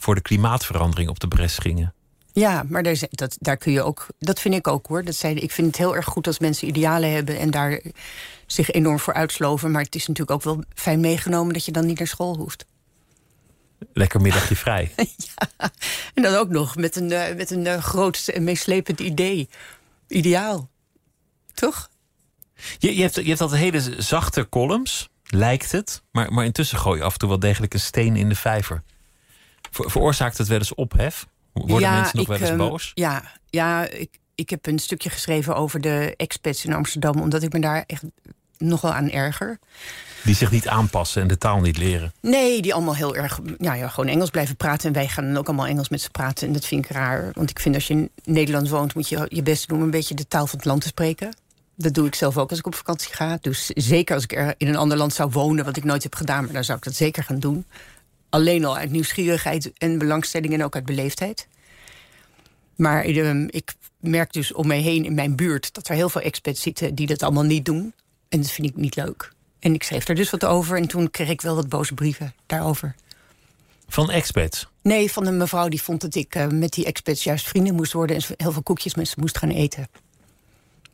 voor 0.00 0.14
de 0.14 0.20
klimaatverandering 0.20 1.08
op 1.08 1.20
de 1.20 1.28
bres 1.28 1.58
gingen. 1.58 1.94
Ja, 2.32 2.64
maar 2.68 2.82
daar, 2.82 2.98
dat, 3.10 3.36
daar 3.40 3.56
kun 3.56 3.72
je 3.72 3.82
ook. 3.82 4.06
Dat 4.18 4.40
vind 4.40 4.54
ik 4.54 4.68
ook 4.68 4.86
hoor. 4.86 5.04
Dat 5.04 5.14
zei, 5.14 5.34
ik 5.34 5.50
vind 5.50 5.66
het 5.66 5.76
heel 5.76 5.96
erg 5.96 6.04
goed 6.04 6.26
als 6.26 6.38
mensen 6.38 6.68
idealen 6.68 7.12
hebben 7.12 7.38
en 7.38 7.50
daar 7.50 7.80
zich 8.46 8.70
enorm 8.70 8.98
voor 8.98 9.14
uitsloven. 9.14 9.70
Maar 9.70 9.82
het 9.82 9.94
is 9.94 10.06
natuurlijk 10.06 10.30
ook 10.30 10.42
wel 10.42 10.64
fijn 10.74 11.00
meegenomen 11.00 11.52
dat 11.52 11.64
je 11.64 11.72
dan 11.72 11.86
niet 11.86 11.98
naar 11.98 12.06
school 12.06 12.36
hoeft. 12.36 12.64
Lekker 13.92 14.20
middagje 14.20 14.56
vrij. 14.56 14.90
En 16.14 16.22
dan 16.22 16.34
ook 16.34 16.48
nog 16.48 16.76
met 16.76 16.96
een, 16.96 17.12
eh, 17.12 17.36
met 17.36 17.50
een 17.50 17.66
eh, 17.66 17.82
groot 17.82 18.28
en 18.34 18.44
meeslepend 18.44 19.00
idee. 19.00 19.48
Ideaal. 20.06 20.68
Toch? 21.54 21.88
Je, 22.78 22.96
je, 22.96 23.02
hebt, 23.02 23.14
je 23.14 23.28
hebt 23.28 23.40
altijd 23.40 23.60
hele 23.60 24.02
zachte 24.02 24.48
columns, 24.48 25.08
lijkt 25.24 25.72
het. 25.72 26.02
Maar, 26.10 26.32
maar 26.32 26.44
intussen 26.44 26.78
gooi 26.78 26.98
je 26.98 27.04
af 27.04 27.12
en 27.12 27.18
toe 27.18 27.28
wel 27.28 27.38
degelijk 27.38 27.74
een 27.74 27.80
steen 27.80 28.16
in 28.16 28.28
de 28.28 28.34
vijver. 28.34 28.82
Ver- 29.70 29.90
veroorzaakt 29.90 30.38
het 30.38 30.48
wel 30.48 30.58
eens 30.58 30.74
ophef? 30.74 31.26
Worden 31.52 31.92
mensen 31.92 32.16
nog 32.16 32.26
wel 32.26 32.38
eens 32.38 32.48
ehm, 32.48 32.58
boos? 32.58 32.92
Ja, 32.94 33.22
ja 33.50 33.88
ik, 33.88 34.18
ik 34.34 34.50
heb 34.50 34.66
een 34.66 34.78
stukje 34.78 35.10
geschreven 35.10 35.56
over 35.56 35.80
de 35.80 36.14
expats 36.16 36.64
in 36.64 36.72
Amsterdam... 36.72 37.20
omdat 37.20 37.42
ik 37.42 37.52
me 37.52 37.60
daar 37.60 37.84
echt 37.86 38.02
nogal 38.58 38.92
aan 38.92 39.10
erger. 39.10 39.58
Die 40.24 40.34
zich 40.34 40.50
niet 40.50 40.68
aanpassen 40.68 41.22
en 41.22 41.28
de 41.28 41.38
taal 41.38 41.60
niet 41.60 41.78
leren. 41.78 42.12
Nee, 42.20 42.62
die 42.62 42.74
allemaal 42.74 42.94
heel 42.94 43.16
erg 43.16 43.40
ja, 43.58 43.74
ja, 43.74 43.88
gewoon 43.88 44.10
Engels 44.10 44.30
blijven 44.30 44.56
praten. 44.56 44.86
En 44.88 44.94
wij 44.94 45.08
gaan 45.08 45.24
dan 45.24 45.36
ook 45.36 45.46
allemaal 45.46 45.66
Engels 45.66 45.88
met 45.88 46.00
ze 46.00 46.10
praten. 46.10 46.46
En 46.46 46.52
dat 46.52 46.66
vind 46.66 46.84
ik 46.84 46.90
raar. 46.90 47.30
Want 47.32 47.50
ik 47.50 47.60
vind 47.60 47.74
als 47.74 47.86
je 47.86 47.94
in 47.94 48.10
Nederland 48.24 48.68
woont... 48.68 48.94
moet 48.94 49.08
je 49.08 49.26
je 49.28 49.42
best 49.42 49.68
doen 49.68 49.78
om 49.78 49.84
een 49.84 49.90
beetje 49.90 50.14
de 50.14 50.28
taal 50.28 50.46
van 50.46 50.58
het 50.58 50.66
land 50.66 50.80
te 50.80 50.88
spreken. 50.88 51.36
Dat 51.76 51.94
doe 51.94 52.06
ik 52.06 52.14
zelf 52.14 52.38
ook 52.38 52.50
als 52.50 52.58
ik 52.58 52.66
op 52.66 52.74
vakantie 52.74 53.14
ga. 53.14 53.38
Dus 53.40 53.66
zeker 53.66 54.14
als 54.14 54.24
ik 54.24 54.32
er 54.32 54.54
in 54.56 54.68
een 54.68 54.76
ander 54.76 54.96
land 54.96 55.14
zou 55.14 55.30
wonen... 55.30 55.64
wat 55.64 55.76
ik 55.76 55.84
nooit 55.84 56.02
heb 56.02 56.14
gedaan, 56.14 56.44
maar 56.44 56.52
dan 56.52 56.64
zou 56.64 56.78
ik 56.78 56.84
dat 56.84 56.94
zeker 56.94 57.24
gaan 57.24 57.38
doen. 57.38 57.64
Alleen 58.30 58.64
al 58.64 58.76
uit 58.76 58.90
nieuwsgierigheid 58.90 59.72
en 59.78 59.98
belangstelling... 59.98 60.52
en 60.52 60.64
ook 60.64 60.74
uit 60.74 60.84
beleefdheid. 60.84 61.48
Maar 62.76 63.04
ehm, 63.04 63.46
ik 63.50 63.74
merk 64.00 64.32
dus 64.32 64.52
om 64.52 64.66
mij 64.66 64.80
heen 64.80 65.04
in 65.04 65.14
mijn 65.14 65.36
buurt... 65.36 65.74
dat 65.74 65.88
er 65.88 65.94
heel 65.94 66.08
veel 66.08 66.20
expats 66.20 66.60
zitten 66.60 66.94
die 66.94 67.06
dat 67.06 67.22
allemaal 67.22 67.42
niet 67.42 67.64
doen. 67.64 67.94
En 68.28 68.40
dat 68.40 68.50
vind 68.50 68.68
ik 68.68 68.76
niet 68.76 68.96
leuk. 68.96 69.32
En 69.58 69.74
ik 69.74 69.82
schreef 69.82 70.04
daar 70.04 70.16
dus 70.16 70.30
wat 70.30 70.44
over. 70.44 70.76
En 70.76 70.88
toen 70.88 71.10
kreeg 71.10 71.28
ik 71.28 71.40
wel 71.40 71.54
wat 71.54 71.68
boze 71.68 71.94
brieven 71.94 72.34
daarover. 72.46 72.94
Van 73.88 74.10
expats. 74.10 74.68
Nee, 74.82 75.12
van 75.12 75.26
een 75.26 75.36
mevrouw 75.36 75.68
die 75.68 75.82
vond 75.82 76.00
dat 76.00 76.14
ik 76.14 76.34
eh, 76.34 76.46
met 76.46 76.72
die 76.72 76.84
expats 76.84 77.24
juist 77.24 77.48
vrienden 77.48 77.74
moest 77.74 77.92
worden... 77.92 78.16
en 78.16 78.22
heel 78.36 78.52
veel 78.52 78.62
koekjes 78.62 78.94
met 78.94 79.08
ze 79.08 79.14
moest 79.18 79.38
gaan 79.38 79.50
eten. 79.50 79.88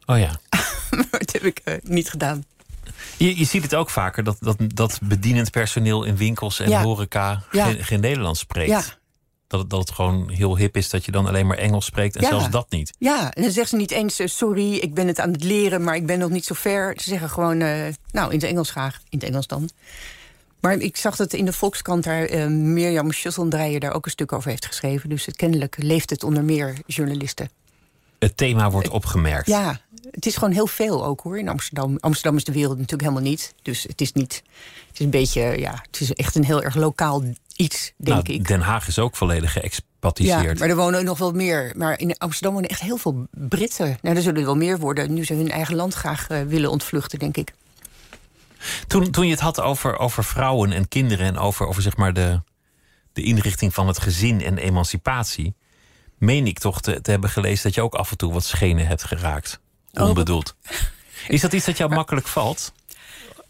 Oh 0.06 0.18
ja. 0.18 0.40
maar 0.90 1.06
dat 1.24 1.32
heb 1.32 1.44
ik 1.44 1.58
eh, 1.64 1.74
niet 1.82 2.10
gedaan. 2.10 2.44
Je, 3.16 3.38
je 3.38 3.44
ziet 3.44 3.62
het 3.62 3.74
ook 3.74 3.90
vaker 3.90 4.24
dat, 4.24 4.36
dat, 4.40 4.56
dat 4.74 4.98
bedienend 5.02 5.50
personeel 5.50 6.04
in 6.04 6.16
winkels 6.16 6.60
en 6.60 6.68
Ja. 6.70 6.82
horeca 6.82 7.42
geen, 7.50 7.84
geen 7.84 8.00
Nederlands 8.00 8.40
spreekt. 8.40 8.70
Ja, 8.70 8.82
Dat 9.46 9.60
het, 9.60 9.70
dat 9.70 9.80
het 9.80 9.90
gewoon 9.90 10.30
heel 10.30 10.56
hip 10.56 10.76
is 10.76 10.90
dat 10.90 11.04
je 11.04 11.12
dan 11.12 11.26
alleen 11.26 11.46
maar 11.46 11.58
Engels 11.58 11.84
spreekt. 11.84 12.16
En 12.16 12.24
zelfs 12.24 12.50
dat 12.50 12.70
niet. 12.70 12.92
Ja, 12.98 13.32
en 13.32 13.42
dan 13.42 13.50
zeggen 13.50 13.68
ze 13.68 13.76
niet 13.76 13.90
eens: 13.90 14.18
eh, 14.18 14.26
sorry, 14.26 14.74
ik 14.74 14.94
ben 14.94 15.06
het 15.06 15.20
aan 15.20 15.32
het 15.32 15.44
leren, 15.44 15.82
maar 15.84 15.96
ik 15.96 16.06
ben 16.06 16.18
nog 16.18 16.30
niet 16.30 16.44
zo 16.44 16.54
ver. 16.54 16.94
Ze 16.96 17.08
zeggen 17.08 17.30
gewoon: 17.30 17.60
uh, 17.60 17.86
nou, 18.10 18.32
in 18.32 18.38
het 18.38 18.48
Engels 18.48 18.70
graag. 18.70 19.00
In 19.08 19.18
het 19.18 19.28
Engels 19.28 19.46
dan. 19.46 19.70
Maar 20.60 20.74
ik 20.78 20.96
zag 20.96 21.16
dat 21.16 21.32
in 21.32 21.44
de 21.44 21.52
Volkskrant 21.52 22.04
daar 22.04 22.30
uh, 22.30 22.46
Mirjam 22.46 23.12
Schusseldreijer 23.12 23.80
daar 23.80 23.92
ook 23.94 24.04
een 24.04 24.10
stuk 24.10 24.32
over 24.32 24.50
heeft 24.50 24.66
geschreven. 24.66 25.08
Dus 25.08 25.26
het, 25.26 25.36
kennelijk 25.36 25.76
leeft 25.78 26.10
het 26.10 26.24
onder 26.24 26.44
meer 26.44 26.74
journalisten. 26.86 27.50
Het 28.18 28.36
thema 28.36 28.70
wordt 28.70 28.88
opgemerkt. 28.88 29.46
Ja, 29.46 29.80
het 30.16 30.26
is 30.26 30.34
gewoon 30.34 30.52
heel 30.52 30.66
veel 30.66 31.04
ook 31.04 31.20
hoor 31.20 31.38
in 31.38 31.48
Amsterdam. 31.48 31.96
Amsterdam 32.00 32.36
is 32.36 32.44
de 32.44 32.52
wereld 32.52 32.78
natuurlijk 32.78 33.08
helemaal 33.08 33.30
niet. 33.30 33.54
Dus 33.62 33.82
het 33.82 34.00
is 34.00 34.12
niet. 34.12 34.42
Het 34.86 34.98
is 34.98 35.04
een 35.04 35.10
beetje, 35.10 35.40
ja, 35.58 35.82
het 35.86 36.00
is 36.00 36.12
echt 36.12 36.34
een 36.34 36.44
heel 36.44 36.62
erg 36.62 36.74
lokaal 36.74 37.22
iets, 37.56 37.92
denk 37.96 38.26
nou, 38.26 38.38
ik. 38.38 38.48
Den 38.48 38.60
Haag 38.60 38.88
is 38.88 38.98
ook 38.98 39.16
volledig 39.16 39.52
geëxpatiseerd. 39.52 40.42
Ja, 40.42 40.54
maar 40.58 40.68
er 40.68 40.76
wonen 40.76 41.04
nog 41.04 41.18
wel 41.18 41.32
meer. 41.32 41.72
Maar 41.76 41.98
in 41.98 42.18
Amsterdam 42.18 42.52
wonen 42.52 42.70
echt 42.70 42.80
heel 42.80 42.96
veel 42.96 43.26
Britten. 43.30 43.98
Nou, 44.02 44.16
er 44.16 44.22
zullen 44.22 44.40
er 44.40 44.46
wel 44.46 44.56
meer 44.56 44.78
worden. 44.78 45.14
Nu 45.14 45.24
ze 45.24 45.34
hun 45.34 45.50
eigen 45.50 45.74
land 45.74 45.94
graag 45.94 46.30
uh, 46.30 46.42
willen 46.42 46.70
ontvluchten, 46.70 47.18
denk 47.18 47.36
ik. 47.36 47.52
Toen, 48.86 49.10
toen 49.10 49.24
je 49.24 49.30
het 49.30 49.40
had 49.40 49.60
over, 49.60 49.98
over 49.98 50.24
vrouwen 50.24 50.72
en 50.72 50.88
kinderen 50.88 51.26
en 51.26 51.38
over, 51.38 51.66
over 51.66 51.82
zeg 51.82 51.96
maar 51.96 52.12
de, 52.12 52.40
de 53.12 53.22
inrichting 53.22 53.74
van 53.74 53.86
het 53.86 53.98
gezin 53.98 54.40
en 54.40 54.58
emancipatie, 54.58 55.54
meen 56.18 56.46
ik 56.46 56.58
toch 56.58 56.80
te, 56.80 57.00
te 57.00 57.10
hebben 57.10 57.30
gelezen 57.30 57.62
dat 57.62 57.74
je 57.74 57.82
ook 57.82 57.94
af 57.94 58.10
en 58.10 58.16
toe 58.16 58.32
wat 58.32 58.44
schenen 58.44 58.86
hebt 58.86 59.04
geraakt. 59.04 59.60
Oh, 59.96 60.08
Onbedoeld. 60.08 60.54
Is 61.28 61.40
dat 61.40 61.52
iets 61.52 61.64
dat 61.64 61.76
jou 61.76 61.94
makkelijk 61.94 62.26
valt? 62.26 62.72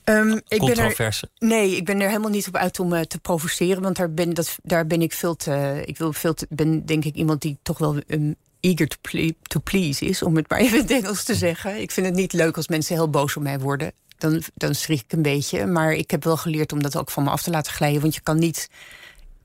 Um, 0.04 0.40
ik 0.48 0.60
ben 0.60 0.76
er, 0.76 1.20
nee, 1.38 1.76
ik 1.76 1.84
ben 1.84 2.00
er 2.00 2.08
helemaal 2.08 2.30
niet 2.30 2.48
op 2.48 2.56
uit 2.56 2.80
om 2.80 2.92
uh, 2.92 3.00
te 3.00 3.18
provoceren. 3.18 3.82
Want 3.82 3.96
daar 3.96 4.12
ben, 4.12 4.34
dat, 4.34 4.58
daar 4.62 4.86
ben 4.86 5.02
ik 5.02 5.12
veel 5.12 5.36
te. 5.36 5.82
Ik 5.84 5.98
wil 5.98 6.12
veel 6.12 6.34
te, 6.34 6.46
ben 6.50 6.86
denk 6.86 7.04
ik 7.04 7.14
iemand 7.14 7.40
die 7.40 7.58
toch 7.62 7.78
wel 7.78 7.96
um, 8.06 8.36
eager 8.60 8.88
to, 8.88 8.96
ple 9.00 9.34
to, 9.42 9.60
please 9.60 10.04
is, 10.04 10.22
om 10.22 10.36
het 10.36 10.50
maar 10.50 10.58
even 10.58 10.76
in 10.76 10.82
het 10.82 10.90
Engels 10.90 11.24
te 11.24 11.34
zeggen. 11.34 11.80
Ik 11.80 11.90
vind 11.90 12.06
het 12.06 12.14
niet 12.14 12.32
leuk 12.32 12.56
als 12.56 12.68
mensen 12.68 12.94
heel 12.94 13.10
boos 13.10 13.36
op 13.36 13.42
mij 13.42 13.58
worden. 13.58 13.92
Dan, 14.18 14.42
dan 14.54 14.74
schrik 14.74 15.00
ik 15.00 15.12
een 15.12 15.22
beetje. 15.22 15.66
Maar 15.66 15.92
ik 15.92 16.10
heb 16.10 16.24
wel 16.24 16.36
geleerd 16.36 16.72
om 16.72 16.82
dat 16.82 16.96
ook 16.96 17.10
van 17.10 17.24
me 17.24 17.30
af 17.30 17.42
te 17.42 17.50
laten 17.50 17.72
glijden. 17.72 18.00
Want 18.00 18.14
je 18.14 18.20
kan 18.20 18.38
niet 18.38 18.70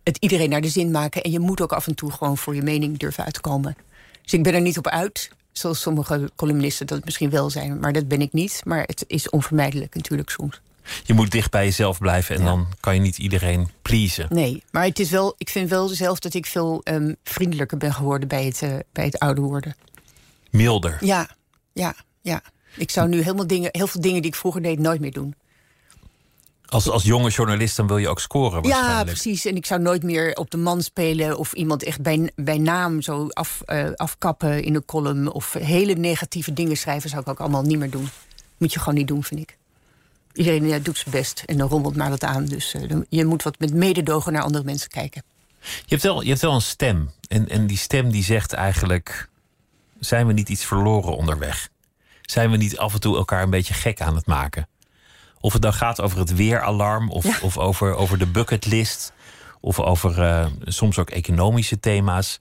het 0.03 0.17
iedereen 0.17 0.49
naar 0.49 0.61
de 0.61 0.69
zin 0.69 0.91
maken. 0.91 1.21
En 1.21 1.31
je 1.31 1.39
moet 1.39 1.61
ook 1.61 1.73
af 1.73 1.87
en 1.87 1.95
toe 1.95 2.11
gewoon 2.11 2.37
voor 2.37 2.55
je 2.55 2.61
mening 2.61 2.97
durven 2.97 3.23
uitkomen. 3.23 3.75
Dus 4.21 4.33
ik 4.33 4.43
ben 4.43 4.53
er 4.53 4.61
niet 4.61 4.77
op 4.77 4.87
uit. 4.87 5.29
Zoals 5.51 5.81
sommige 5.81 6.31
columnisten 6.35 6.87
dat 6.87 7.05
misschien 7.05 7.29
wel 7.29 7.49
zijn. 7.49 7.79
Maar 7.79 7.93
dat 7.93 8.07
ben 8.07 8.21
ik 8.21 8.33
niet. 8.33 8.61
Maar 8.65 8.83
het 8.85 9.03
is 9.07 9.29
onvermijdelijk 9.29 9.95
natuurlijk 9.95 10.29
soms. 10.29 10.61
Je 11.03 11.13
moet 11.13 11.31
dicht 11.31 11.51
bij 11.51 11.65
jezelf 11.65 11.97
blijven 11.97 12.35
en 12.35 12.45
dan 12.45 12.67
kan 12.79 12.93
je 12.93 13.01
niet 13.01 13.17
iedereen 13.17 13.69
pleasen. 13.81 14.27
Nee, 14.29 14.63
maar 14.71 14.83
het 14.83 14.99
is 14.99 15.09
wel, 15.09 15.35
ik 15.37 15.49
vind 15.49 15.69
wel 15.69 15.87
zelf 15.87 16.19
dat 16.19 16.33
ik 16.33 16.45
veel 16.45 16.81
um, 16.83 17.15
vriendelijker 17.23 17.77
ben 17.77 17.93
geworden 17.93 18.27
bij 18.27 18.45
het, 18.45 18.61
uh, 18.61 18.75
bij 18.91 19.05
het 19.05 19.19
ouder 19.19 19.43
worden. 19.43 19.75
Milder? 20.49 20.97
Ja, 20.99 21.29
ja, 21.73 21.95
ja. 22.21 22.41
Ik 22.75 22.91
zou 22.91 23.09
nu 23.09 23.21
helemaal 23.21 23.47
dingen, 23.47 23.69
heel 23.71 23.87
veel 23.87 24.01
dingen 24.01 24.21
die 24.21 24.31
ik 24.31 24.37
vroeger 24.37 24.61
deed 24.61 24.79
nooit 24.79 25.01
meer 25.01 25.11
doen. 25.11 25.35
Als, 26.71 26.89
als 26.89 27.03
jonge 27.03 27.29
journalist 27.29 27.75
dan 27.75 27.87
wil 27.87 27.97
je 27.97 28.09
ook 28.09 28.19
scoren 28.19 28.63
Ja, 28.63 29.03
precies. 29.03 29.45
En 29.45 29.55
ik 29.55 29.65
zou 29.65 29.81
nooit 29.81 30.03
meer 30.03 30.35
op 30.35 30.51
de 30.51 30.57
man 30.57 30.81
spelen... 30.81 31.37
of 31.37 31.53
iemand 31.53 31.83
echt 31.83 32.01
bij, 32.01 32.31
bij 32.35 32.57
naam 32.57 33.01
zo 33.01 33.27
af, 33.27 33.61
uh, 33.65 33.89
afkappen 33.95 34.63
in 34.63 34.75
een 34.75 34.85
column... 34.85 35.31
of 35.31 35.53
hele 35.53 35.93
negatieve 35.93 36.53
dingen 36.53 36.77
schrijven 36.77 37.09
zou 37.09 37.21
ik 37.21 37.27
ook 37.27 37.39
allemaal 37.39 37.61
niet 37.61 37.77
meer 37.77 37.89
doen. 37.89 38.09
Moet 38.57 38.73
je 38.73 38.79
gewoon 38.79 38.93
niet 38.93 39.07
doen, 39.07 39.23
vind 39.23 39.39
ik. 39.39 39.57
Iedereen 40.33 40.67
ja, 40.67 40.79
doet 40.79 40.97
zijn 40.97 41.15
best 41.15 41.43
en 41.45 41.57
dan 41.57 41.67
rommelt 41.67 41.95
maar 41.95 42.09
wat 42.09 42.23
aan. 42.23 42.45
Dus 42.45 42.73
uh, 42.73 43.01
je 43.09 43.25
moet 43.25 43.43
wat 43.43 43.59
met 43.59 43.73
mededogen 43.73 44.33
naar 44.33 44.43
andere 44.43 44.63
mensen 44.63 44.89
kijken. 44.89 45.23
Je 45.61 45.67
hebt 45.87 46.03
wel, 46.03 46.21
je 46.21 46.29
hebt 46.29 46.41
wel 46.41 46.53
een 46.53 46.61
stem. 46.61 47.11
En, 47.27 47.49
en 47.49 47.67
die 47.67 47.77
stem 47.77 48.11
die 48.11 48.23
zegt 48.23 48.53
eigenlijk... 48.53 49.29
zijn 49.99 50.27
we 50.27 50.33
niet 50.33 50.49
iets 50.49 50.65
verloren 50.65 51.17
onderweg? 51.17 51.69
Zijn 52.21 52.51
we 52.51 52.57
niet 52.57 52.77
af 52.77 52.93
en 52.93 52.99
toe 52.99 53.17
elkaar 53.17 53.43
een 53.43 53.49
beetje 53.49 53.73
gek 53.73 54.01
aan 54.01 54.15
het 54.15 54.25
maken? 54.25 54.67
Of 55.41 55.53
het 55.53 55.61
dan 55.61 55.73
gaat 55.73 56.01
over 56.01 56.19
het 56.19 56.35
weeralarm 56.35 57.09
of, 57.09 57.43
of 57.43 57.57
over, 57.57 57.95
over 57.95 58.17
de 58.17 58.27
bucketlist. 58.27 59.13
Of 59.59 59.79
over 59.79 60.19
uh, 60.19 60.45
soms 60.63 60.97
ook 60.97 61.09
economische 61.09 61.79
thema's. 61.79 62.39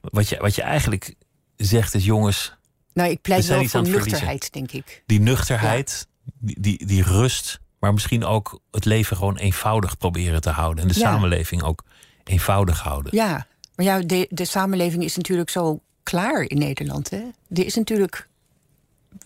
Wat 0.00 0.28
je, 0.28 0.36
wat 0.36 0.54
je 0.54 0.62
eigenlijk 0.62 1.14
zegt 1.56 1.94
is, 1.94 2.04
jongens. 2.04 2.54
Nou, 2.92 3.10
ik 3.10 3.20
pleit 3.20 3.46
wel 3.46 3.64
voor 3.64 3.82
nuchterheid, 3.82 4.52
denk 4.52 4.72
ik. 4.72 5.02
Die 5.06 5.20
nuchterheid, 5.20 6.06
die, 6.38 6.60
die, 6.60 6.86
die 6.86 7.02
rust. 7.02 7.60
Maar 7.78 7.92
misschien 7.92 8.24
ook 8.24 8.60
het 8.70 8.84
leven 8.84 9.16
gewoon 9.16 9.36
eenvoudig 9.36 9.98
proberen 9.98 10.40
te 10.40 10.50
houden. 10.50 10.82
En 10.82 10.88
de 10.88 10.98
ja. 10.98 11.00
samenleving 11.00 11.62
ook 11.62 11.84
eenvoudig 12.24 12.80
houden. 12.80 13.16
Ja, 13.16 13.46
maar 13.74 13.86
ja, 13.86 13.98
de, 13.98 14.26
de 14.30 14.44
samenleving 14.44 15.04
is 15.04 15.16
natuurlijk 15.16 15.50
zo 15.50 15.80
klaar 16.02 16.42
in 16.42 16.58
Nederland. 16.58 17.10
Hè? 17.10 17.22
Er 17.48 17.64
is 17.66 17.74
natuurlijk 17.74 18.28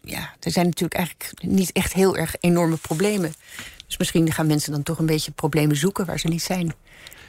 ja, 0.02 0.34
er 0.40 0.50
zijn 0.50 0.66
natuurlijk 0.66 0.94
eigenlijk 0.94 1.32
niet 1.42 1.72
echt 1.72 1.92
heel 1.92 2.16
erg 2.16 2.34
enorme 2.40 2.76
problemen. 2.76 3.34
Dus 3.86 3.96
misschien 3.96 4.32
gaan 4.32 4.46
mensen 4.46 4.72
dan 4.72 4.82
toch 4.82 4.98
een 4.98 5.06
beetje 5.06 5.30
problemen 5.30 5.76
zoeken 5.76 6.06
waar 6.06 6.18
ze 6.18 6.28
niet 6.28 6.42
zijn. 6.42 6.74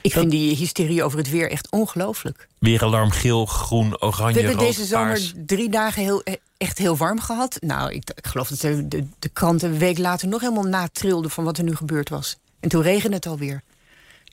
Ik 0.01 0.11
vind 0.11 0.31
die 0.31 0.55
hysterie 0.55 1.03
over 1.03 1.17
het 1.17 1.29
weer 1.29 1.51
echt 1.51 1.69
ongelooflijk. 1.69 2.47
Weeralarm 2.59 3.11
geel, 3.11 3.45
groen, 3.45 4.01
oranje, 4.01 4.33
We 4.33 4.39
hebben 4.39 4.65
deze 4.65 4.85
zomer 4.85 5.33
drie 5.45 5.69
dagen 5.69 6.03
heel, 6.03 6.23
eh, 6.23 6.33
echt 6.57 6.77
heel 6.77 6.97
warm 6.97 7.19
gehad. 7.19 7.57
Nou, 7.59 7.93
ik, 7.93 8.09
ik 8.15 8.27
geloof 8.27 8.47
dat 8.47 8.59
de, 8.59 8.87
de, 8.87 9.05
de 9.19 9.29
kranten 9.29 9.71
een 9.71 9.77
week 9.77 9.97
later 9.97 10.27
nog 10.27 10.41
helemaal 10.41 10.63
natrilden... 10.63 11.31
van 11.31 11.43
wat 11.43 11.57
er 11.57 11.63
nu 11.63 11.75
gebeurd 11.75 12.09
was. 12.09 12.37
En 12.59 12.69
toen 12.69 12.81
regende 12.81 13.15
het 13.15 13.25
alweer. 13.25 13.61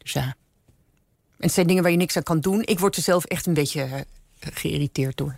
Dus 0.02 0.12
ja. 0.12 0.22
En 0.22 1.48
het 1.48 1.52
zijn 1.52 1.66
dingen 1.66 1.82
waar 1.82 1.92
je 1.92 1.98
niks 1.98 2.16
aan 2.16 2.22
kan 2.22 2.40
doen. 2.40 2.62
Ik 2.64 2.78
word 2.78 2.96
er 2.96 3.02
zelf 3.02 3.24
echt 3.24 3.46
een 3.46 3.54
beetje 3.54 3.86
uh, 3.86 4.00
geïrriteerd 4.38 5.16
door 5.16 5.36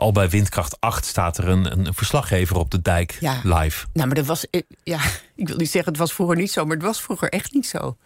al 0.00 0.12
bij 0.12 0.28
windkracht 0.28 0.80
8 0.80 1.04
staat 1.04 1.38
er 1.38 1.48
een, 1.48 1.78
een 1.86 1.94
verslaggever 1.94 2.56
op 2.56 2.70
de 2.70 2.82
dijk 2.82 3.16
ja. 3.20 3.40
live. 3.42 3.86
Nou, 3.92 4.06
maar 4.06 4.16
dat 4.16 4.26
was. 4.26 4.46
Ja, 4.82 5.00
ik 5.36 5.48
wil 5.48 5.56
niet 5.56 5.70
zeggen 5.70 5.90
het 5.92 6.00
was 6.00 6.12
vroeger 6.12 6.36
niet 6.36 6.50
zo, 6.50 6.64
maar 6.64 6.76
het 6.76 6.84
was 6.84 7.00
vroeger 7.00 7.28
echt 7.28 7.52
niet 7.52 7.66
zo. 7.66 7.96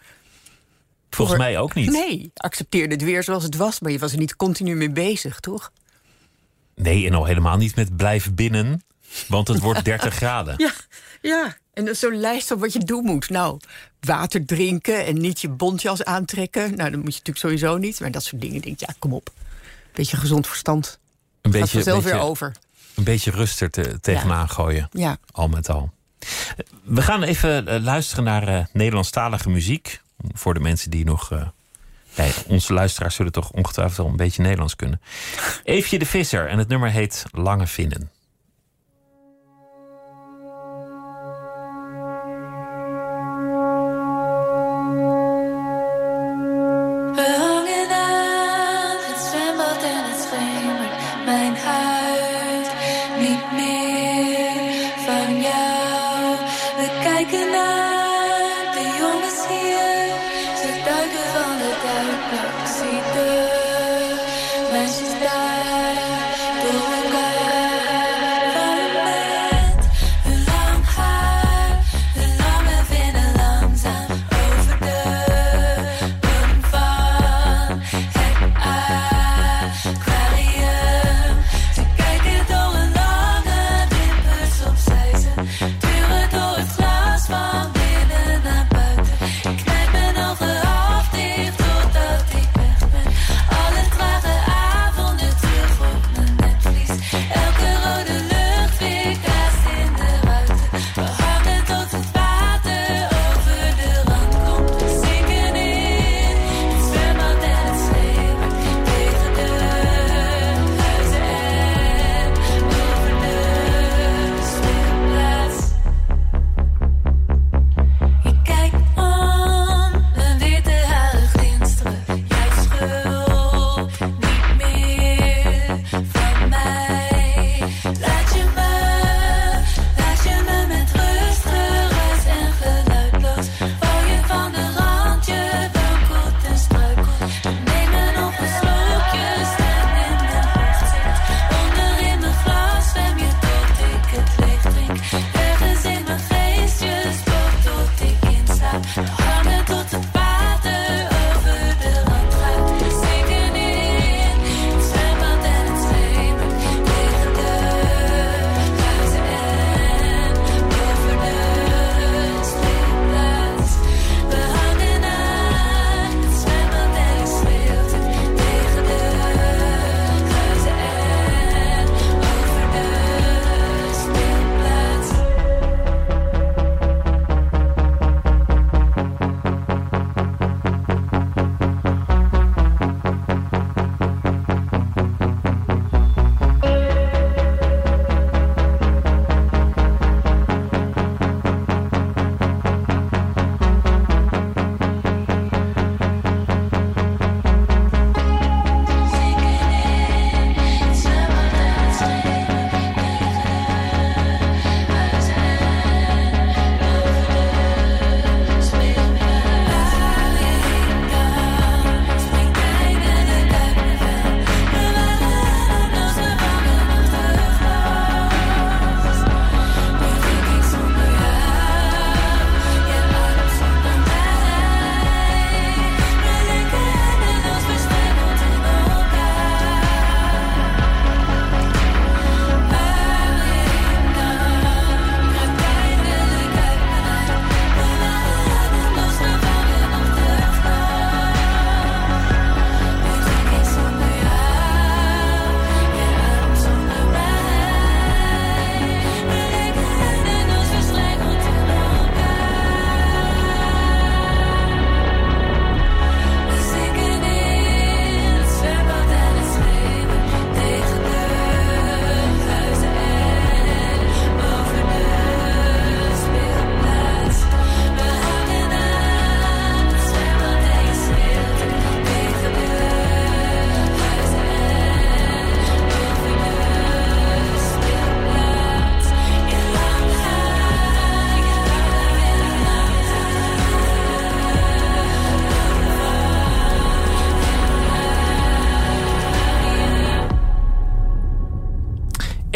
Volgens 1.09 1.37
mij 1.37 1.59
ook 1.59 1.73
niet. 1.73 1.91
Nee, 1.91 2.31
accepteerde 2.35 2.93
het 2.93 3.03
weer 3.03 3.23
zoals 3.23 3.43
het 3.43 3.55
was, 3.55 3.79
maar 3.79 3.91
je 3.91 3.99
was 3.99 4.11
er 4.11 4.17
niet 4.17 4.35
continu 4.35 4.75
mee 4.75 4.89
bezig, 4.89 5.39
toch? 5.39 5.71
Nee, 6.75 7.05
en 7.05 7.13
al 7.13 7.25
helemaal 7.25 7.57
niet 7.57 7.75
met 7.75 7.97
blijven 7.97 8.35
binnen, 8.35 8.83
want 9.27 9.47
het 9.47 9.59
wordt 9.59 9.85
30 9.93 10.13
graden. 10.13 10.53
Ja, 10.57 10.71
ja. 11.21 11.57
En 11.73 11.85
dat 11.85 11.97
zo'n 11.97 12.19
lijst 12.19 12.47
van 12.47 12.59
wat 12.59 12.73
je 12.73 12.79
doen 12.79 13.03
moet. 13.05 13.29
Nou, 13.29 13.59
water 13.99 14.45
drinken 14.45 15.05
en 15.05 15.17
niet 15.17 15.41
je 15.41 15.49
bontjas 15.49 16.03
aantrekken. 16.03 16.75
Nou, 16.75 16.89
dat 16.91 16.99
moet 16.99 17.13
je 17.13 17.19
natuurlijk 17.19 17.37
sowieso 17.37 17.77
niet. 17.77 17.99
Maar 17.99 18.11
dat 18.11 18.23
soort 18.23 18.41
dingen 18.41 18.61
denk 18.61 18.81
ik, 18.81 18.87
ja, 18.87 18.95
kom 18.99 19.13
op. 19.13 19.29
Beetje 19.93 20.17
gezond 20.17 20.47
verstand 20.47 20.99
een 21.45 21.51
beetje, 21.51 21.83
zelf 21.83 22.03
beetje, 22.03 22.17
weer 22.17 22.27
over. 22.27 22.51
Een 22.95 23.03
beetje 23.03 23.31
rust 23.31 23.61
er 23.61 23.69
te, 23.69 23.99
tegenaan 23.99 24.45
ja. 24.47 24.53
gooien. 24.53 24.87
Ja. 24.91 25.17
Al 25.31 25.47
met 25.47 25.69
al. 25.69 25.91
We 26.83 27.01
gaan 27.01 27.23
even 27.23 27.67
uh, 27.67 27.83
luisteren 27.83 28.23
naar 28.23 28.49
uh, 28.49 28.65
Nederlandstalige 28.73 29.49
muziek. 29.49 30.01
Voor 30.33 30.53
de 30.53 30.59
mensen 30.59 30.91
die 30.91 31.05
nog. 31.05 31.31
Uh, 31.31 31.47
nee, 32.15 32.31
onze 32.47 32.73
luisteraars 32.73 33.15
zullen 33.15 33.31
toch 33.31 33.51
ongetwijfeld 33.51 33.97
wel 33.97 34.07
een 34.07 34.15
beetje 34.15 34.41
Nederlands 34.41 34.75
kunnen. 34.75 35.01
Eefje 35.63 35.99
de 35.99 36.05
Visser 36.05 36.47
en 36.47 36.57
het 36.57 36.67
nummer 36.67 36.89
heet 36.89 37.25
Lange 37.31 37.67
Vinnen. 37.67 38.09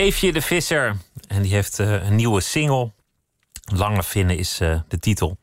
Eefje 0.10 0.32
de 0.32 0.42
Visser. 0.42 0.96
En 1.28 1.42
die 1.42 1.54
heeft 1.54 1.80
uh, 1.80 2.04
een 2.04 2.16
nieuwe 2.16 2.42
single. 2.42 2.92
Lange 3.74 4.04
Vinnen 4.04 4.38
is 4.38 4.60
uh, 4.62 4.80
de 4.88 5.00
titel. 5.00 5.38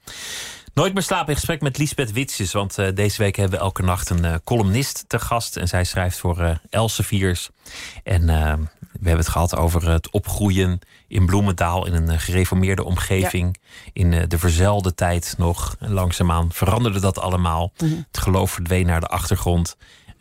Nooit 0.75 0.95
meer 0.95 1.03
slapen 1.03 1.29
in 1.29 1.35
gesprek 1.35 1.61
met 1.61 1.79
Lisbeth 1.79 2.13
Witsjes. 2.13 2.53
Want 2.53 2.79
uh, 2.79 2.89
deze 2.95 3.23
week 3.23 3.37
hebben 3.37 3.59
we 3.59 3.65
elke 3.65 3.83
nacht 3.83 4.11
een 4.11 4.41
columnist 4.45 5.05
te 5.07 5.19
gast. 5.19 5.57
En 5.57 5.69
zij 5.69 5.85
schrijft 5.85 6.19
voor 6.19 6.61
Elseviers. 6.71 7.51
En 8.03 8.27
we 8.27 9.09
hebben 9.09 9.17
het 9.17 9.29
gehad 9.29 9.57
over 9.57 9.91
het 9.91 10.11
opgroeien 10.11 10.79
in 11.09 11.27
Bloemendaal. 11.27 11.87
In 11.87 11.95
een 11.95 12.21
gereformeerde 12.21 12.85
omgeving. 12.85 13.59
Ja. 13.61 13.91
In 13.93 14.29
de 14.29 14.39
verzelde 14.39 14.95
tijd 14.95 15.35
nog. 15.39 15.77
En 15.81 15.93
langzaamaan 15.93 16.53
veranderde 16.53 17.01
dat 17.01 17.19
allemaal. 17.19 17.73
Mm 17.79 17.89
-hmm. 17.89 18.05
Het 18.07 18.19
geloof 18.19 18.51
verdween 18.51 18.87
naar 18.87 19.01
de 19.01 19.09
achtergrond. 19.09 19.77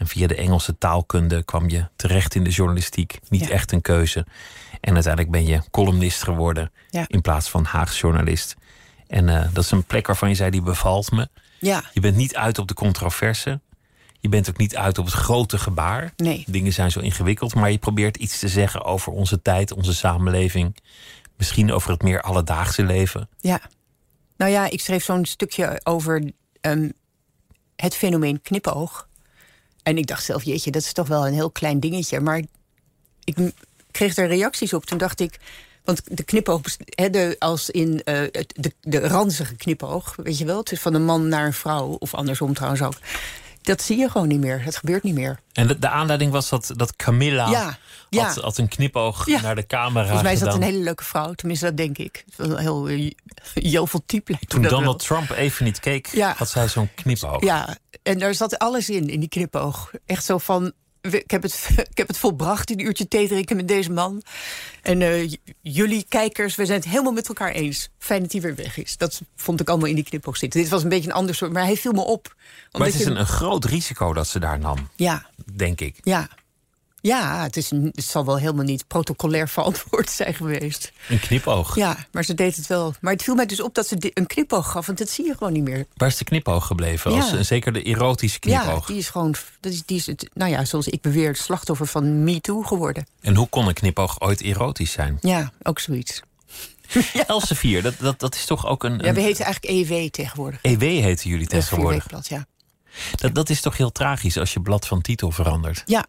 En 0.06 0.12
via 0.12 0.28
de 0.28 0.36
Engelse 0.36 0.78
taalkunde 0.78 1.44
kwam 1.44 1.70
je 1.70 1.88
terecht 1.96 2.36
in 2.36 2.44
de 2.44 2.50
journalistiek. 2.50 3.20
Niet 3.30 3.48
ja. 3.48 3.50
echt 3.50 3.72
een 3.72 3.82
keuze. 3.82 4.26
En 4.82 4.94
uiteindelijk 4.94 5.32
ben 5.32 5.46
je 5.46 5.62
columnist 5.72 6.24
geworden 6.24 6.72
ja. 6.90 7.06
in 7.08 7.22
plaats 7.22 7.50
van 7.50 7.64
Haags 7.64 8.00
journalist. 8.00 8.56
En 9.08 9.28
uh, 9.28 9.46
dat 9.54 9.64
is 9.64 9.72
een 9.72 9.84
plek 9.84 10.08
waarvan 10.08 10.30
je 10.30 10.36
zei, 10.36 10.50
die 10.50 10.62
bevalt 10.62 11.12
me. 11.12 11.30
Ja. 11.60 11.84
Je 11.94 12.00
bent 12.00 12.16
niet 12.16 12.36
uit 12.36 12.58
op 12.58 12.68
de 12.68 12.74
controverse. 12.74 13.62
Je 14.20 14.30
bent 14.30 14.50
ook 14.50 14.58
niet 14.58 14.76
uit 14.76 14.98
op 14.98 15.06
het 15.06 15.14
grote 15.14 15.58
gebaar. 15.58 16.14
Nee. 16.16 16.44
Dingen 16.48 16.74
zijn 16.74 16.92
zo 16.92 17.00
ingewikkeld, 17.00 17.56
maar 17.56 17.72
je 17.72 17.78
probeert 17.78 18.18
iets 18.18 18.40
te 18.40 18.48
zeggen 18.48 18.84
over 18.84 19.12
onze 19.12 19.42
tijd, 19.42 19.72
onze 19.72 19.94
samenleving. 19.94 20.78
Misschien 21.38 21.72
over 21.72 21.92
het 21.92 22.02
meer 22.02 22.22
alledaagse 22.22 22.84
leven. 22.84 23.30
Ja. 23.40 23.62
Nou 24.38 24.52
ja, 24.52 24.70
ik 24.70 24.82
schreef 24.82 25.04
zo'n 25.04 25.26
stukje 25.26 25.80
over 25.84 26.32
um, 26.62 26.94
het 27.76 27.96
fenomeen 27.96 28.42
knipoog. 28.42 29.08
En 29.86 29.98
ik 29.98 30.08
dacht 30.08 30.24
zelf, 30.24 30.44
jeetje, 30.44 30.72
dat 30.72 30.82
is 30.82 30.94
toch 30.94 31.08
wel 31.08 31.28
een 31.28 31.34
heel 31.34 31.52
klein 31.52 31.80
dingetje. 31.80 32.20
Maar 32.20 32.42
ik 33.24 33.38
kreeg 33.92 34.18
er 34.18 34.28
reacties 34.28 34.74
op. 34.74 34.86
Toen 34.86 34.98
dacht 34.98 35.20
ik, 35.20 35.40
want 35.84 36.18
de 36.18 36.24
knipoog, 36.24 36.62
he, 36.86 37.10
de, 37.10 37.36
als 37.40 37.70
in 37.70 37.92
uh, 37.92 38.22
de, 38.48 38.74
de 38.82 39.00
ranzige 39.00 39.56
knipoog, 39.56 40.16
weet 40.16 40.38
je 40.38 40.46
wel, 40.46 40.64
is 40.64 40.80
van 40.80 40.94
een 40.94 41.06
man 41.06 41.28
naar 41.28 41.46
een 41.46 41.54
vrouw, 41.54 41.96
of 42.00 42.14
andersom 42.14 42.54
trouwens 42.54 42.82
ook. 42.82 42.98
Dat 43.66 43.82
zie 43.82 43.98
je 43.98 44.10
gewoon 44.10 44.28
niet 44.28 44.40
meer. 44.40 44.64
Het 44.64 44.78
gebeurt 44.78 45.04
niet 45.04 45.14
meer. 45.14 45.40
En 45.54 45.68
de, 45.68 45.80
de 45.80 45.90
aanleiding 45.90 46.32
was 46.32 46.50
dat, 46.50 46.72
dat 46.76 46.96
Camilla 46.96 47.50
ja, 47.50 47.78
ja. 48.10 48.26
Had, 48.26 48.36
had 48.36 48.58
een 48.58 48.68
knipoog 48.68 49.26
ja. 49.26 49.42
naar 49.42 49.56
de 49.56 49.66
camera 49.66 50.04
Volgens 50.04 50.24
mij 50.24 50.34
is 50.34 50.40
dat 50.40 50.54
een 50.54 50.62
hele 50.62 50.84
leuke 50.84 51.04
vrouw. 51.04 51.34
Tenminste, 51.34 51.66
dat 51.66 51.78
denk 51.78 51.98
ik. 51.98 52.26
Was 52.36 52.48
een 52.48 52.58
heel 52.58 52.90
uh, 52.90 53.12
jovel 53.54 54.04
type. 54.06 54.38
Toen 54.48 54.62
dat 54.62 54.72
Donald 54.72 55.08
wel. 55.08 55.18
Trump 55.26 55.38
even 55.38 55.66
niet 55.66 55.80
keek, 55.80 56.08
Ja. 56.08 56.34
had 56.38 56.50
zij 56.50 56.68
zo'n 56.68 56.90
knipoog. 56.96 57.44
Ja, 57.44 57.78
en 58.04 58.20
daar 58.20 58.34
zat 58.34 58.60
alles 58.60 58.90
in, 58.90 59.10
in 59.10 59.20
die 59.20 59.30
knipoog. 59.30 59.92
Echt 60.06 60.26
zo 60.26 60.38
van, 60.38 60.74
ik 61.14 61.32
heb 61.32 61.42
het, 61.44 61.68
ik 61.92 61.98
heb 61.98 62.08
het 62.08 62.18
volbracht, 62.18 62.70
een 62.72 62.80
uurtje 62.86 63.08
thee 63.08 63.28
drinken 63.28 63.56
met 63.56 63.68
deze 63.68 63.92
man. 63.92 64.22
En 64.82 65.02
eh, 65.02 65.32
jullie 65.62 66.06
kijkers, 66.10 66.56
we 66.56 66.66
zijn 66.66 66.80
het 66.80 66.90
helemaal 66.90 67.12
met 67.14 67.28
elkaar 67.28 67.52
eens. 67.52 67.90
Fijn 68.00 68.22
dat 68.22 68.32
hij 68.32 68.42
weer 68.42 68.56
weg 68.56 68.78
is. 68.78 68.98
Dat 68.98 69.22
vond 69.36 69.60
ik 69.62 69.70
allemaal 69.70 69.88
in 69.90 69.96
die 69.96 70.04
knipoog 70.04 70.38
zitten. 70.38 70.62
Dit 70.62 70.70
was 70.70 70.84
een 70.84 70.90
beetje 70.90 71.10
een 71.10 71.16
ander 71.16 71.36
soort, 71.36 71.52
maar 71.52 71.64
hij 71.64 71.78
viel 71.78 71.92
me 71.92 72.02
op. 72.02 72.34
Maar 72.36 72.46
Omdat 72.72 72.88
het 72.88 73.00
is 73.02 73.06
je- 73.06 73.12
een, 73.12 73.20
een 73.20 73.28
groot 73.28 73.66
risico 73.66 74.14
dat 74.14 74.28
ze 74.28 74.40
daar 74.40 74.60
nam, 74.60 74.90
Ja, 74.96 75.30
denk 75.54 75.82
ik. 75.82 75.96
ja. 76.04 76.28
Ja, 77.06 77.44
het, 77.44 77.58
is 77.58 77.70
het 77.70 78.04
zal 78.04 78.26
wel 78.26 78.38
helemaal 78.38 78.64
niet 78.64 78.88
protocolair 78.88 79.50
verantwoord 79.58 80.10
zijn 80.10 80.34
geweest. 80.34 80.92
Een 81.10 81.20
knipoog. 81.20 81.76
Ja, 81.76 81.98
maar 82.12 82.24
ze 82.24 82.34
deed 82.34 82.56
het 82.56 82.68
wel. 82.68 82.94
Maar 83.02 83.14
het 83.14 83.24
viel 83.24 83.36
mij 83.36 83.46
dus 83.46 83.62
op 83.62 83.76
dat 83.76 83.88
ze 83.88 84.12
een 84.14 84.28
knipoog 84.28 84.72
gaf, 84.72 84.86
want 84.86 84.98
dat 84.98 85.10
zie 85.10 85.26
je 85.26 85.36
gewoon 85.38 85.54
niet 85.54 85.64
meer. 85.64 85.86
Waar 85.96 86.08
is 86.08 86.18
de 86.18 86.24
knipoog 86.24 86.68
gebleven? 86.68 87.12
Ja. 87.12 87.18
Als, 87.18 87.32
en 87.32 87.46
zeker 87.46 87.74
de 87.74 87.84
erotische 87.84 88.40
Ja, 88.42 88.62
knipoog. 88.62 88.86
die 88.86 88.98
is 88.98 89.10
gewoon, 89.10 89.36
dat 89.60 89.72
is, 89.72 89.86
die 89.86 89.98
is 89.98 90.06
het, 90.06 90.30
nou 90.34 90.52
ja, 90.52 90.66
zoals 90.66 90.88
ik 90.88 91.02
beweer, 91.02 91.28
het 91.28 91.38
slachtoffer 91.38 91.88
van 91.88 92.24
MeToo 92.24 92.62
geworden. 92.62 93.08
En 93.22 93.36
hoe 93.36 93.48
kon 93.48 93.68
een 93.68 93.74
knipoog 93.74 94.22
ooit 94.22 94.42
erotisch 94.42 94.92
zijn? 94.92 95.18
Ja, 95.22 95.52
ook 95.64 95.80
zoiets. 95.80 96.22
Elsevier, 97.28 97.82
dat, 97.82 97.94
dat, 98.00 98.20
dat 98.20 98.36
is 98.36 98.46
toch 98.46 98.68
ook 98.68 98.84
een... 98.84 99.00
Ja, 99.00 99.14
we 99.14 99.22
heten 99.22 99.46
eigenlijk 99.46 99.90
EW 99.90 100.10
tegenwoordig. 100.10 100.60
EW 100.62 100.82
heten 100.82 101.30
jullie 101.30 101.48
tegenwoordig. 101.48 102.08
Ja. 102.28 102.46
Dat, 103.16 103.36
dat 103.36 103.50
is 103.50 103.62
toch 103.62 103.78
heel 103.78 103.92
tragisch 103.92 104.38
als 104.38 104.54
je 104.54 104.62
blad 104.62 104.88
van 104.88 105.02
titel 105.02 105.32
verandert. 105.32 105.84
Ja, 105.86 106.06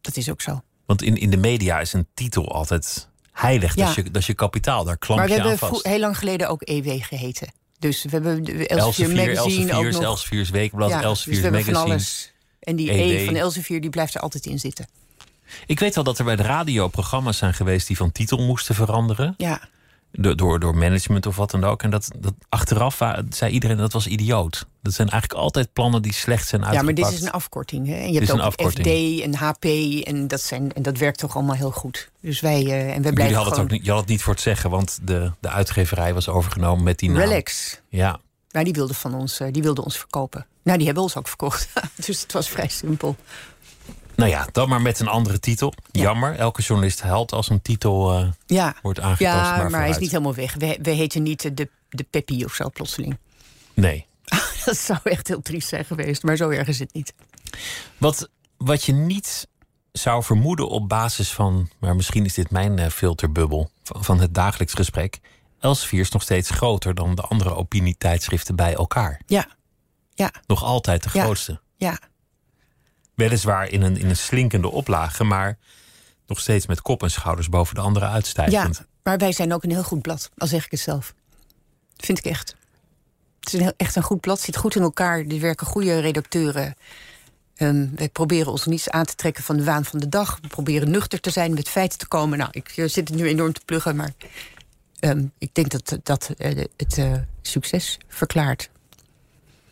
dat 0.00 0.16
is 0.16 0.30
ook 0.30 0.40
zo. 0.40 0.62
Want 0.86 1.02
in, 1.02 1.16
in 1.16 1.30
de 1.30 1.36
media 1.36 1.80
is 1.80 1.92
een 1.92 2.06
titel 2.14 2.52
altijd 2.52 3.08
heilig. 3.32 3.74
Dat, 3.74 3.84
Ja. 3.84 3.88
is 3.88 3.94
je, 3.94 4.02
dat 4.02 4.16
is 4.16 4.26
je 4.26 4.34
kapitaal, 4.34 4.84
daar 4.84 4.98
klamp 4.98 5.20
Maar 5.20 5.28
we 5.28 5.34
je 5.34 5.40
aan 5.40 5.48
hebben 5.48 5.68
vast. 5.68 5.80
vro- 5.80 5.90
heel 5.90 6.00
lang 6.00 6.18
geleden 6.18 6.48
ook 6.48 6.62
EW 6.62 7.02
geheten. 7.02 7.52
Dus 7.78 8.02
we 8.02 8.08
hebben 8.10 8.44
de 8.44 8.66
Elsevier 8.66 8.78
Elsevier, 8.78 9.26
Magazine 9.26 9.62
ook 9.64 9.70
Elsevier's, 9.70 9.94
nog. 9.94 10.04
Elsevier's 10.04 10.50
Weekblad, 10.50 10.88
ja, 10.90 10.96
dus 10.96 11.04
Elsevier's 11.04 11.36
we 11.36 11.42
hebben 11.42 11.60
Magazine. 11.60 11.82
van 11.84 11.90
alles. 11.92 12.32
En 12.60 12.76
die 12.76 12.90
EW. 12.92 12.98
E 13.20 13.24
van 13.24 13.34
Elsevier 13.34 13.80
die 13.80 13.90
blijft 13.90 14.14
er 14.14 14.20
altijd 14.20 14.46
in 14.46 14.58
zitten. 14.58 14.88
Ik 15.66 15.78
weet 15.80 15.94
wel 15.94 16.04
dat 16.04 16.18
er 16.18 16.24
bij 16.24 16.36
de 16.36 16.42
radio 16.42 16.88
programma's 16.88 17.36
zijn 17.38 17.54
geweest 17.54 17.86
die 17.86 17.96
van 17.96 18.12
titel 18.12 18.38
moesten 18.42 18.74
veranderen. 18.74 19.34
Ja, 19.36 19.68
Door, 20.12 20.36
door, 20.36 20.60
door 20.60 20.76
management 20.76 21.26
of 21.26 21.36
wat 21.36 21.50
dan 21.50 21.64
ook. 21.64 21.82
En 21.82 21.90
dat, 21.90 22.10
dat 22.18 22.34
achteraf 22.48 22.98
wa- 22.98 23.22
zei 23.30 23.52
iedereen 23.52 23.76
dat 23.76 23.92
was 23.92 24.06
idioot. 24.06 24.66
Dat 24.82 24.92
zijn 24.92 25.08
eigenlijk 25.08 25.40
altijd 25.40 25.72
plannen 25.72 26.02
die 26.02 26.12
slecht 26.12 26.48
zijn 26.48 26.60
ja 26.60 26.66
uitgepakt. 26.66 26.98
maar 26.98 27.10
dit 27.10 27.18
is 27.18 27.26
een 27.26 27.32
afkorting. 27.32 27.86
Hè? 27.86 27.94
En 27.94 28.12
je 28.12 28.18
Dit 28.18 28.28
hebt 28.28 28.40
ook 28.40 28.46
afkorting. 28.46 28.86
FD 28.86 29.22
en 29.24 29.34
HP. 29.34 29.64
En 30.06 30.28
dat, 30.28 30.40
zijn, 30.40 30.72
en 30.72 30.82
dat 30.82 30.98
werkt 30.98 31.18
toch 31.18 31.34
allemaal 31.34 31.54
heel 31.54 31.70
goed. 31.70 32.10
Dus 32.20 32.40
wij, 32.40 32.64
eh, 32.64 32.80
en 32.80 32.86
Jullie 32.86 33.00
blijven 33.00 33.24
hadden 33.24 33.34
het 33.34 33.44
gewoon... 33.44 33.64
ook 33.64 33.70
niet, 33.70 33.84
je 33.84 33.90
had 33.90 34.00
het 34.00 34.08
niet 34.08 34.22
voor 34.22 34.32
het 34.32 34.42
zeggen, 34.42 34.70
want 34.70 34.98
de, 35.02 35.32
de 35.40 35.48
uitgeverij 35.48 36.14
was 36.14 36.28
overgenomen 36.28 36.84
met 36.84 36.98
die 36.98 37.10
naam. 37.10 37.18
Relax. 37.18 37.80
Ja. 37.88 38.20
Nou, 38.50 38.64
die 38.64 38.74
wilde 38.74 38.94
van 38.94 39.14
ons, 39.14 39.40
eh, 39.40 39.48
die 39.50 39.62
wilde 39.62 39.84
ons 39.84 39.98
verkopen. 39.98 40.46
Nou, 40.62 40.76
die 40.76 40.86
hebben 40.86 41.04
ons 41.04 41.16
ook 41.16 41.28
verkocht. 41.28 41.68
dus 42.06 42.20
het 42.22 42.32
was 42.32 42.48
vrij 42.48 42.68
simpel. 42.68 43.16
Nou 44.14 44.30
ja, 44.30 44.48
dan 44.52 44.68
maar 44.68 44.82
met 44.82 45.00
een 45.00 45.08
andere 45.08 45.40
titel. 45.40 45.72
Ja. 45.90 46.02
Jammer, 46.02 46.36
elke 46.36 46.62
journalist 46.62 47.00
huilt 47.00 47.32
als 47.32 47.48
een 47.50 47.62
titel 47.62 48.12
eh, 48.14 48.28
Ja, 48.46 48.74
wordt 48.82 49.00
aangetast. 49.00 49.36
ja 49.36 49.56
maar 49.56 49.70
maar, 49.70 49.80
hij 49.80 49.90
is 49.90 49.98
niet 49.98 50.10
helemaal 50.10 50.34
weg. 50.34 50.54
We, 50.54 50.78
we 50.82 50.90
heten 50.90 51.22
niet 51.22 51.56
de, 51.56 51.68
de 51.88 52.06
Peppy 52.10 52.44
of 52.44 52.54
zo 52.54 52.70
plotseling. 52.70 53.18
Nee. 53.74 54.06
Dat 54.64 54.76
zou 54.76 54.98
echt 55.02 55.28
heel 55.28 55.42
triest 55.42 55.68
zijn 55.68 55.84
geweest, 55.84 56.22
maar 56.22 56.36
zo 56.36 56.48
erg 56.48 56.68
is 56.68 56.78
het 56.78 56.94
niet. 56.94 57.14
Wat, 57.98 58.30
wat 58.56 58.84
je 58.84 58.92
niet 58.92 59.48
zou 59.92 60.22
vermoeden 60.22 60.68
op 60.68 60.88
basis 60.88 61.32
van, 61.32 61.70
maar 61.80 61.96
misschien 61.96 62.24
is 62.24 62.34
dit 62.34 62.50
mijn 62.50 62.78
eh, 62.78 62.90
filterbubbel, 62.90 63.70
van, 63.82 64.20
het 64.20 64.34
dagelijks 64.34 64.74
gesprek. 64.74 65.20
Elsevier 65.60 66.00
is 66.00 66.10
nog 66.10 66.22
steeds 66.22 66.50
groter 66.50 66.94
dan 66.94 67.14
de 67.14 67.22
andere 67.22 67.54
opinietijdschriften 67.54 68.56
bij 68.56 68.74
elkaar. 68.74 69.20
Ja, 69.26 69.46
ja, 70.14 70.32
Nog 70.46 70.62
altijd 70.64 71.02
de 71.02 71.10
Ja. 71.12 71.22
grootste. 71.24 71.60
ja. 71.76 71.98
Weliswaar 73.14 73.68
in 73.68 73.82
een, 73.82 73.96
in 73.96 74.08
een 74.08 74.16
slinkende 74.16 74.68
oplage, 74.70 75.24
maar 75.24 75.58
nog 76.26 76.40
steeds 76.40 76.66
met 76.66 76.82
kop 76.82 77.02
en 77.02 77.10
schouders 77.10 77.48
boven 77.48 77.74
de 77.74 77.80
andere 77.80 78.06
Ja, 78.06 78.12
uitstijgend. 78.12 78.86
maar 79.02 79.18
wij 79.18 79.32
zijn 79.32 79.52
ook 79.52 79.62
een 79.64 79.70
heel 79.70 79.82
goed 79.82 80.02
blad, 80.02 80.30
al 80.36 80.46
zeg 80.46 80.64
ik 80.64 80.70
het 80.70 80.80
zelf. 80.80 81.14
Vind 81.96 82.18
ik 82.18 82.24
echt. 82.24 82.56
Het 83.40 83.52
is 83.54 83.60
heel, 83.60 83.72
echt 83.76 83.96
een 83.96 84.02
goed 84.02 84.20
blad, 84.20 84.40
zit 84.40 84.56
goed 84.56 84.74
in 84.74 84.82
elkaar. 84.82 85.18
Er 85.18 85.40
werken 85.40 85.66
goede 85.66 85.98
redacteuren. 85.98 86.74
Ehm 87.56 87.86
wij 87.94 88.08
proberen 88.08 88.52
ons 88.52 88.66
niets 88.66 88.90
aan 88.90 89.04
te 89.04 89.14
trekken 89.14 89.44
van 89.44 89.56
de 89.56 89.64
waan 89.64 89.84
van 89.84 90.00
de 90.00 90.08
dag. 90.08 90.38
We 90.42 90.48
proberen 90.48 90.90
nuchter 90.90 91.20
te 91.20 91.30
zijn, 91.30 91.54
met 91.54 91.68
feiten 91.68 91.98
te 91.98 92.08
komen. 92.08 92.38
Nou, 92.38 92.50
ik 92.52 92.68
eh, 92.68 92.88
zit 92.88 93.08
het 93.08 93.18
nu 93.18 93.26
enorm 93.26 93.52
te 93.52 93.60
pluggen, 93.64 93.96
maar 93.96 94.12
ehm, 94.98 95.24
ik 95.38 95.54
denk 95.54 95.70
dat 95.70 95.98
dat 96.02 96.30
eh, 96.38 96.64
het 96.76 96.98
eh, 96.98 97.12
succes 97.42 97.98
verklaart. 98.08 98.70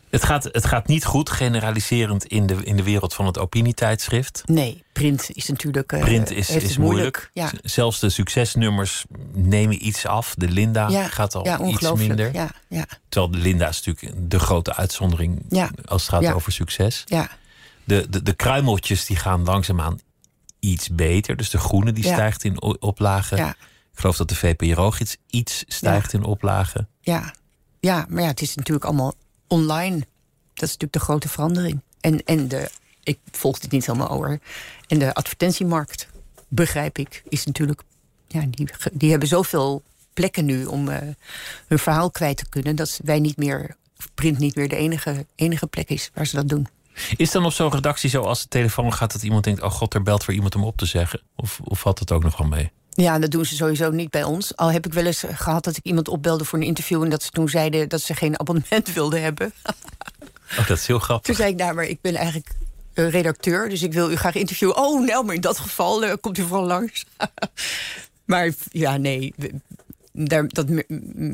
Het, 0.09 0.23
gaat, 0.23 0.43
het 0.43 0.65
gaat 0.65 0.87
niet 0.87 1.05
goed, 1.05 1.29
generaliserend 1.29 2.25
in 2.25 2.45
de, 2.45 2.55
in 2.63 2.75
de 2.75 2.83
wereld 2.83 3.13
van 3.13 3.25
het 3.25 3.37
opinietijdschrift. 3.37 4.41
Nee, 4.45 4.83
print 4.93 5.29
is 5.33 5.47
natuurlijk. 5.47 5.91
eh, 5.91 5.99
Print 5.99 6.31
is, 6.31 6.49
is 6.49 6.77
moeilijk. 6.77 7.29
Ja, 7.33 7.51
Zelfs 7.63 7.99
de 7.99 8.09
succesnummers 8.09 9.05
nemen 9.33 9.87
iets 9.87 10.05
af. 10.05 10.33
De 10.37 10.47
Linda 10.49 10.87
ja, 10.89 11.07
gaat 11.07 11.35
al 11.35 11.45
ja, 11.45 11.59
iets 11.65 11.91
minder. 11.93 12.33
Ja, 12.33 12.49
ja, 12.67 12.85
Terwijl 13.09 13.31
de 13.31 13.37
Linda 13.37 13.67
is 13.67 13.83
natuurlijk 13.85 14.31
de 14.31 14.39
grote 14.39 14.75
uitzondering 14.75 15.45
als 15.85 16.01
het 16.07 16.11
gaat 16.11 16.33
over 16.33 16.51
succes. 16.51 17.03
ja, 17.05 17.29
De, 17.83 18.09
de, 18.09 18.23
de 18.23 18.33
kruimeltjes 18.33 19.05
die 19.05 19.17
gaan 19.17 19.43
langzaamaan 19.43 19.99
iets 20.59 20.89
beter. 20.89 21.35
Dus 21.37 21.49
de 21.49 21.57
groene 21.57 21.91
die 21.91 22.03
stijgt 22.03 22.43
in 22.43 22.61
oplagen. 22.61 23.37
ja, 23.37 23.49
Ik 23.93 23.99
geloof 23.99 24.17
dat 24.17 24.29
de 24.29 24.35
VPRO-gids 24.35 25.17
iets 25.29 25.63
stijgt 25.67 26.13
in 26.13 26.23
oplagen. 26.23 26.87
ja, 27.01 27.33
ja. 27.79 28.05
Maar 28.09 28.21
ja, 28.21 28.27
het 28.27 28.41
is 28.41 28.55
natuurlijk 28.55 28.85
allemaal 28.85 29.13
online. 29.49 29.97
Dat 30.53 30.69
is 30.69 30.77
natuurlijk 30.77 30.93
de 30.93 30.99
grote 30.99 31.29
verandering. 31.29 31.81
En, 32.01 32.23
en 32.23 32.47
de, 32.47 32.69
ik 33.03 33.19
volg 33.31 33.59
dit 33.59 33.71
niet 33.71 33.85
helemaal 33.85 34.13
hoor. 34.13 34.39
En 34.87 34.99
de 34.99 35.13
advertentiemarkt, 35.13 36.07
begrijp 36.47 36.97
ik, 36.97 37.23
is 37.29 37.45
natuurlijk. 37.45 37.81
Ja, 38.27 38.45
die, 38.49 38.69
die 38.93 39.09
hebben 39.09 39.27
zoveel 39.27 39.83
plekken 40.13 40.45
nu 40.45 40.65
om 40.65 40.89
eh, 40.89 40.97
hun 41.67 41.79
verhaal 41.79 42.11
kwijt 42.11 42.37
te 42.37 42.49
kunnen. 42.49 42.75
dat 42.75 42.99
wij 43.03 43.19
niet 43.19 43.37
meer. 43.37 43.75
print 44.13 44.37
niet 44.37 44.55
meer 44.55 44.69
de 44.69 44.75
enige, 44.75 45.25
enige 45.35 45.67
plek 45.67 45.89
is 45.89 46.11
waar 46.13 46.27
ze 46.27 46.35
dat 46.35 46.49
doen. 46.49 46.67
Is 47.15 47.31
dan 47.31 47.45
op 47.45 47.51
zo'n 47.51 47.71
redactie 47.71 48.09
zo 48.09 48.21
als 48.21 48.41
de 48.41 48.47
telefoon 48.47 48.93
gaat 48.93 49.11
dat 49.11 49.23
iemand 49.23 49.43
denkt: 49.43 49.61
oh 49.61 49.71
god, 49.71 49.93
er 49.93 50.03
belt 50.03 50.25
weer 50.25 50.35
iemand 50.35 50.55
om 50.55 50.63
op 50.63 50.77
te 50.77 50.85
zeggen? 50.85 51.21
Of, 51.35 51.59
of 51.63 51.79
valt 51.79 51.99
het 51.99 52.11
ook 52.11 52.23
nog 52.23 52.37
wel 52.37 52.47
mee? 52.47 52.71
Ja, 53.01 53.19
dat 53.19 53.31
doen 53.31 53.45
ze 53.45 53.55
sowieso 53.55 53.91
niet 53.91 54.09
bij 54.09 54.23
ons. 54.23 54.55
Al 54.55 54.71
heb 54.71 54.85
ik 54.85 54.93
wel 54.93 55.05
eens 55.05 55.23
gehad 55.31 55.63
dat 55.63 55.77
ik 55.77 55.85
iemand 55.85 56.07
opbelde 56.07 56.45
voor 56.45 56.59
een 56.59 56.65
interview... 56.65 57.03
en 57.03 57.09
dat 57.09 57.23
ze 57.23 57.29
toen 57.29 57.49
zeiden 57.49 57.89
dat 57.89 58.01
ze 58.01 58.13
geen 58.13 58.39
abonnement 58.39 58.93
wilden 58.93 59.21
hebben. 59.21 59.53
Oh, 60.57 60.67
dat 60.67 60.77
is 60.77 60.87
heel 60.87 60.95
Toen 60.97 61.05
grappig. 61.05 61.35
zei 61.35 61.51
ik, 61.51 61.57
nou, 61.57 61.73
maar 61.73 61.85
ik 61.85 62.01
ben 62.01 62.15
eigenlijk 62.15 62.51
redacteur, 62.93 63.69
dus 63.69 63.81
ik 63.81 63.93
wil 63.93 64.11
u 64.11 64.15
graag 64.15 64.35
interviewen. 64.35 64.77
Oh, 64.77 65.05
nou, 65.05 65.25
maar 65.25 65.35
in 65.35 65.41
dat 65.41 65.59
geval 65.59 66.17
komt 66.17 66.37
u 66.37 66.41
vooral 66.41 66.65
langs. 66.65 67.05
maar 68.25 68.53
ja, 68.71 68.97
nee, 68.97 69.33
daar, 70.11 70.47
dat, 70.47 70.67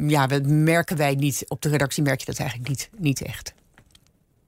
ja, 0.07 0.28
dat 0.28 0.45
merken 0.45 0.97
wij 0.97 1.16
niet. 1.16 1.45
Op 1.47 1.61
de 1.61 1.70
redactie 1.70 2.03
merk 2.03 2.20
je 2.20 2.26
dat 2.26 2.39
eigenlijk 2.39 2.70
niet, 2.70 2.89
niet 2.97 3.22
echt. 3.22 3.53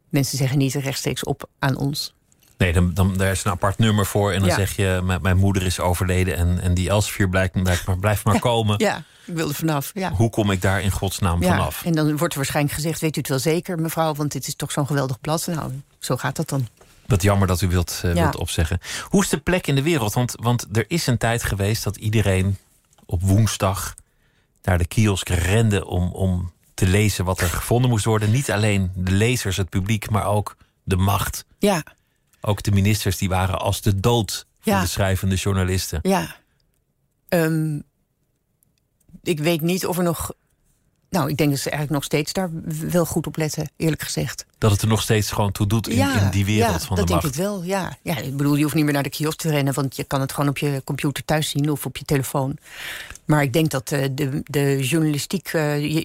Mensen 0.10 0.38
zeggen 0.38 0.58
niet 0.58 0.74
rechtstreeks 0.74 1.24
op 1.24 1.50
aan 1.60 1.78
ons. 1.78 2.16
Nee, 2.58 2.74
dan, 2.74 2.94
dan 2.94 3.18
daar 3.18 3.32
is 3.32 3.44
een 3.44 3.52
apart 3.52 3.78
nummer 3.78 4.06
voor. 4.06 4.32
En 4.32 4.40
dan 4.42 4.52
zeg 4.52 4.76
je, 4.76 5.18
mijn 5.22 5.38
moeder 5.38 5.66
is 5.66 5.80
overleden 5.80 6.38
en, 6.38 6.60
en 6.62 6.74
die 6.74 6.90
Elsevier 6.90 7.30
blijft, 7.30 7.64
blijft 7.64 7.88
maar, 7.88 7.98
blijft 7.98 8.26
maar 8.26 8.40
komen. 8.50 8.76
Ja, 8.78 9.04
ik 9.26 9.34
wil 9.34 9.50
er 9.50 9.56
vanaf. 9.56 9.92
Ja. 9.94 10.12
Hoe 10.12 10.30
kom 10.30 10.52
ik 10.52 10.62
daar 10.62 10.82
in 10.82 10.92
godsnaam 10.92 11.44
vanaf? 11.44 11.84
En 11.86 11.94
dan 11.94 12.18
wordt 12.18 12.34
er 12.34 12.40
waarschijnlijk 12.40 12.76
gezegd, 12.76 13.02
weet 13.02 13.16
u 13.16 13.20
het 13.20 13.30
wel 13.30 13.40
zeker 13.40 13.80
mevrouw, 13.80 14.14
want 14.14 14.32
dit 14.32 14.48
is 14.48 14.56
toch 14.56 14.72
zo'n 14.72 14.88
geweldig 14.88 15.22
blad. 15.22 15.48
Nou, 15.48 15.72
zo 16.00 16.18
gaat 16.18 16.36
dat 16.36 16.50
dan. 16.50 16.68
Wat 17.06 17.22
jammer 17.22 17.48
dat 17.48 17.62
u 17.62 17.68
wilt, 17.68 18.02
uh, 18.06 18.14
wilt 18.14 18.36
opzeggen. 18.36 18.80
Hoe 19.04 19.24
is 19.24 19.30
de 19.30 19.38
plek 19.38 19.68
in 19.68 19.76
de 19.76 19.84
wereld? 19.84 20.14
Want, 20.14 20.34
want 20.42 20.68
er 20.72 20.86
is 20.88 21.08
een 21.08 21.18
tijd 21.18 21.44
geweest 21.44 21.84
dat 21.84 21.96
iedereen 21.96 22.58
op 23.06 23.22
woensdag 23.22 23.94
naar 24.64 24.78
de 24.78 24.86
kiosk 24.86 25.30
rende 25.30 25.86
om, 25.86 26.12
om 26.12 26.52
te 26.74 26.88
lezen 26.88 27.26
wat 27.26 27.42
er 27.42 27.50
gevonden 27.50 27.90
moest 27.90 28.06
worden. 28.06 28.32
Niet 28.32 28.52
alleen 28.52 28.92
de 28.96 29.12
lezers, 29.12 29.58
het 29.58 29.70
publiek, 29.70 30.10
maar 30.10 30.26
ook 30.26 30.56
de 30.84 30.96
macht. 30.96 31.46
Ja. 31.60 31.84
Ook 32.42 32.64
de 32.64 32.72
ministers 32.72 33.18
die 33.18 33.30
waren 33.30 33.60
als 33.60 33.82
de 33.82 34.00
dood 34.00 34.46
voor 34.60 34.80
de 34.80 34.88
schrijvende 34.88 35.36
journalisten. 35.36 36.00
Ja. 36.02 36.36
Um, 37.30 37.84
ik 39.24 39.40
weet 39.40 39.62
niet 39.62 39.86
of 39.86 39.98
er 39.98 40.04
nog. 40.04 40.32
Nou, 41.10 41.30
ik 41.30 41.38
denk 41.38 41.50
dat 41.50 41.60
ze 41.60 41.70
eigenlijk 41.70 41.94
nog 41.94 42.04
steeds 42.04 42.34
daar 42.34 42.50
wel 42.90 43.06
goed 43.06 43.28
op 43.28 43.38
letten, 43.38 43.70
eerlijk 43.76 44.02
gezegd. 44.02 44.46
Dat 44.58 44.72
het 44.72 44.82
er 44.82 44.88
nog 44.88 45.02
steeds 45.02 45.32
gewoon 45.32 45.52
toe 45.52 45.68
doet 45.68 45.88
in, 45.88 45.98
in 45.98 46.30
die 46.32 46.46
wereld 46.46 46.84
van 46.84 46.96
de 46.96 47.02
macht. 47.02 47.12
dat 47.12 47.22
denk 47.22 47.34
ik 47.34 47.40
wel, 47.40 47.64
ja. 47.64 47.98
ja. 48.02 48.18
Ik 48.18 48.38
bedoel, 48.38 48.56
je 48.56 48.64
hoeft 48.64 48.76
niet 48.76 48.84
meer 48.84 48.94
naar 48.94 49.04
de 49.04 49.10
kiosk 49.10 49.38
te 49.38 49.50
rennen... 49.50 49.74
want 49.74 49.96
je 49.96 50.04
kan 50.04 50.22
het 50.22 50.32
gewoon 50.32 50.50
op 50.50 50.58
je 50.58 50.82
computer 50.84 51.26
thuis 51.26 51.50
zien 51.50 51.72
of 51.72 51.86
op 51.86 51.98
je 51.98 52.06
telefoon. 52.06 52.58
Maar 53.26 53.42
ik 53.42 53.54
denk 53.54 53.70
dat 53.70 53.92
uh, 53.92 54.06
de, 54.12 54.42
de 54.44 54.88
journalistiek 54.88 55.54
uh, 55.54 56.04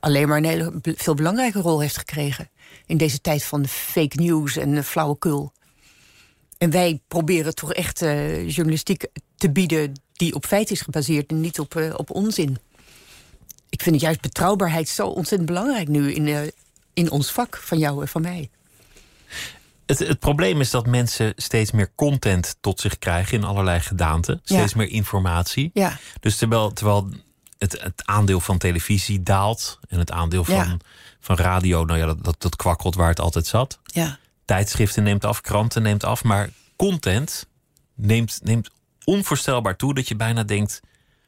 alleen 0.00 0.28
maar 0.28 0.36
een 0.36 0.44
hele 0.44 0.72
veel 0.82 1.14
belangrijke 1.14 1.60
rol 1.60 1.80
heeft 1.80 1.98
gekregen. 1.98 2.48
In 2.86 2.96
deze 2.96 3.20
tijd 3.20 3.44
van 3.44 3.66
fake 3.66 4.16
news 4.20 4.56
en 4.56 4.74
de 4.74 4.82
flauwekul. 4.82 5.52
En 6.58 6.70
wij 6.70 7.00
proberen 7.08 7.54
toch 7.54 7.72
echt 7.72 8.02
uh, 8.02 8.48
journalistiek 8.48 9.06
te 9.36 9.50
bieden 9.50 9.92
die 10.12 10.34
op 10.34 10.46
feit 10.46 10.70
is 10.70 10.80
gebaseerd 10.80 11.30
en 11.30 11.40
niet 11.40 11.58
op, 11.58 11.74
uh, 11.74 11.94
op 11.96 12.10
onzin. 12.10 12.58
Ik 13.68 13.82
vind 13.82 13.94
het 13.94 14.04
juist 14.04 14.20
betrouwbaarheid 14.20 14.88
zo 14.88 15.06
ontzettend 15.06 15.48
belangrijk 15.48 15.88
nu 15.88 16.12
in, 16.12 16.26
uh, 16.26 16.40
in 16.94 17.10
ons 17.10 17.32
vak 17.32 17.56
van 17.56 17.78
jou 17.78 18.00
en 18.00 18.08
van 18.08 18.22
mij. 18.22 18.50
Het, 19.86 19.98
het, 19.98 20.18
probleem 20.18 20.60
is 20.60 20.70
dat 20.70 20.86
mensen 20.86 21.32
steeds 21.36 21.70
meer 21.70 21.92
content 21.94 22.56
tot 22.60 22.80
zich 22.80 22.98
krijgen 22.98 23.38
in 23.38 23.44
allerlei 23.44 23.80
gedaanten. 23.80 24.40
Steeds 24.44 24.74
meer 24.74 24.88
informatie. 24.88 25.70
Ja. 25.74 25.98
Dus 26.20 26.36
terwijl, 26.36 26.72
terwijl 26.72 27.08
het, 27.58 27.80
het, 27.80 28.02
aandeel 28.04 28.40
van 28.40 28.58
televisie 28.58 29.22
daalt 29.22 29.78
en 29.88 29.98
het 29.98 30.10
aandeel 30.10 30.44
van, 30.44 30.54
ja. 30.54 30.76
van 31.20 31.36
radio, 31.36 31.84
nou 31.84 31.98
ja, 31.98 32.06
dat, 32.06 32.24
dat, 32.24 32.36
dat 32.38 32.56
kwakkelt 32.56 32.94
waar 32.94 33.08
het 33.08 33.20
altijd 33.20 33.46
zat. 33.46 33.78
Ja. 33.84 34.18
Tijdschriften 34.48 35.02
neemt 35.02 35.24
af, 35.24 35.40
kranten 35.40 35.82
neemt 35.82 36.04
af, 36.04 36.24
maar 36.24 36.50
content 36.76 37.48
neemt, 37.94 38.40
neemt 38.42 38.70
onvoorstelbaar 39.04 39.76
toe 39.76 39.94
dat 39.94 40.08
je 40.08 40.16
bijna 40.16 40.42
denkt: 40.42 40.80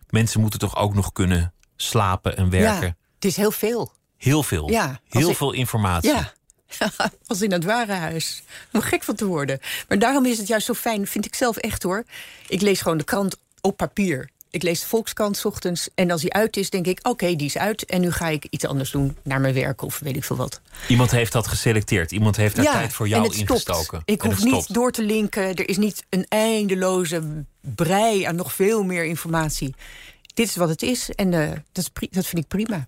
mensen 0.09 0.41
moeten 0.41 0.59
toch 0.59 0.77
ook 0.77 0.95
nog 0.95 1.13
kunnen 1.13 1.53
slapen 1.77 2.37
en 2.37 2.51
werken. 2.51 2.87
Ja, 2.87 2.97
het 3.15 3.25
is 3.25 3.37
heel 3.37 3.51
veel. 3.51 3.93
Heel 4.17 4.43
veel. 4.43 4.71
Ja, 4.71 5.01
heel 5.09 5.35
veel 5.35 5.53
informatie. 5.53 6.11
Ja. 6.11 6.33
Als 7.27 7.43
in 7.43 7.53
het 7.53 7.65
warenhuis. 7.65 8.43
Om 8.73 8.81
gek 8.81 9.03
van 9.03 9.15
te 9.15 9.27
worden. 9.27 9.61
Maar 9.89 9.99
daarom 9.99 10.27
is 10.27 10.39
het 10.39 10.47
juist 10.47 10.67
zo 10.67 10.75
fijn, 10.75 11.07
vind 11.07 11.27
ik 11.27 11.35
zelf 11.35 11.57
echt 11.57 11.83
hoor. 11.83 12.05
Ik 12.49 12.61
lees 12.61 12.81
gewoon 12.81 12.99
de 12.99 13.05
krant 13.05 13.37
op 13.61 13.77
papier. 13.77 14.31
Ik 14.51 14.63
lees 14.63 14.81
de 14.81 14.87
Volkskrant 14.87 15.37
's 15.37 15.45
ochtends. 15.45 15.89
En 15.95 16.11
als 16.11 16.21
die 16.21 16.33
uit 16.33 16.57
is, 16.57 16.71
denk 16.71 16.87
ik: 16.87 16.99
oké, 17.09 17.37
die 17.37 17.47
is 17.47 17.59
uit. 17.59 17.85
En 17.85 18.01
nu 18.01 18.11
ga 18.11 18.29
ik 18.29 18.47
iets 18.51 18.67
anders 18.67 18.91
doen, 18.91 19.17
naar 19.23 19.41
mijn 19.41 19.55
werk 19.55 19.83
of 19.83 19.99
weet 19.99 20.17
ik 20.17 20.25
veel 20.25 20.37
wat. 20.37 20.61
Iemand 20.89 21.11
heeft 21.11 21.33
dat 21.33 21.47
geselecteerd. 21.47 22.13
Iemand 22.13 22.37
heeft 22.37 22.57
daar 22.57 22.65
ja, 22.65 22.73
tijd 22.73 22.93
voor 22.93 23.09
jou 23.09 23.23
en 23.23 23.31
het 23.31 23.39
ingestoken. 23.39 23.85
Stopt. 23.85 24.03
Ik 24.05 24.21
hoef 24.21 24.45
niet 24.45 24.75
door 24.75 24.93
te 24.93 25.03
linken. 25.03 25.43
Er 25.43 25.69
is 25.69 25.77
niet 25.77 26.05
een 26.09 26.27
eindeloze 26.29 27.45
brei 27.61 28.23
aan 28.23 28.37
nog 28.37 28.53
veel 28.53 28.83
meer 28.83 29.05
informatie. 29.05 29.75
Dit 30.35 30.49
is 30.49 30.57
wat 30.57 30.69
het 30.69 30.83
is 30.83 31.11
en 31.11 31.33
uh, 31.33 31.51
dat, 31.73 31.91
is 31.95 32.09
dat 32.11 32.27
vind 32.27 32.43
ik 32.43 32.49
prima. 32.49 32.87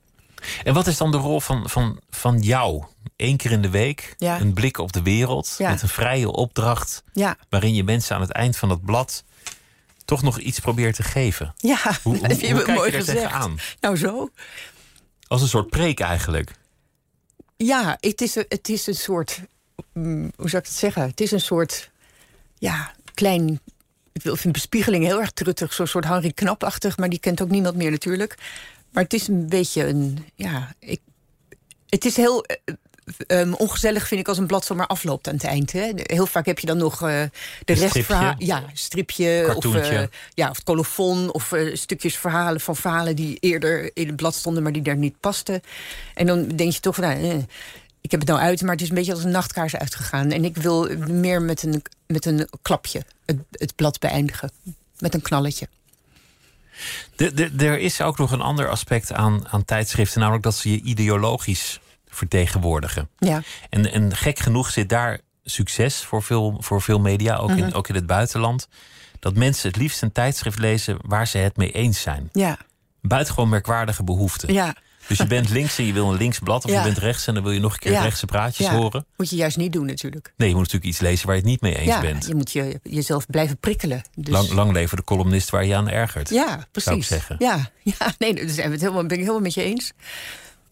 En 0.64 0.74
wat 0.74 0.86
is 0.86 0.96
dan 0.96 1.10
de 1.10 1.16
rol 1.16 1.40
van, 1.40 1.68
van, 1.68 2.00
van 2.10 2.40
jou? 2.40 2.84
Eén 3.16 3.36
keer 3.36 3.50
in 3.50 3.62
de 3.62 3.70
week, 3.70 4.14
ja. 4.16 4.40
een 4.40 4.52
blik 4.52 4.78
op 4.78 4.92
de 4.92 5.02
wereld... 5.02 5.54
Ja. 5.58 5.70
met 5.70 5.82
een 5.82 5.88
vrije 5.88 6.30
opdracht... 6.30 7.02
Ja. 7.12 7.36
waarin 7.48 7.74
je 7.74 7.84
mensen 7.84 8.14
aan 8.14 8.20
het 8.20 8.32
eind 8.32 8.56
van 8.56 8.70
het 8.70 8.84
blad... 8.84 9.24
toch 10.12 10.22
nog 10.22 10.38
iets 10.38 10.58
probeert 10.58 10.94
te 10.96 11.02
geven. 11.02 11.54
Ja, 11.56 11.78
hoe, 12.02 12.18
heb 12.26 12.40
je 12.40 12.52
hoe 12.52 12.62
kijk 12.62 12.76
mooi 12.76 12.90
je 12.90 12.96
er 12.96 13.04
gezegd. 13.04 13.18
tegenaan? 13.18 13.58
Nou 13.80 13.96
zo. 13.96 14.30
Als 15.26 15.42
een 15.42 15.48
soort 15.48 15.68
preek 15.70 16.00
eigenlijk. 16.00 16.50
Ja, 17.56 17.96
het 18.00 18.20
is, 18.20 18.34
een, 18.34 18.44
het 18.48 18.68
is 18.68 18.86
een 18.86 18.94
soort... 18.94 19.40
mm, 19.92 20.32
Hoe 20.36 20.48
zou 20.48 20.62
ik 20.62 20.68
het 20.68 20.78
zeggen? 20.78 21.02
Het 21.02 21.20
is 21.20 21.30
een 21.30 21.40
soort... 21.40 21.90
Ja, 22.58 22.92
klein... 23.14 23.60
Ik 24.12 24.22
wil- 24.22 24.36
vind 24.36 24.52
bespiegeling 24.52 25.04
heel 25.04 25.20
erg 25.20 25.30
truttig. 25.30 25.72
Zo'n 25.72 25.86
soort 25.86 26.04
Henri 26.04 26.32
Knapachtig, 26.32 26.96
maar 26.98 27.08
die 27.08 27.18
kent 27.18 27.42
ook 27.42 27.48
niemand 27.50 27.76
meer 27.76 27.90
natuurlijk. 27.90 28.34
Maar 28.90 29.02
het 29.02 29.12
is 29.12 29.28
een 29.28 29.48
beetje 29.48 29.86
een... 29.86 30.26
Ja, 30.34 30.74
ik, 30.78 31.00
het 31.88 32.04
is 32.04 32.16
heel... 32.16 32.44
eh, 33.26 33.40
ehm, 33.40 33.52
ongezellig 33.52 34.08
vind 34.08 34.20
ik 34.20 34.28
als 34.28 34.38
een 34.38 34.46
blad 34.46 34.64
zomaar 34.64 34.86
afloopt 34.86 35.28
aan 35.28 35.34
het 35.34 35.44
eind. 35.44 35.72
Hè. 35.72 35.90
Heel 35.94 36.26
vaak 36.26 36.46
heb 36.46 36.58
je 36.58 36.66
dan 36.66 36.76
nog 36.76 37.02
eh, 37.02 37.22
de 37.64 37.72
rest 37.72 37.88
stripje? 37.88 38.34
Ja, 38.38 38.62
stripje 38.72 39.52
of, 39.56 39.74
eh, 39.74 40.02
ja, 40.34 40.50
of 40.50 40.56
het 40.56 40.64
colofon 40.64 41.32
of 41.32 41.52
eh, 41.52 41.74
stukjes 41.74 42.16
verhalen 42.16 42.60
van 42.60 42.76
verhalen 42.76 43.16
die 43.16 43.36
eerder 43.40 43.90
in 43.94 44.06
het 44.06 44.16
blad 44.16 44.34
stonden, 44.34 44.62
maar 44.62 44.72
die 44.72 44.82
daar 44.82 44.96
niet 44.96 45.20
pasten. 45.20 45.60
En 46.14 46.26
dan 46.26 46.48
denk 46.48 46.72
je 46.72 46.80
toch 46.80 46.94
van, 46.94 47.04
nou, 47.04 47.22
eh, 47.22 47.36
ik 48.00 48.10
heb 48.10 48.20
het 48.20 48.28
nou 48.28 48.40
uit, 48.40 48.62
maar 48.62 48.72
het 48.72 48.80
is 48.80 48.88
een 48.88 48.94
beetje 48.94 49.12
als 49.12 49.24
een 49.24 49.30
nachtkaars 49.30 49.76
uitgegaan. 49.76 50.30
En 50.30 50.44
ik 50.44 50.56
wil 50.56 50.88
meer 50.96 51.42
met 51.42 51.62
een, 51.62 51.82
met 52.06 52.26
een 52.26 52.48
klapje 52.62 53.04
het, 53.24 53.38
het 53.50 53.76
blad 53.76 53.98
beëindigen. 53.98 54.50
Met 54.98 55.14
een 55.14 55.22
knalletje. 55.22 55.68
De, 57.16 57.34
de, 57.34 57.66
er 57.66 57.78
is 57.78 58.00
ook 58.00 58.18
nog 58.18 58.30
een 58.30 58.40
ander 58.40 58.68
aspect 58.68 59.12
aan, 59.12 59.48
aan 59.48 59.64
tijdschriften... 59.64 60.20
namelijk 60.20 60.44
dat 60.44 60.54
ze 60.54 60.70
je 60.70 60.80
ideologisch 60.80 61.80
vertegenwoordigen. 62.14 63.08
Ja, 63.18 63.42
En, 63.70 63.92
en 63.92 64.16
gek 64.16 64.38
genoeg 64.38 64.70
zit 64.70 64.88
daar 64.88 65.20
succes 65.44 66.04
voor 66.04 66.22
veel, 66.22 66.56
voor 66.60 66.82
veel 66.82 66.98
media, 67.00 67.36
ook, 67.36 67.48
Mhm. 67.50 67.58
in, 67.58 67.74
ook 67.74 67.88
in 67.88 67.94
het 67.94 68.06
buitenland. 68.06 68.68
Dat 69.18 69.34
mensen 69.34 69.68
het 69.68 69.76
liefst 69.76 70.02
een 70.02 70.12
tijdschrift 70.12 70.58
lezen 70.58 70.96
waar 71.06 71.26
ze 71.26 71.38
het 71.38 71.56
mee 71.56 71.70
eens 71.72 72.00
zijn. 72.00 72.28
ja, 72.32 72.58
Buitengewoon 73.00 73.48
merkwaardige 73.48 74.02
behoeften. 74.04 74.52
ja. 74.52 74.74
Dus 75.06 75.18
je 75.18 75.26
bent 75.26 75.48
links 75.48 75.78
en 75.78 75.84
je 75.84 75.92
wil 75.92 76.10
een 76.12 76.18
links 76.18 76.38
blad, 76.38 76.64
of 76.64 76.70
Ja. 76.70 76.78
je 76.78 76.84
bent 76.84 76.98
rechts 76.98 77.26
en 77.26 77.34
dan 77.34 77.42
wil 77.42 77.52
je 77.52 77.60
nog 77.60 77.72
een 77.72 77.78
keer 77.78 77.92
Ja. 77.92 78.02
rechtse 78.02 78.26
praatjes 78.26 78.66
ja. 78.66 78.74
horen. 78.76 79.06
Moet 79.16 79.30
je 79.30 79.36
juist 79.36 79.56
niet 79.56 79.72
doen 79.72 79.86
natuurlijk. 79.86 80.32
Nee, 80.36 80.48
je 80.48 80.54
moet 80.54 80.62
natuurlijk 80.64 80.90
iets 80.92 81.00
lezen 81.00 81.26
waar 81.26 81.34
je 81.34 81.40
het 81.40 81.50
niet 81.50 81.60
mee 81.60 81.76
eens 81.76 81.86
ja, 81.86 82.00
bent. 82.00 82.26
je 82.26 82.34
moet 82.34 82.52
je, 82.52 82.80
jezelf 82.82 83.26
blijven 83.26 83.58
prikkelen. 83.58 84.02
Dus, 84.14 84.34
Lang, 84.34 84.48
lang 84.50 84.72
leven 84.72 84.96
de 84.96 85.04
columnist 85.04 85.50
waar 85.50 85.64
je 85.64 85.74
aan 85.76 85.88
ergert. 85.88 86.28
Ja, 86.28 86.66
precies. 86.70 86.82
zou 86.84 86.96
ik 86.96 87.04
zeggen. 87.04 87.36
Ja, 87.38 87.70
ja 87.98 88.14
nee, 88.18 88.34
daar 88.34 88.70
helemaal, 88.70 88.92
ben 89.06 89.10
ik 89.10 89.18
helemaal 89.18 89.40
met 89.40 89.54
je 89.54 89.62
eens. 89.62 89.92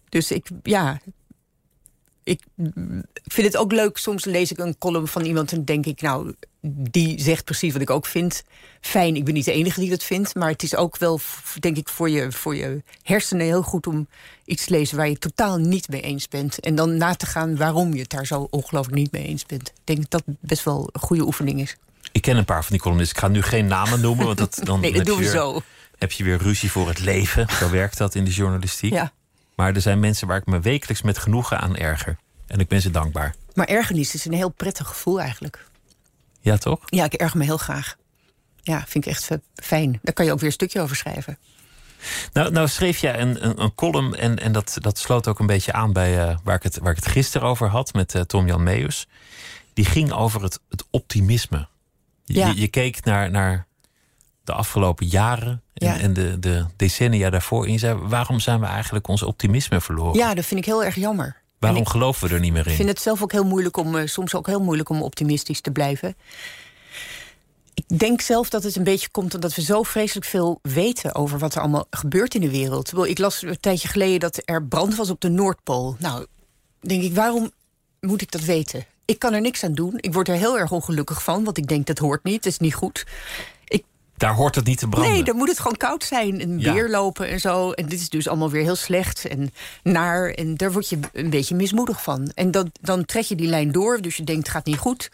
Dus 0.08 0.30
ik, 0.30 0.46
ja, 0.62 0.98
ik 2.22 2.42
vind 3.24 3.46
het 3.46 3.56
ook 3.56 3.72
leuk. 3.72 3.96
Soms 3.96 4.24
lees 4.24 4.50
ik 4.50 4.58
een 4.58 4.78
column 4.78 5.06
van 5.06 5.24
iemand 5.24 5.52
en 5.52 5.64
denk 5.64 5.86
ik, 5.86 6.00
nou, 6.00 6.34
die 6.62 7.20
zegt 7.20 7.44
precies 7.44 7.72
wat 7.72 7.82
ik 7.82 7.90
ook 7.90 8.06
vind. 8.06 8.42
Fijn, 8.80 9.16
ik 9.16 9.24
ben 9.24 9.34
niet 9.34 9.44
de 9.44 9.52
enige 9.52 9.80
die 9.80 9.90
dat 9.90 10.04
vindt. 10.04 10.34
Maar 10.34 10.48
het 10.48 10.62
is 10.62 10.76
ook 10.76 10.98
wel, 10.98 11.20
denk 11.60 11.76
ik, 11.76 11.88
voor 11.88 12.10
je, 12.10 12.32
voor 12.32 12.56
je 12.56 12.82
hersenen 13.02 13.46
heel 13.46 13.62
goed 13.62 13.86
om 13.86 14.08
iets 14.44 14.64
te 14.64 14.70
lezen 14.70 14.96
waar 14.96 15.08
je 15.08 15.18
totaal 15.18 15.58
niet 15.58 15.88
mee 15.88 16.00
eens 16.00 16.28
bent. 16.28 16.60
En 16.60 16.74
dan 16.74 16.96
na 16.96 17.14
te 17.14 17.26
gaan 17.26 17.56
waarom 17.56 17.94
je 17.94 18.00
het 18.00 18.10
daar 18.10 18.26
zo 18.26 18.46
ongelooflijk 18.50 18.96
niet 18.96 19.12
mee 19.12 19.24
eens 19.24 19.46
bent. 19.46 19.68
Ik 19.68 19.74
denk 19.84 20.10
dat 20.10 20.22
dat 20.26 20.36
best 20.40 20.64
wel 20.64 20.88
een 20.92 21.00
goede 21.00 21.24
oefening 21.24 21.60
is. 21.60 21.76
Ik 22.12 22.22
ken 22.22 22.36
een 22.36 22.44
paar 22.44 22.62
van 22.62 22.72
die 22.72 22.80
columnisten. 22.80 23.16
Ik 23.16 23.22
ga 23.22 23.28
nu 23.28 23.42
geen 23.42 23.66
namen 23.66 24.00
noemen, 24.00 24.26
want 24.26 24.38
dat, 24.38 24.60
dan 24.62 24.80
Nee, 24.80 24.92
dat 24.92 25.04
doen 25.06 25.16
we 25.16 25.22
weer, 25.22 25.32
zo. 25.32 25.60
heb 25.98 26.12
je 26.12 26.24
weer 26.24 26.38
ruzie 26.38 26.70
voor 26.70 26.88
het 26.88 26.98
leven. 26.98 27.46
Zo 27.58 27.70
werkt 27.70 27.98
dat 27.98 28.14
in 28.14 28.24
de 28.24 28.30
journalistiek. 28.30 28.92
Ja. 28.92 29.12
Maar 29.60 29.74
er 29.74 29.80
zijn 29.80 30.00
mensen 30.00 30.26
waar 30.26 30.36
ik 30.36 30.46
me 30.46 30.60
wekelijks 30.60 31.02
met 31.02 31.18
genoegen 31.18 31.60
aan 31.60 31.76
erger. 31.76 32.16
En 32.46 32.58
ik 32.60 32.68
ben 32.68 32.80
ze 32.80 32.90
dankbaar. 32.90 33.34
Maar 33.54 33.66
ergernis 33.66 34.14
is 34.14 34.24
een 34.24 34.32
heel 34.32 34.48
prettig 34.48 34.86
gevoel 34.86 35.20
eigenlijk. 35.20 35.66
Ja, 36.40 36.56
toch? 36.56 36.78
Ja, 36.86 37.04
ik 37.04 37.12
erger 37.12 37.38
me 37.38 37.44
heel 37.44 37.56
graag. 37.56 37.96
Ja, 38.62 38.84
vind 38.86 39.06
ik 39.06 39.10
echt 39.10 39.28
fijn. 39.54 39.98
Daar 40.02 40.14
kan 40.14 40.24
je 40.24 40.32
ook 40.32 40.38
weer 40.38 40.46
een 40.46 40.52
stukje 40.54 40.80
over 40.80 40.96
schrijven. 40.96 41.38
Nou, 42.32 42.50
nou 42.50 42.68
schreef 42.68 42.98
jij 42.98 43.20
een, 43.20 43.44
een, 43.46 43.62
een 43.62 43.74
column 43.74 44.14
en, 44.14 44.38
en 44.38 44.52
dat, 44.52 44.76
dat 44.80 44.98
sloot 44.98 45.28
ook 45.28 45.38
een 45.38 45.46
beetje 45.46 45.72
aan 45.72 45.92
bij 45.92 46.28
eh, 46.28 46.36
waar, 46.44 46.56
ik 46.56 46.62
het, 46.62 46.78
waar 46.78 46.90
ik 46.90 47.04
het 47.04 47.12
gisteren 47.12 47.48
over 47.48 47.68
had 47.68 47.92
met 47.92 48.14
eh, 48.14 48.22
Tom-Jan 48.22 48.62
Meus. 48.62 49.06
Die 49.74 49.84
ging 49.84 50.12
over 50.12 50.42
het, 50.42 50.60
het 50.68 50.84
optimisme. 50.90 51.68
Je, 52.24 52.34
Ja. 52.34 52.48
je, 52.48 52.60
je 52.60 52.68
keek 52.68 53.04
naar, 53.04 53.30
naar 53.30 53.66
de 54.50 54.56
afgelopen 54.56 55.06
jaren 55.06 55.62
en, 55.74 55.86
Ja. 55.86 55.98
en 55.98 56.12
de, 56.12 56.38
de 56.38 56.64
decennia 56.76 57.30
daarvoor. 57.30 57.68
Je 57.68 57.78
zei, 57.78 57.94
waarom 57.94 58.40
zijn 58.40 58.60
we 58.60 58.66
eigenlijk 58.66 59.08
ons 59.08 59.22
optimisme 59.22 59.80
verloren? 59.80 60.18
Ja, 60.18 60.34
dat 60.34 60.44
vind 60.44 60.60
ik 60.60 60.66
heel 60.66 60.84
erg 60.84 60.94
jammer. 60.94 61.36
Waarom 61.58 61.86
geloven 61.86 62.28
we 62.28 62.34
er 62.34 62.40
niet 62.40 62.52
meer 62.52 62.64
in? 62.64 62.70
Ik 62.70 62.76
vind 62.76 62.88
het 62.88 63.00
zelf 63.00 63.22
ook 63.22 63.32
heel 63.32 63.44
moeilijk 63.44 63.76
om, 63.76 63.94
uh, 63.94 64.06
soms 64.06 64.34
ook 64.34 64.46
heel 64.46 64.62
moeilijk 64.62 64.88
om 64.88 65.02
optimistisch 65.02 65.60
te 65.60 65.70
blijven. 65.70 66.16
Ik 67.74 67.98
denk 67.98 68.20
zelf 68.20 68.48
dat 68.50 68.62
het 68.62 68.76
een 68.76 68.84
beetje 68.84 69.08
komt 69.10 69.34
omdat 69.34 69.54
we 69.54 69.62
zo 69.62 69.82
vreselijk 69.82 70.26
veel 70.26 70.58
weten 70.62 71.14
over 71.14 71.38
wat 71.38 71.54
er 71.54 71.60
allemaal 71.60 71.86
gebeurt 71.90 72.34
in 72.34 72.40
de 72.40 72.50
wereld. 72.50 72.92
Ik 73.06 73.18
las 73.18 73.42
een 73.42 73.60
tijdje 73.60 73.88
geleden 73.88 74.20
dat 74.20 74.42
er 74.44 74.64
brand 74.64 74.96
was 74.96 75.10
op 75.10 75.20
de 75.20 75.28
Noordpool. 75.28 75.96
Nou, 75.98 76.26
denk 76.80 77.02
ik, 77.02 77.14
waarom 77.14 77.50
moet 78.00 78.22
ik 78.22 78.30
dat 78.30 78.40
weten? 78.40 78.84
Ik 79.04 79.18
kan 79.18 79.32
er 79.32 79.40
niks 79.40 79.64
aan 79.64 79.72
doen. 79.72 79.92
Ik 79.96 80.12
word 80.12 80.28
er 80.28 80.34
heel 80.34 80.58
erg 80.58 80.70
ongelukkig 80.70 81.22
van, 81.22 81.44
want 81.44 81.56
ik 81.58 81.66
denk 81.68 81.86
dat 81.86 81.98
hoort 81.98 82.24
niet, 82.24 82.42
dat 82.42 82.52
is 82.52 82.58
niet 82.58 82.74
goed. 82.74 83.06
Daar 84.20 84.34
hoort 84.34 84.54
het 84.54 84.64
niet 84.64 84.78
te 84.78 84.88
branden. 84.88 85.12
Nee, 85.12 85.22
dan 85.22 85.36
moet 85.36 85.48
het 85.48 85.58
gewoon 85.58 85.76
koud 85.76 86.04
zijn 86.04 86.40
en 86.40 86.58
weer 86.58 86.88
lopen 86.88 87.28
en 87.28 87.40
zo. 87.40 87.72
En 87.72 87.86
dit 87.86 88.00
is 88.00 88.08
dus 88.08 88.28
allemaal 88.28 88.50
weer 88.50 88.62
heel 88.62 88.76
slecht 88.76 89.24
en 89.24 89.52
naar. 89.82 90.30
En 90.30 90.56
daar 90.56 90.72
word 90.72 90.88
je 90.88 90.98
een 91.12 91.30
beetje 91.30 91.54
mismoedig 91.54 92.02
van. 92.02 92.30
En 92.34 92.50
dan, 92.50 92.70
dan 92.80 93.04
trek 93.04 93.24
je 93.24 93.34
die 93.34 93.48
lijn 93.48 93.72
door, 93.72 94.00
dus 94.00 94.16
je 94.16 94.24
denkt 94.24 94.42
het 94.42 94.56
gaat 94.56 94.66
niet 94.66 94.78
goed. 94.78 95.10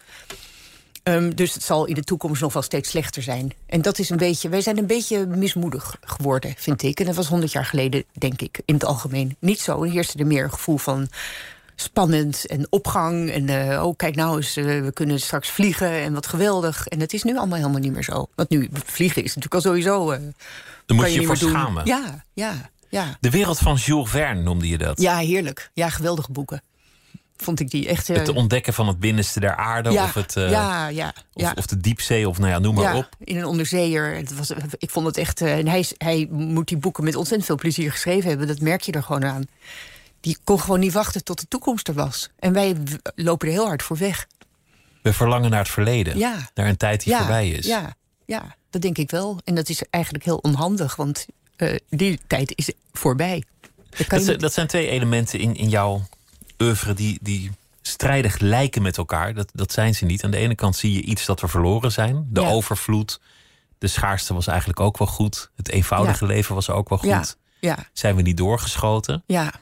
Um, 1.02 1.34
dus 1.34 1.54
het 1.54 1.62
zal 1.62 1.84
in 1.84 1.94
de 1.94 2.02
toekomst 2.02 2.40
nog 2.40 2.52
wel 2.52 2.62
steeds 2.62 2.90
slechter 2.90 3.22
zijn. 3.22 3.52
En 3.66 3.82
dat 3.82 3.98
is 3.98 4.11
een 4.11 4.16
beetje. 4.16 4.48
Wij 4.48 4.61
zijn 4.61 4.78
een 4.78 4.86
beetje 4.86 5.26
mismoedig 5.26 5.96
geworden, 6.00 6.54
vind 6.57 6.82
ik. 6.82 7.00
En 7.00 7.07
dat 7.07 7.14
was 7.14 7.26
honderd 7.26 7.52
jaar 7.52 7.64
geleden, 7.64 8.04
denk 8.12 8.42
ik, 8.42 8.61
in 8.64 8.74
het 8.74 8.84
algemeen 8.84 9.36
niet 9.38 9.61
zo. 9.61 9.82
Er 9.82 9.90
heerste 9.90 10.18
er 10.18 10.26
meer 10.26 10.44
een 10.44 10.52
gevoel 10.52 10.78
van 10.78 11.09
spannend 11.76 12.46
en 12.46 12.66
opgang. 12.70 13.30
En 13.30 13.48
uh, 13.48 13.84
oh, 13.84 13.96
kijk 13.96 14.14
nou 14.16 14.36
eens, 14.36 14.56
uh, 14.56 14.64
we 14.82 14.92
kunnen 14.92 15.20
straks 15.20 15.50
vliegen 15.50 15.90
en 15.90 16.12
wat 16.12 16.26
geweldig. 16.26 16.86
En 16.86 17.00
het 17.00 17.12
is 17.12 17.22
nu 17.22 17.36
allemaal 17.36 17.58
helemaal 17.58 17.80
niet 17.80 17.92
meer 17.92 18.04
zo. 18.04 18.26
Want 18.34 18.48
nu, 18.48 18.68
vliegen 18.72 19.22
is 19.22 19.34
natuurlijk 19.34 19.54
al 19.54 19.60
sowieso. 19.60 20.12
Uh, 20.12 20.18
Dan 20.86 20.96
moet 20.96 21.12
je 21.12 21.20
je 21.20 21.26
voor 21.26 21.36
schamen. 21.36 21.86
Ja, 21.86 22.24
ja, 22.32 22.70
ja. 22.88 23.16
De 23.20 23.30
wereld 23.30 23.58
van 23.58 23.74
Jules 23.74 24.10
Verne 24.10 24.42
noemde 24.42 24.68
je 24.68 24.78
dat. 24.78 25.00
Ja, 25.00 25.16
heerlijk. 25.16 25.70
Ja, 25.74 25.88
geweldige 25.88 26.32
boeken 26.32 26.62
vond 27.36 27.60
ik 27.60 27.70
die 27.70 27.88
echt... 27.88 28.08
het 28.08 28.28
ontdekken 28.28 28.72
van 28.72 28.88
het 28.88 29.00
binnenste 29.00 29.40
der 29.40 29.56
aarde. 29.56 29.90
Ja, 29.90 30.04
of, 30.04 30.14
het, 30.14 30.32
ja, 30.34 30.88
ja, 30.88 31.14
of, 31.32 31.52
of, 31.54 31.66
de 31.66 31.76
diepzee, 31.76 32.28
of 32.28 32.38
nou 32.38 32.50
ja, 32.50 32.58
noem 32.58 32.74
maar 32.74 32.94
op. 32.94 33.08
in 33.24 33.36
een 33.36 33.44
onderzeeër. 33.44 34.14
Het 34.14 34.36
was, 34.36 34.52
ik 34.78 34.90
vond 34.90 35.06
het 35.06 35.16
echt... 35.16 35.40
En 35.40 35.68
hij, 35.68 35.84
hij 35.98 36.28
moet 36.30 36.68
die 36.68 36.76
boeken 36.76 37.04
met 37.04 37.14
ontzettend 37.14 37.46
veel 37.46 37.56
plezier 37.56 37.90
geschreven 37.90 38.28
hebben. 38.28 38.46
Dat 38.46 38.60
merk 38.60 38.80
je 38.80 38.92
er 38.92 39.02
gewoon 39.02 39.24
aan. 39.24 39.44
Die 40.26 40.38
kon 40.44 40.60
gewoon 40.60 40.80
niet 40.80 40.92
wachten 40.92 41.24
tot 41.24 41.40
de 41.40 41.48
toekomst 41.48 41.88
er 41.88 41.94
was. 41.94 42.30
En 42.38 42.52
wij 42.52 42.76
lopen 43.14 43.48
er 43.48 43.54
heel 43.54 43.66
hard 43.66 43.82
voor 43.82 43.96
weg. 43.96 44.26
We 45.02 45.12
verlangen 45.12 45.50
naar 45.50 45.58
het 45.58 45.68
verleden. 45.68 46.18
Ja. 46.18 46.50
Naar 46.54 46.66
een 46.66 46.76
tijd 46.76 47.04
die 47.04 47.12
ja, 47.12 47.18
voorbij 47.18 47.48
is. 47.48 47.66
Ja, 47.66 47.96
ja, 48.24 48.56
dat 48.70 48.82
denk 48.82 48.98
ik 48.98 49.10
wel. 49.10 49.40
En 49.44 49.54
dat 49.54 49.68
is 49.68 49.82
eigenlijk 49.90 50.24
heel 50.24 50.36
onhandig, 50.36 50.96
want 50.96 51.26
uh, 51.56 51.76
die 51.88 52.20
tijd 52.26 52.52
is 52.56 52.70
voorbij. 52.92 53.44
Dat, 53.90 54.08
dat, 54.08 54.26
niet... 54.26 54.40
dat, 54.40 54.52
zijn 54.52 54.66
twee 54.66 54.88
elementen 54.88 55.38
in, 55.38 55.54
in 55.54 55.68
jouw 55.68 56.02
oeuvre 56.62 56.94
die, 56.94 57.18
die 57.22 57.50
strijdig 57.82 58.38
lijken 58.38 58.82
met 58.82 58.96
elkaar. 58.96 59.34
Dat, 59.34 59.50
dat 59.52 59.72
zijn 59.72 59.94
ze 59.94 60.04
niet. 60.04 60.24
Aan 60.24 60.30
de 60.30 60.36
ene 60.36 60.54
kant 60.54 60.76
zie 60.76 60.92
je 60.92 61.02
iets 61.02 61.26
dat 61.26 61.40
we 61.40 61.48
verloren 61.48 61.92
zijn. 61.92 62.26
De 62.30 62.40
ja. 62.40 62.48
overvloed. 62.48 63.20
De 63.78 63.88
schaarste 63.88 64.34
was 64.34 64.46
eigenlijk 64.46 64.80
ook 64.80 64.98
wel 64.98 65.08
goed. 65.08 65.50
Het 65.56 65.68
eenvoudige 65.68 66.26
Ja. 66.26 66.32
leven 66.32 66.54
was 66.54 66.70
ook 66.70 66.88
wel 66.88 66.98
goed. 66.98 67.08
Ja, 67.08 67.24
ja, 67.60 67.88
Zijn 67.92 68.16
we 68.16 68.22
niet 68.22 68.36
doorgeschoten? 68.36 69.22
ja. 69.26 69.52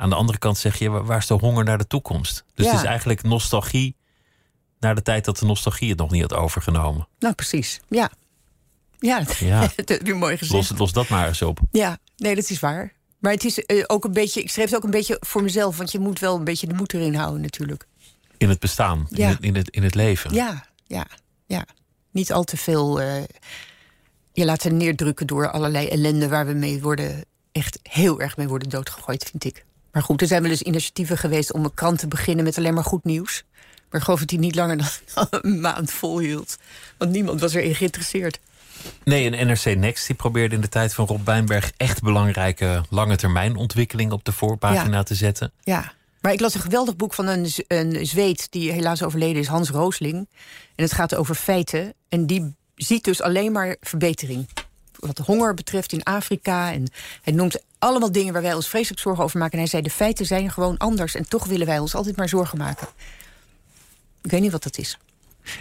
Aan 0.00 0.08
de 0.10 0.14
andere 0.16 0.38
kant 0.38 0.58
zeg 0.58 0.78
je, 0.78 0.88
wa- 0.90 1.02
waar 1.02 1.18
is 1.18 1.26
de 1.26 1.34
honger 1.34 1.64
naar 1.64 1.78
de 1.78 1.86
toekomst? 1.86 2.44
Dus 2.54 2.64
Ja. 2.66 2.72
het 2.72 2.80
is 2.80 2.86
eigenlijk 2.86 3.22
nostalgie 3.22 3.96
naar 4.80 4.94
de 4.94 5.02
tijd 5.02 5.24
dat 5.24 5.38
de 5.38 5.46
nostalgie 5.46 5.88
het 5.90 5.98
nog 5.98 6.10
niet 6.10 6.22
had 6.22 6.34
overgenomen. 6.34 7.08
Nou, 7.18 7.34
precies. 7.34 7.80
Ja. 7.88 8.10
Ja, 8.98 9.22
Ja. 9.38 9.60
dat 9.76 9.88
heb 9.88 10.06
je 10.06 10.14
mooi 10.14 10.36
gezegd. 10.36 10.68
Los, 10.70 10.78
los 10.78 10.92
dat 10.92 11.08
maar 11.08 11.26
eens 11.28 11.42
op. 11.42 11.60
Ja, 11.70 11.98
nee, 12.16 12.34
dat 12.34 12.50
is 12.50 12.60
waar. 12.60 12.92
Maar 13.18 13.32
het 13.32 13.44
is 13.44 13.58
eh, 13.64 13.84
ook 13.86 14.04
een 14.04 14.12
beetje, 14.12 14.40
ik 14.42 14.50
schreef 14.50 14.64
het 14.66 14.76
ook 14.76 14.84
een 14.84 14.90
beetje 14.90 15.16
voor 15.20 15.42
mezelf, 15.42 15.76
want 15.76 15.92
je 15.92 15.98
moet 15.98 16.18
wel 16.18 16.36
een 16.36 16.44
beetje 16.44 16.66
de 16.66 16.74
moed 16.74 16.92
erin 16.94 17.14
houden, 17.14 17.40
natuurlijk. 17.40 17.86
In 18.36 18.48
het 18.48 18.58
bestaan, 18.58 19.06
in, 19.10 19.24
het, 19.26 19.38
in, 19.40 19.54
het, 19.56 19.68
in 19.70 19.82
het 19.82 19.94
leven. 19.94 20.34
Ja, 20.34 20.64
ja, 20.86 21.06
ja. 21.46 21.66
Niet 22.10 22.32
al 22.32 22.44
te 22.44 22.56
veel 22.56 23.00
eh, 23.00 23.22
je 24.32 24.44
laten 24.44 24.76
neerdrukken 24.76 25.26
door 25.26 25.50
allerlei 25.50 25.86
ellende 25.88 26.28
waar 26.28 26.46
we 26.46 26.52
mee 26.52 26.82
worden, 26.82 27.24
echt 27.52 27.78
heel 27.82 28.20
erg 28.20 28.36
mee 28.36 28.48
worden 28.48 28.68
doodgegooid, 28.68 29.24
vind 29.30 29.44
ik. 29.44 29.64
Maar 29.92 30.02
goed, 30.02 30.20
er 30.20 30.26
zijn 30.26 30.42
wel 30.42 30.50
eens 30.50 30.62
initiatieven 30.62 31.18
geweest 31.18 31.52
om 31.52 31.64
een 31.64 31.74
krant 31.74 31.98
te 31.98 32.08
beginnen 32.08 32.44
met 32.44 32.58
alleen 32.58 32.74
maar 32.74 32.84
goed 32.84 33.04
nieuws. 33.04 33.44
Maar 33.90 34.00
ik 34.00 34.02
geloof 34.04 34.18
dat 34.18 34.28
die 34.28 34.38
niet 34.38 34.54
langer 34.54 34.76
dan 34.76 34.86
een 35.30 35.60
maand 35.60 35.90
volhield. 35.92 36.56
Want 36.98 37.10
niemand 37.10 37.40
was 37.40 37.54
erin 37.54 37.74
geïnteresseerd. 37.74 38.38
Nee, 39.04 39.26
een 39.32 39.46
NRC 39.46 39.64
Next 39.76 40.06
die 40.06 40.16
probeerde 40.16 40.54
in 40.54 40.60
de 40.60 40.68
tijd 40.68 40.94
van 40.94 41.06
Rob 41.06 41.26
Wijnberg 41.26 41.72
echt 41.76 42.02
belangrijke 42.02 42.84
lange 42.90 43.16
termijn 43.16 43.56
ontwikkeling 43.56 44.12
op 44.12 44.24
de 44.24 44.32
voorpagina 44.32 44.96
Ja. 44.96 45.02
te 45.02 45.14
zetten. 45.14 45.52
Ja, 45.62 45.92
maar 46.20 46.32
ik 46.32 46.40
las 46.40 46.54
een 46.54 46.60
geweldig 46.60 46.96
boek 46.96 47.14
van 47.14 47.26
een, 47.26 47.50
een 47.68 48.06
Zweed 48.06 48.46
die 48.50 48.72
helaas 48.72 49.02
overleden 49.02 49.40
is, 49.42 49.46
Hans 49.46 49.70
Roosling. 49.70 50.14
En 50.74 50.84
het 50.84 50.92
gaat 50.92 51.14
over 51.14 51.34
feiten. 51.34 51.94
En 52.08 52.26
die 52.26 52.54
ziet 52.74 53.04
dus 53.04 53.22
alleen 53.22 53.52
maar 53.52 53.76
verbetering. 53.80 54.48
Wat 54.96 55.18
honger 55.18 55.54
betreft 55.54 55.92
in 55.92 56.02
Afrika. 56.02 56.72
En 56.72 56.90
hij 57.22 57.32
noemt 57.32 57.62
allemaal 57.78 58.12
dingen 58.12 58.32
waar 58.32 58.42
wij 58.42 58.54
ons 58.54 58.68
vreselijk 58.68 59.00
zorgen 59.00 59.24
over 59.24 59.38
maken. 59.38 59.52
En 59.52 59.58
hij 59.58 59.68
zei: 59.68 59.82
de 59.82 59.90
feiten 59.90 60.26
zijn 60.26 60.50
gewoon 60.50 60.76
anders. 60.76 61.14
En 61.14 61.28
toch 61.28 61.44
willen 61.46 61.66
wij 61.66 61.78
ons 61.78 61.94
altijd 61.94 62.16
maar 62.16 62.28
zorgen 62.28 62.58
maken. 62.58 62.88
Ik 64.22 64.30
weet 64.30 64.40
niet 64.40 64.52
wat 64.52 64.62
dat 64.62 64.78
is. 64.78 64.98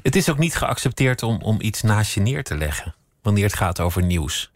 Het 0.03 0.15
is 0.15 0.29
ook 0.29 0.37
niet 0.37 0.55
geaccepteerd 0.55 1.23
om, 1.23 1.41
om 1.41 1.61
iets 1.61 1.81
naast 1.81 2.13
je 2.13 2.19
neer 2.19 2.43
te 2.43 2.57
leggen. 2.57 2.95
Wanneer 3.21 3.43
het 3.43 3.55
gaat 3.55 3.79
over 3.79 4.03
nieuws. 4.03 4.51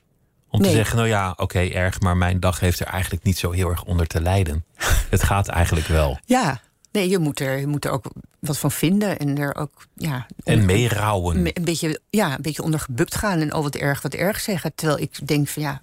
Om 0.50 0.62
te 0.62 0.70
zeggen, 0.70 0.96
nou 0.96 1.08
ja, 1.08 1.34
oké, 1.38 1.60
erg, 1.60 2.00
maar 2.00 2.18
mijn 2.18 2.40
dag 2.40 2.60
heeft 2.60 2.80
er 2.80 2.86
eigenlijk 2.86 3.24
niet 3.24 3.38
zo 3.38 3.52
heel 3.52 3.70
erg 3.70 3.84
onder 3.84 4.08
te 4.08 4.22
lijden. 4.22 4.66
het 5.10 5.24
gaat 5.24 5.48
eigenlijk 5.48 5.88
wel. 5.88 6.20
Ja, 6.26 6.62
nee, 6.92 7.10
je 7.10 7.20
moet 7.20 7.40
er, 7.40 7.60
je 7.60 7.68
moet 7.68 7.86
er 7.86 7.92
ook 7.92 8.06
wat 8.40 8.58
van 8.58 8.72
vinden. 8.72 9.20
En 9.20 9.38
er 9.38 9.56
ook, 9.56 9.88
ja. 9.96 10.26
En 10.44 10.66
meerouwen. 10.66 11.42
Me- 11.42 11.52
een 11.54 11.64
beetje, 11.64 12.00
ja, 12.10 12.34
een 12.34 12.42
beetje 12.42 12.64
onder 12.64 12.80
gebukt 12.80 13.16
gaan 13.16 13.40
en 13.40 13.54
oh 13.54 13.64
wat 13.64 13.76
erg, 13.76 14.02
wat 14.02 14.14
erg 14.14 14.40
zeggen. 14.40 14.76
Terwijl 14.76 15.00
ik 15.00 15.28
denk 15.28 15.48
van 15.48 15.62
ja, 15.62 15.82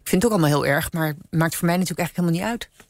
ik 0.00 0.08
vind 0.08 0.22
het 0.22 0.24
ook 0.24 0.38
allemaal 0.38 0.60
heel 0.60 0.66
erg, 0.66 0.92
maar 0.92 1.06
het 1.06 1.16
maakt 1.30 1.56
voor 1.56 1.66
mij 1.66 1.76
natuurlijk 1.76 2.08
eigenlijk 2.08 2.28
helemaal 2.28 2.52
niet 2.52 2.60
uit. 2.60 2.88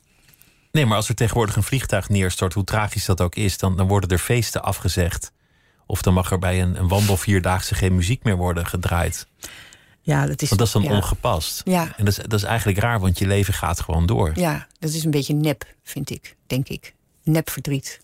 Nee, 0.73 0.87
maar 0.87 0.97
als 0.97 1.09
er 1.09 1.15
tegenwoordig 1.15 1.57
een 1.57 1.63
vliegtuig 1.63 2.09
neerstort, 2.09 2.53
hoe 2.53 2.65
tragisch 2.65 3.05
dat 3.05 3.21
ook 3.21 3.35
is, 3.35 3.59
dan, 3.59 3.77
dan 3.77 3.89
worden 3.89 4.11
er 4.11 4.19
feesten 4.19 4.63
afgezegd. 4.63 5.33
Of 5.87 6.03
dan 6.03 6.15
mag 6.15 6.31
er 6.31 6.39
bij 6.39 6.63
een, 6.63 6.79
een 6.79 6.89
wandelvierdaagse 6.89 7.75
geen 7.75 7.95
muziek 7.95 8.23
meer 8.23 8.37
worden 8.37 8.67
gedraaid. 8.67 9.27
Ja, 10.01 10.27
dat 10.27 10.43
is. 10.43 10.49
Want 10.49 10.61
dat 10.61 10.69
is 10.69 10.73
dan 10.73 10.83
ja, 10.83 10.91
ongepast. 10.91 11.63
Ja. 11.65 11.83
En 11.97 12.05
dat 12.05 12.19
is, 12.19 12.25
dat 12.25 12.33
is 12.33 12.43
eigenlijk 12.43 12.79
raar, 12.79 13.01
want 13.01 13.19
je 13.19 13.27
leven 13.27 13.55
gaat 13.55 13.81
gewoon 13.81 14.07
door. 14.07 14.33
Ja, 14.35 14.67
dat 14.79 14.91
is 14.91 15.05
een 15.05 15.11
beetje 15.11 15.35
nep, 15.35 15.67
vind 15.83 16.11
ik, 16.11 16.37
denk 16.47 16.69
ik. 16.69 16.95
Nep 17.23 17.51
verdriet. 17.51 18.01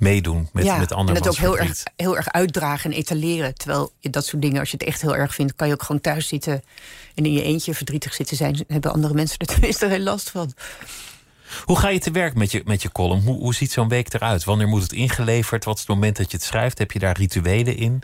Meedoen 0.00 0.48
met, 0.52 0.64
ja, 0.64 0.76
met 0.78 0.90
en 0.90 0.96
andermans 0.96 1.26
het 1.26 1.46
ook 1.46 1.56
heel 1.56 1.58
erg, 1.66 1.82
heel 1.96 2.16
erg 2.16 2.32
uitdragen 2.32 2.90
en 2.90 2.96
etaleren. 2.96 3.54
Terwijl 3.54 3.92
je 3.98 4.10
dat 4.10 4.26
soort 4.26 4.42
dingen, 4.42 4.60
als 4.60 4.70
je 4.70 4.76
het 4.76 4.86
echt 4.86 5.00
heel 5.00 5.16
erg 5.16 5.34
vindt, 5.34 5.54
kan 5.54 5.66
je 5.66 5.72
ook 5.72 5.82
gewoon 5.82 6.00
thuis 6.00 6.28
zitten 6.28 6.62
en 7.14 7.24
in 7.24 7.32
je 7.32 7.42
eentje 7.42 7.74
verdrietig 7.74 8.14
zitten 8.14 8.36
zijn. 8.36 8.64
Hebben 8.68 8.92
andere 8.92 9.14
mensen 9.14 9.38
er 9.38 9.46
tenminste 9.54 9.88
geen 9.88 10.02
last 10.02 10.30
van. 10.30 10.52
Hoe 11.64 11.78
ga 11.78 11.88
je 11.88 11.98
te 11.98 12.10
werk 12.10 12.34
met 12.34 12.50
je, 12.50 12.62
met 12.64 12.82
je 12.82 12.92
column? 12.92 13.22
Hoe, 13.22 13.38
hoe 13.38 13.54
ziet 13.54 13.72
zo'n 13.72 13.88
week 13.88 14.14
eruit? 14.14 14.44
Wanneer 14.44 14.68
moet 14.68 14.82
het 14.82 14.92
ingeleverd? 14.92 15.64
Wat 15.64 15.74
is 15.74 15.80
het 15.80 15.88
moment 15.90 16.16
dat 16.16 16.30
je 16.30 16.36
het 16.36 16.46
schrijft? 16.46 16.78
Heb 16.78 16.92
je 16.92 16.98
daar 16.98 17.16
rituelen 17.16 17.76
in? 17.76 18.02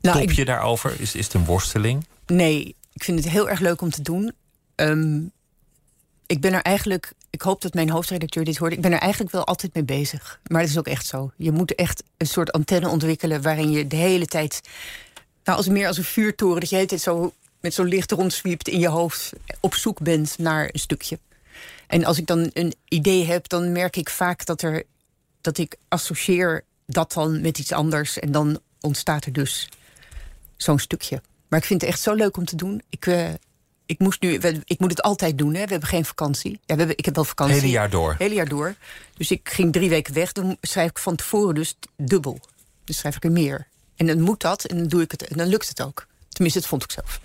Nou, 0.00 0.18
Top 0.18 0.30
ik- 0.30 0.36
je 0.36 0.44
daarover? 0.44 1.00
Is, 1.00 1.14
is 1.14 1.24
het 1.24 1.34
een 1.34 1.44
worsteling? 1.44 2.06
Nee, 2.26 2.74
ik 2.92 3.04
vind 3.04 3.18
het 3.24 3.28
heel 3.32 3.48
erg 3.48 3.60
leuk 3.60 3.80
om 3.80 3.90
te 3.90 4.02
doen. 4.02 4.32
Ehm, 4.74 5.20
ik 6.26 6.40
ben 6.40 6.52
er 6.52 6.62
eigenlijk, 6.62 7.12
ik 7.32 7.42
hoop 7.42 7.60
dat 7.60 7.74
mijn 7.74 7.90
hoofdredacteur 7.90 8.44
dit 8.44 8.56
hoort. 8.56 8.72
Ik 8.72 8.80
ben 8.80 8.92
er 8.92 8.98
eigenlijk 8.98 9.32
wel 9.32 9.46
altijd 9.46 9.74
mee 9.74 9.84
bezig. 9.84 10.40
Maar 10.46 10.60
het 10.60 10.70
is 10.70 10.78
ook 10.78 10.86
echt 10.86 11.06
zo. 11.06 11.32
Je 11.36 11.52
moet 11.52 11.74
echt 11.74 12.02
een 12.16 12.26
soort 12.26 12.52
antenne 12.52 12.88
ontwikkelen 12.88 13.42
waarin 13.42 13.70
je 13.70 13.86
de 13.86 13.96
hele 13.96 14.26
tijd, 14.26 14.60
nou 15.44 15.58
als 15.58 15.68
meer 15.68 15.86
als 15.86 15.98
een 15.98 16.04
vuurtoren, 16.04 16.60
dat 16.60 16.70
je 16.70 16.86
tijd 16.86 17.00
zo 17.00 17.32
met 17.60 17.74
zo'n 17.74 17.86
licht 17.86 18.10
rondzwiept 18.10 18.68
in 18.68 18.78
je 18.78 18.88
hoofd, 18.88 19.32
op 19.60 19.74
zoek 19.74 20.00
bent 20.00 20.38
naar 20.38 20.68
een 20.72 20.80
stukje. 20.80 21.18
En 21.86 22.04
als 22.04 22.18
ik 22.18 22.26
dan 22.26 22.50
een 22.52 22.74
idee 22.88 23.24
heb, 23.24 23.48
dan 23.48 23.72
merk 23.72 23.96
ik 23.96 24.10
vaak 24.10 24.46
dat 24.46 24.62
er 24.62 24.84
dat 25.40 25.58
ik 25.58 25.76
associeer 25.88 26.64
dat 26.86 27.12
dan 27.12 27.40
met 27.40 27.58
iets 27.58 27.72
anders 27.72 28.18
en 28.18 28.32
dan 28.32 28.60
ontstaat 28.80 29.24
er 29.24 29.32
dus 29.32 29.68
zo'n 30.56 30.78
stukje. 30.78 31.22
Maar 31.48 31.58
ik 31.58 31.66
vind 31.66 31.80
het 31.80 31.90
echt 31.90 32.00
zo 32.00 32.14
leuk 32.14 32.36
om 32.36 32.44
te 32.44 32.56
doen. 32.56 32.82
Ik, 32.88 33.06
eh, 33.06 33.28
ik, 33.92 33.98
moest 33.98 34.20
nu, 34.22 34.34
ik 34.64 34.78
moet 34.78 34.90
het 34.90 35.02
altijd 35.02 35.38
doen, 35.38 35.54
hè. 35.54 35.64
we 35.64 35.70
hebben 35.70 35.88
geen 35.88 36.04
vakantie. 36.04 36.50
Ja, 36.50 36.58
we 36.74 36.74
hebben, 36.78 36.98
ik 36.98 37.04
heb 37.04 37.14
wel 37.14 37.24
vakantie. 37.24 37.54
Hele 37.54 37.70
jaar 37.70 37.90
door. 37.90 38.14
Hele 38.18 38.34
jaar 38.34 38.48
door. 38.48 38.74
Dus 39.16 39.30
ik 39.30 39.48
ging 39.52 39.72
drie 39.72 39.88
weken 39.88 40.14
weg. 40.14 40.32
Dan 40.32 40.56
schrijf 40.60 40.90
ik 40.90 40.98
van 40.98 41.16
tevoren 41.16 41.54
dus 41.54 41.76
dubbel. 41.96 42.40
Dus 42.84 42.96
schrijf 42.98 43.16
ik 43.16 43.24
er 43.24 43.32
meer. 43.32 43.66
En 43.96 44.06
dan 44.06 44.20
moet 44.20 44.40
dat 44.40 44.64
en 44.64 44.76
dan 44.78 44.86
doe 44.88 45.02
ik 45.02 45.10
het. 45.10 45.26
En 45.28 45.36
dan 45.36 45.46
lukt 45.46 45.68
het 45.68 45.82
ook. 45.82 46.06
Tenminste, 46.28 46.60
dat 46.60 46.68
vond 46.68 46.82
ik 46.84 46.90
zelf. 46.90 47.20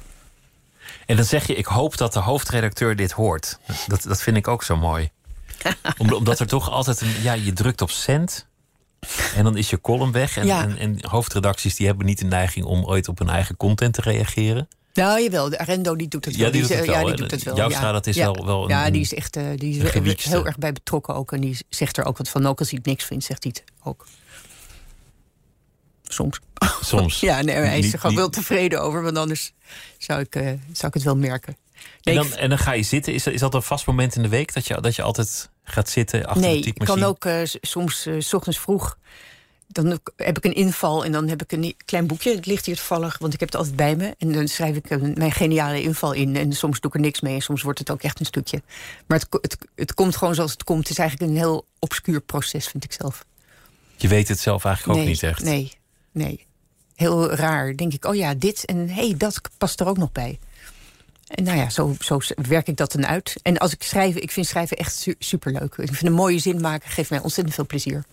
En 1.06 1.16
dan 1.16 1.26
zeg 1.26 1.48
je, 1.48 1.56
ik 1.56 1.66
hoop 1.66 1.98
dat 1.98 2.14
de 2.14 2.20
hoofdredacteur 2.20 2.96
dit 2.96 3.12
hoort. 3.12 3.60
Dat, 3.88 4.04
dat 4.04 4.22
vind 4.22 4.38
ik 4.38 4.48
ook 4.48 4.64
zo 4.64 4.76
mooi. 4.78 5.10
Om- 5.98 6.14
omdat 6.14 6.40
er 6.40 6.48
toch 6.48 6.70
altijd 6.72 7.02
een... 7.02 7.22
Ja, 7.22 7.34
je 7.34 7.54
drukt 7.54 7.82
op 7.82 7.90
cent. 7.90 8.46
En 9.36 9.44
dan 9.44 9.58
is 9.58 9.70
je 9.70 9.82
column 9.82 10.12
weg. 10.12 10.38
En, 10.38 10.46
Ja. 10.46 10.62
en, 10.64 10.78
en 10.78 10.98
hoofdredacties 11.08 11.76
die 11.76 11.88
hebben 11.88 12.06
niet 12.06 12.20
de 12.20 12.26
neiging 12.26 12.66
om 12.66 12.86
ooit 12.86 13.08
op 13.08 13.18
hun 13.20 13.30
eigen 13.30 13.58
content 13.58 13.94
te 13.94 14.02
reageren. 14.02 14.68
Nou, 14.98 15.22
jawel, 15.22 15.50
de 15.50 15.58
Arendo 15.60 15.96
die 15.96 16.08
doet 16.08 16.26
het 16.26 16.36
Ja, 16.36 16.42
wel. 16.42 16.52
die 16.52 16.62
is, 16.62 16.68
doet 16.68 16.78
het 16.78 16.86
eh, 16.88 16.92
wel. 16.94 17.02
Ja, 17.02 17.08
die 17.08 17.16
doet 17.16 17.32
het 17.32 17.44
wel. 17.44 17.70
Ja. 17.70 17.92
dat 17.92 18.08
is 18.08 18.16
ja. 18.16 18.32
wel- 18.32 18.46
wel 18.46 18.64
een- 18.64 18.70
Ja, 18.70 18.90
die 18.90 19.02
is 19.02 19.14
echt 19.14 19.36
eh, 19.36 19.44
die 19.56 19.78
is 19.84 19.94
er 19.94 20.30
heel 20.30 20.46
erg 20.46 20.58
bij 20.58 20.72
betrokken 20.74 21.16
ook. 21.16 21.32
En 21.32 21.42
die 21.42 21.58
zegt 21.70 21.98
er 21.98 22.06
ook 22.06 22.18
wat 22.18 22.30
van. 22.30 22.46
Ook 22.48 22.60
als 22.60 22.70
hij 22.70 22.78
het 22.78 22.88
niks 22.88 23.04
vindt, 23.04 23.24
zegt 23.26 23.44
hij 23.44 23.52
het 23.56 23.72
ook. 23.84 24.06
Soms. 26.04 26.40
Soms. 26.82 27.20
Ja, 27.30 27.42
nee, 27.42 27.56
hij 27.56 27.78
is 27.78 27.84
Niet- 27.84 27.94
er 27.94 28.00
gewoon 28.00 28.12
niet- 28.16 28.22
wel 28.24 28.30
tevreden 28.32 28.82
over. 28.82 29.02
Want 29.04 29.18
anders 29.18 29.54
zou 29.98 30.20
ik, 30.20 30.36
eh, 30.36 30.44
zou 30.72 30.88
ik 30.88 30.94
het 30.94 31.04
wel 31.04 31.16
merken. 31.18 31.54
En 31.54 31.84
Nee, 32.04 32.16
dan, 32.16 32.26
ik- 32.26 32.34
en 32.34 32.50
dan 32.50 32.58
ga 32.58 32.72
je 32.72 32.84
zitten. 32.84 33.14
Is, 33.14 33.24
dat- 33.24 33.34
is 33.34 33.40
dat 33.40 33.54
een 33.54 33.62
vast 33.62 33.86
moment 33.88 34.16
in 34.16 34.22
de 34.22 34.28
week 34.30 34.54
dat 34.54 34.68
je, 34.68 34.82
dat 34.82 34.96
je 34.96 35.02
altijd 35.02 35.50
gaat 35.64 35.90
zitten 35.90 36.26
achter 36.26 36.42
nee, 36.42 36.52
de 36.52 36.58
ik 36.58 36.64
typemachine? 36.64 37.00
kan 37.00 37.10
ook 37.10 37.26
eh, 37.26 37.40
s- 37.44 37.58
soms 37.62 38.06
eh, 38.06 38.14
s 38.20 38.34
ochtends 38.34 38.60
vroeg. 38.60 38.98
Dan 39.68 40.00
heb 40.16 40.38
ik 40.38 40.46
een 40.46 40.54
inval 40.54 41.06
en 41.06 41.12
dan 41.12 41.28
heb 41.28 41.44
ik 41.44 41.52
een 41.52 41.76
klein 41.86 42.08
boekje. 42.08 42.36
Het 42.36 42.46
ligt 42.46 42.66
hier 42.66 42.76
toevallig, 42.76 43.18
want 43.18 43.34
ik 43.34 43.40
heb 43.40 43.50
het 43.50 43.58
altijd 43.58 43.76
bij 43.76 43.96
me. 43.96 44.16
En 44.18 44.32
dan 44.32 44.48
schrijf 44.48 44.76
ik 44.76 45.16
mijn 45.16 45.32
geniale 45.32 45.82
inval 45.82 46.14
in. 46.14 46.36
En 46.36 46.54
soms 46.54 46.80
doe 46.80 46.90
ik 46.92 46.96
er 46.96 47.04
niks 47.04 47.22
mee. 47.22 47.36
En 47.36 47.42
soms 47.42 47.62
wordt 47.62 47.80
het 47.80 47.92
ook 47.92 48.02
echt 48.02 48.20
een 48.20 48.26
stukje. 48.26 48.62
Maar 49.08 49.20
het, 49.20 49.28
het, 49.42 49.58
het 49.76 49.94
komt 49.94 50.16
gewoon 50.16 50.36
zoals 50.36 50.52
het 50.52 50.64
komt. 50.64 50.80
Het 50.80 50.90
is 50.90 50.98
eigenlijk 50.98 51.32
een 51.32 51.38
heel 51.38 51.66
obscuur 51.80 52.22
proces, 52.22 52.68
vind 52.68 52.84
ik 52.84 52.94
zelf. 52.94 53.26
Je 53.96 54.08
weet 54.08 54.28
het 54.28 54.40
zelf 54.40 54.66
eigenlijk 54.66 54.98
ook 54.98 55.04
nee, 55.04 55.14
niet 55.14 55.24
echt. 55.24 55.44
Nee, 55.44 55.72
nee. 56.12 56.46
Heel 56.96 57.32
raar. 57.32 57.76
Denk 57.76 57.94
ik, 57.94 58.06
oh 58.06 58.16
ja, 58.16 58.34
dit 58.34 58.66
en 58.66 58.90
hé, 58.90 59.08
hey, 59.08 59.18
dat 59.18 59.42
past 59.58 59.80
er 59.80 59.88
ook 59.88 59.98
nog 59.98 60.12
bij. 60.12 60.40
En 61.28 61.44
nou 61.44 61.58
ja, 61.58 61.70
zo, 61.70 61.96
zo 62.00 62.20
werk 62.36 62.68
ik 62.68 62.78
dat 62.78 62.92
dan 62.92 63.06
uit. 63.06 63.36
En 63.42 63.58
als 63.58 63.74
ik 63.74 63.84
schrijf, 63.84 64.16
ik 64.16 64.32
vind 64.32 64.48
schrijven 64.48 64.78
echt 64.78 64.96
su 64.96 65.16
superleuk. 65.20 65.76
Ik 65.76 65.94
vind 65.94 66.06
een 66.06 66.14
mooie 66.14 66.40
zin 66.40 66.62
maken, 66.62 66.90
geeft 66.90 67.10
mij 67.10 67.20
ontzettend 67.20 67.56
veel 67.56 67.66
plezier. 67.66 68.04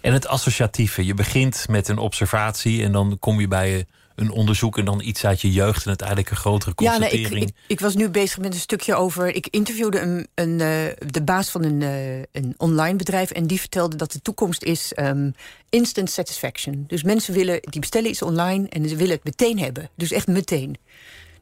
En 0.00 0.12
het 0.12 0.26
associatieve. 0.26 1.04
Je 1.04 1.14
begint 1.14 1.66
met 1.68 1.88
een 1.88 1.98
observatie 1.98 2.82
en 2.82 2.92
dan 2.92 3.16
kom 3.18 3.40
je 3.40 3.48
bij 3.48 3.86
een 4.16 4.30
onderzoek 4.30 4.78
en 4.78 4.84
dan 4.84 5.00
iets 5.00 5.24
uit 5.26 5.40
je 5.40 5.52
jeugd 5.52 5.82
en 5.82 5.88
uiteindelijk 5.88 6.30
een 6.30 6.36
grotere 6.36 6.72
Ja, 6.76 6.98
nee, 6.98 7.10
constatering. 7.10 7.42
ik, 7.42 7.48
ik, 7.48 7.54
ik 7.66 7.80
was 7.80 7.94
nu 7.94 8.08
bezig 8.08 8.38
met 8.38 8.54
een 8.54 8.60
stukje 8.60 8.94
over. 8.94 9.34
Ik 9.34 9.46
interviewde 9.46 10.00
een, 10.00 10.28
een, 10.34 10.60
eh, 10.60 11.10
de 11.10 11.22
baas 11.22 11.50
van 11.50 11.64
een, 11.64 11.82
eh, 11.82 12.42
een 12.42 12.54
online 12.56 12.96
bedrijf. 12.96 13.30
En 13.30 13.46
die 13.46 13.60
vertelde 13.60 13.96
dat 13.96 14.12
de 14.12 14.22
toekomst 14.22 14.62
is 14.62 14.94
ehm, 14.94 15.30
instant 15.70 16.10
satisfaction. 16.10 16.84
Dus 16.86 17.02
mensen 17.02 17.34
willen, 17.34 17.58
die 17.62 17.80
bestellen 17.80 18.10
iets 18.10 18.22
online 18.22 18.68
en 18.68 18.88
ze 18.88 18.96
willen 18.96 19.14
het 19.14 19.24
meteen 19.24 19.58
hebben. 19.58 19.90
Dus 19.94 20.12
echt 20.12 20.26
meteen. 20.26 20.76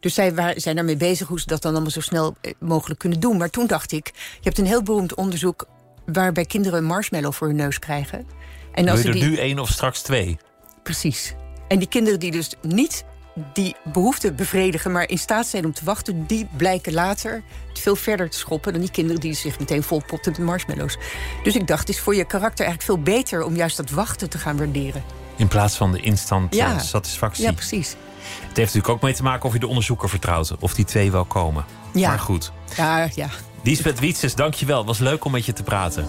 Dus 0.01 0.15
zij 0.15 0.35
waren, 0.35 0.61
zijn 0.61 0.77
daarmee 0.77 0.97
bezig 0.97 1.29
hoe 1.29 1.41
ze 1.41 1.47
dat 1.47 1.63
dan 1.63 1.73
allemaal 1.73 1.91
zo 1.91 2.01
snel 2.01 2.37
eh, 2.41 2.53
mogelijk 2.59 3.01
kunnen 3.01 3.21
doen. 3.21 3.37
Maar 3.37 3.51
toen 3.51 3.67
dacht 3.67 3.93
ik, 3.93 4.07
je 4.15 4.41
hebt 4.43 4.59
een 4.59 4.67
heel 4.67 4.83
beroemd 4.83 5.15
onderzoek 5.15 5.67
waarbij 6.07 6.45
kinderen 6.45 6.79
een 6.79 6.85
marshmallow 6.85 7.33
voor 7.33 7.47
hun 7.47 7.57
neus 7.57 7.79
krijgen. 7.79 8.27
En 8.73 8.85
Wil 8.85 8.97
je 8.99 9.05
er 9.05 9.13
die, 9.13 9.23
nu 9.23 9.37
één 9.37 9.59
of 9.59 9.69
straks 9.69 10.03
twee? 10.03 10.39
Precies. 10.83 11.35
En 11.69 11.79
die 11.79 11.89
kinderen 11.89 12.19
die 12.21 12.31
dus 12.31 12.55
niet 12.63 13.05
die 13.53 13.77
behoefte 13.93 14.33
bevredigen, 14.33 14.93
maar 14.93 15.09
in 15.09 15.19
staat 15.19 15.47
zijn 15.47 15.65
om 15.65 15.73
te 15.73 15.85
wachten, 15.85 16.27
die 16.27 16.49
blijken 16.57 16.93
later 16.93 17.43
veel 17.73 17.97
verder 17.97 18.31
te 18.31 18.39
schoppen 18.39 18.73
dan 18.73 18.81
die 18.83 18.91
kinderen 18.91 19.21
die 19.21 19.35
zich 19.35 19.59
meteen 19.59 19.83
volpopten 19.83 20.33
met 20.33 20.41
marshmallows. 20.41 20.97
Dus 21.43 21.55
ik 21.55 21.67
dacht, 21.67 21.81
het 21.81 21.89
is 21.89 22.01
voor 22.01 22.15
je 22.15 22.25
karakter 22.25 22.67
eigenlijk 22.67 22.83
veel 23.05 23.15
beter 23.15 23.43
om 23.43 23.57
juist 23.57 23.77
dat 23.77 23.91
wachten 23.91 24.31
te 24.31 24.39
gaan 24.39 24.57
waarderen. 24.57 25.03
In 25.37 25.49
plaats 25.49 25.77
van 25.77 25.93
de 25.93 26.01
instant 26.01 26.55
Ja. 26.55 26.73
eh, 26.73 26.79
satisfactie. 26.81 27.45
Ja, 27.45 27.53
precies. 27.53 27.89
Het 27.89 28.57
heeft 28.57 28.57
natuurlijk 28.75 28.89
ook 28.89 29.03
mee 29.03 29.15
te 29.15 29.23
maken 29.23 29.47
of 29.47 29.53
je 29.53 29.59
de 29.59 29.67
onderzoeker 29.67 30.09
vertrouwt. 30.09 30.57
Of 30.59 30.75
die 30.75 30.85
twee 30.85 31.11
wel 31.11 31.25
komen. 31.25 31.65
Ja. 31.93 32.09
Maar 32.09 32.19
goed. 32.19 32.53
Ja, 32.77 33.09
ja. 33.15 33.29
Liesbeth 33.65 34.01
Wietses, 34.01 34.35
dankjewel. 34.35 34.79
Het 34.79 34.87
was 34.87 34.99
leuk 34.99 35.25
om 35.25 35.33
met 35.33 35.47
je 35.47 35.53
te 35.53 35.63
praten. 35.63 36.07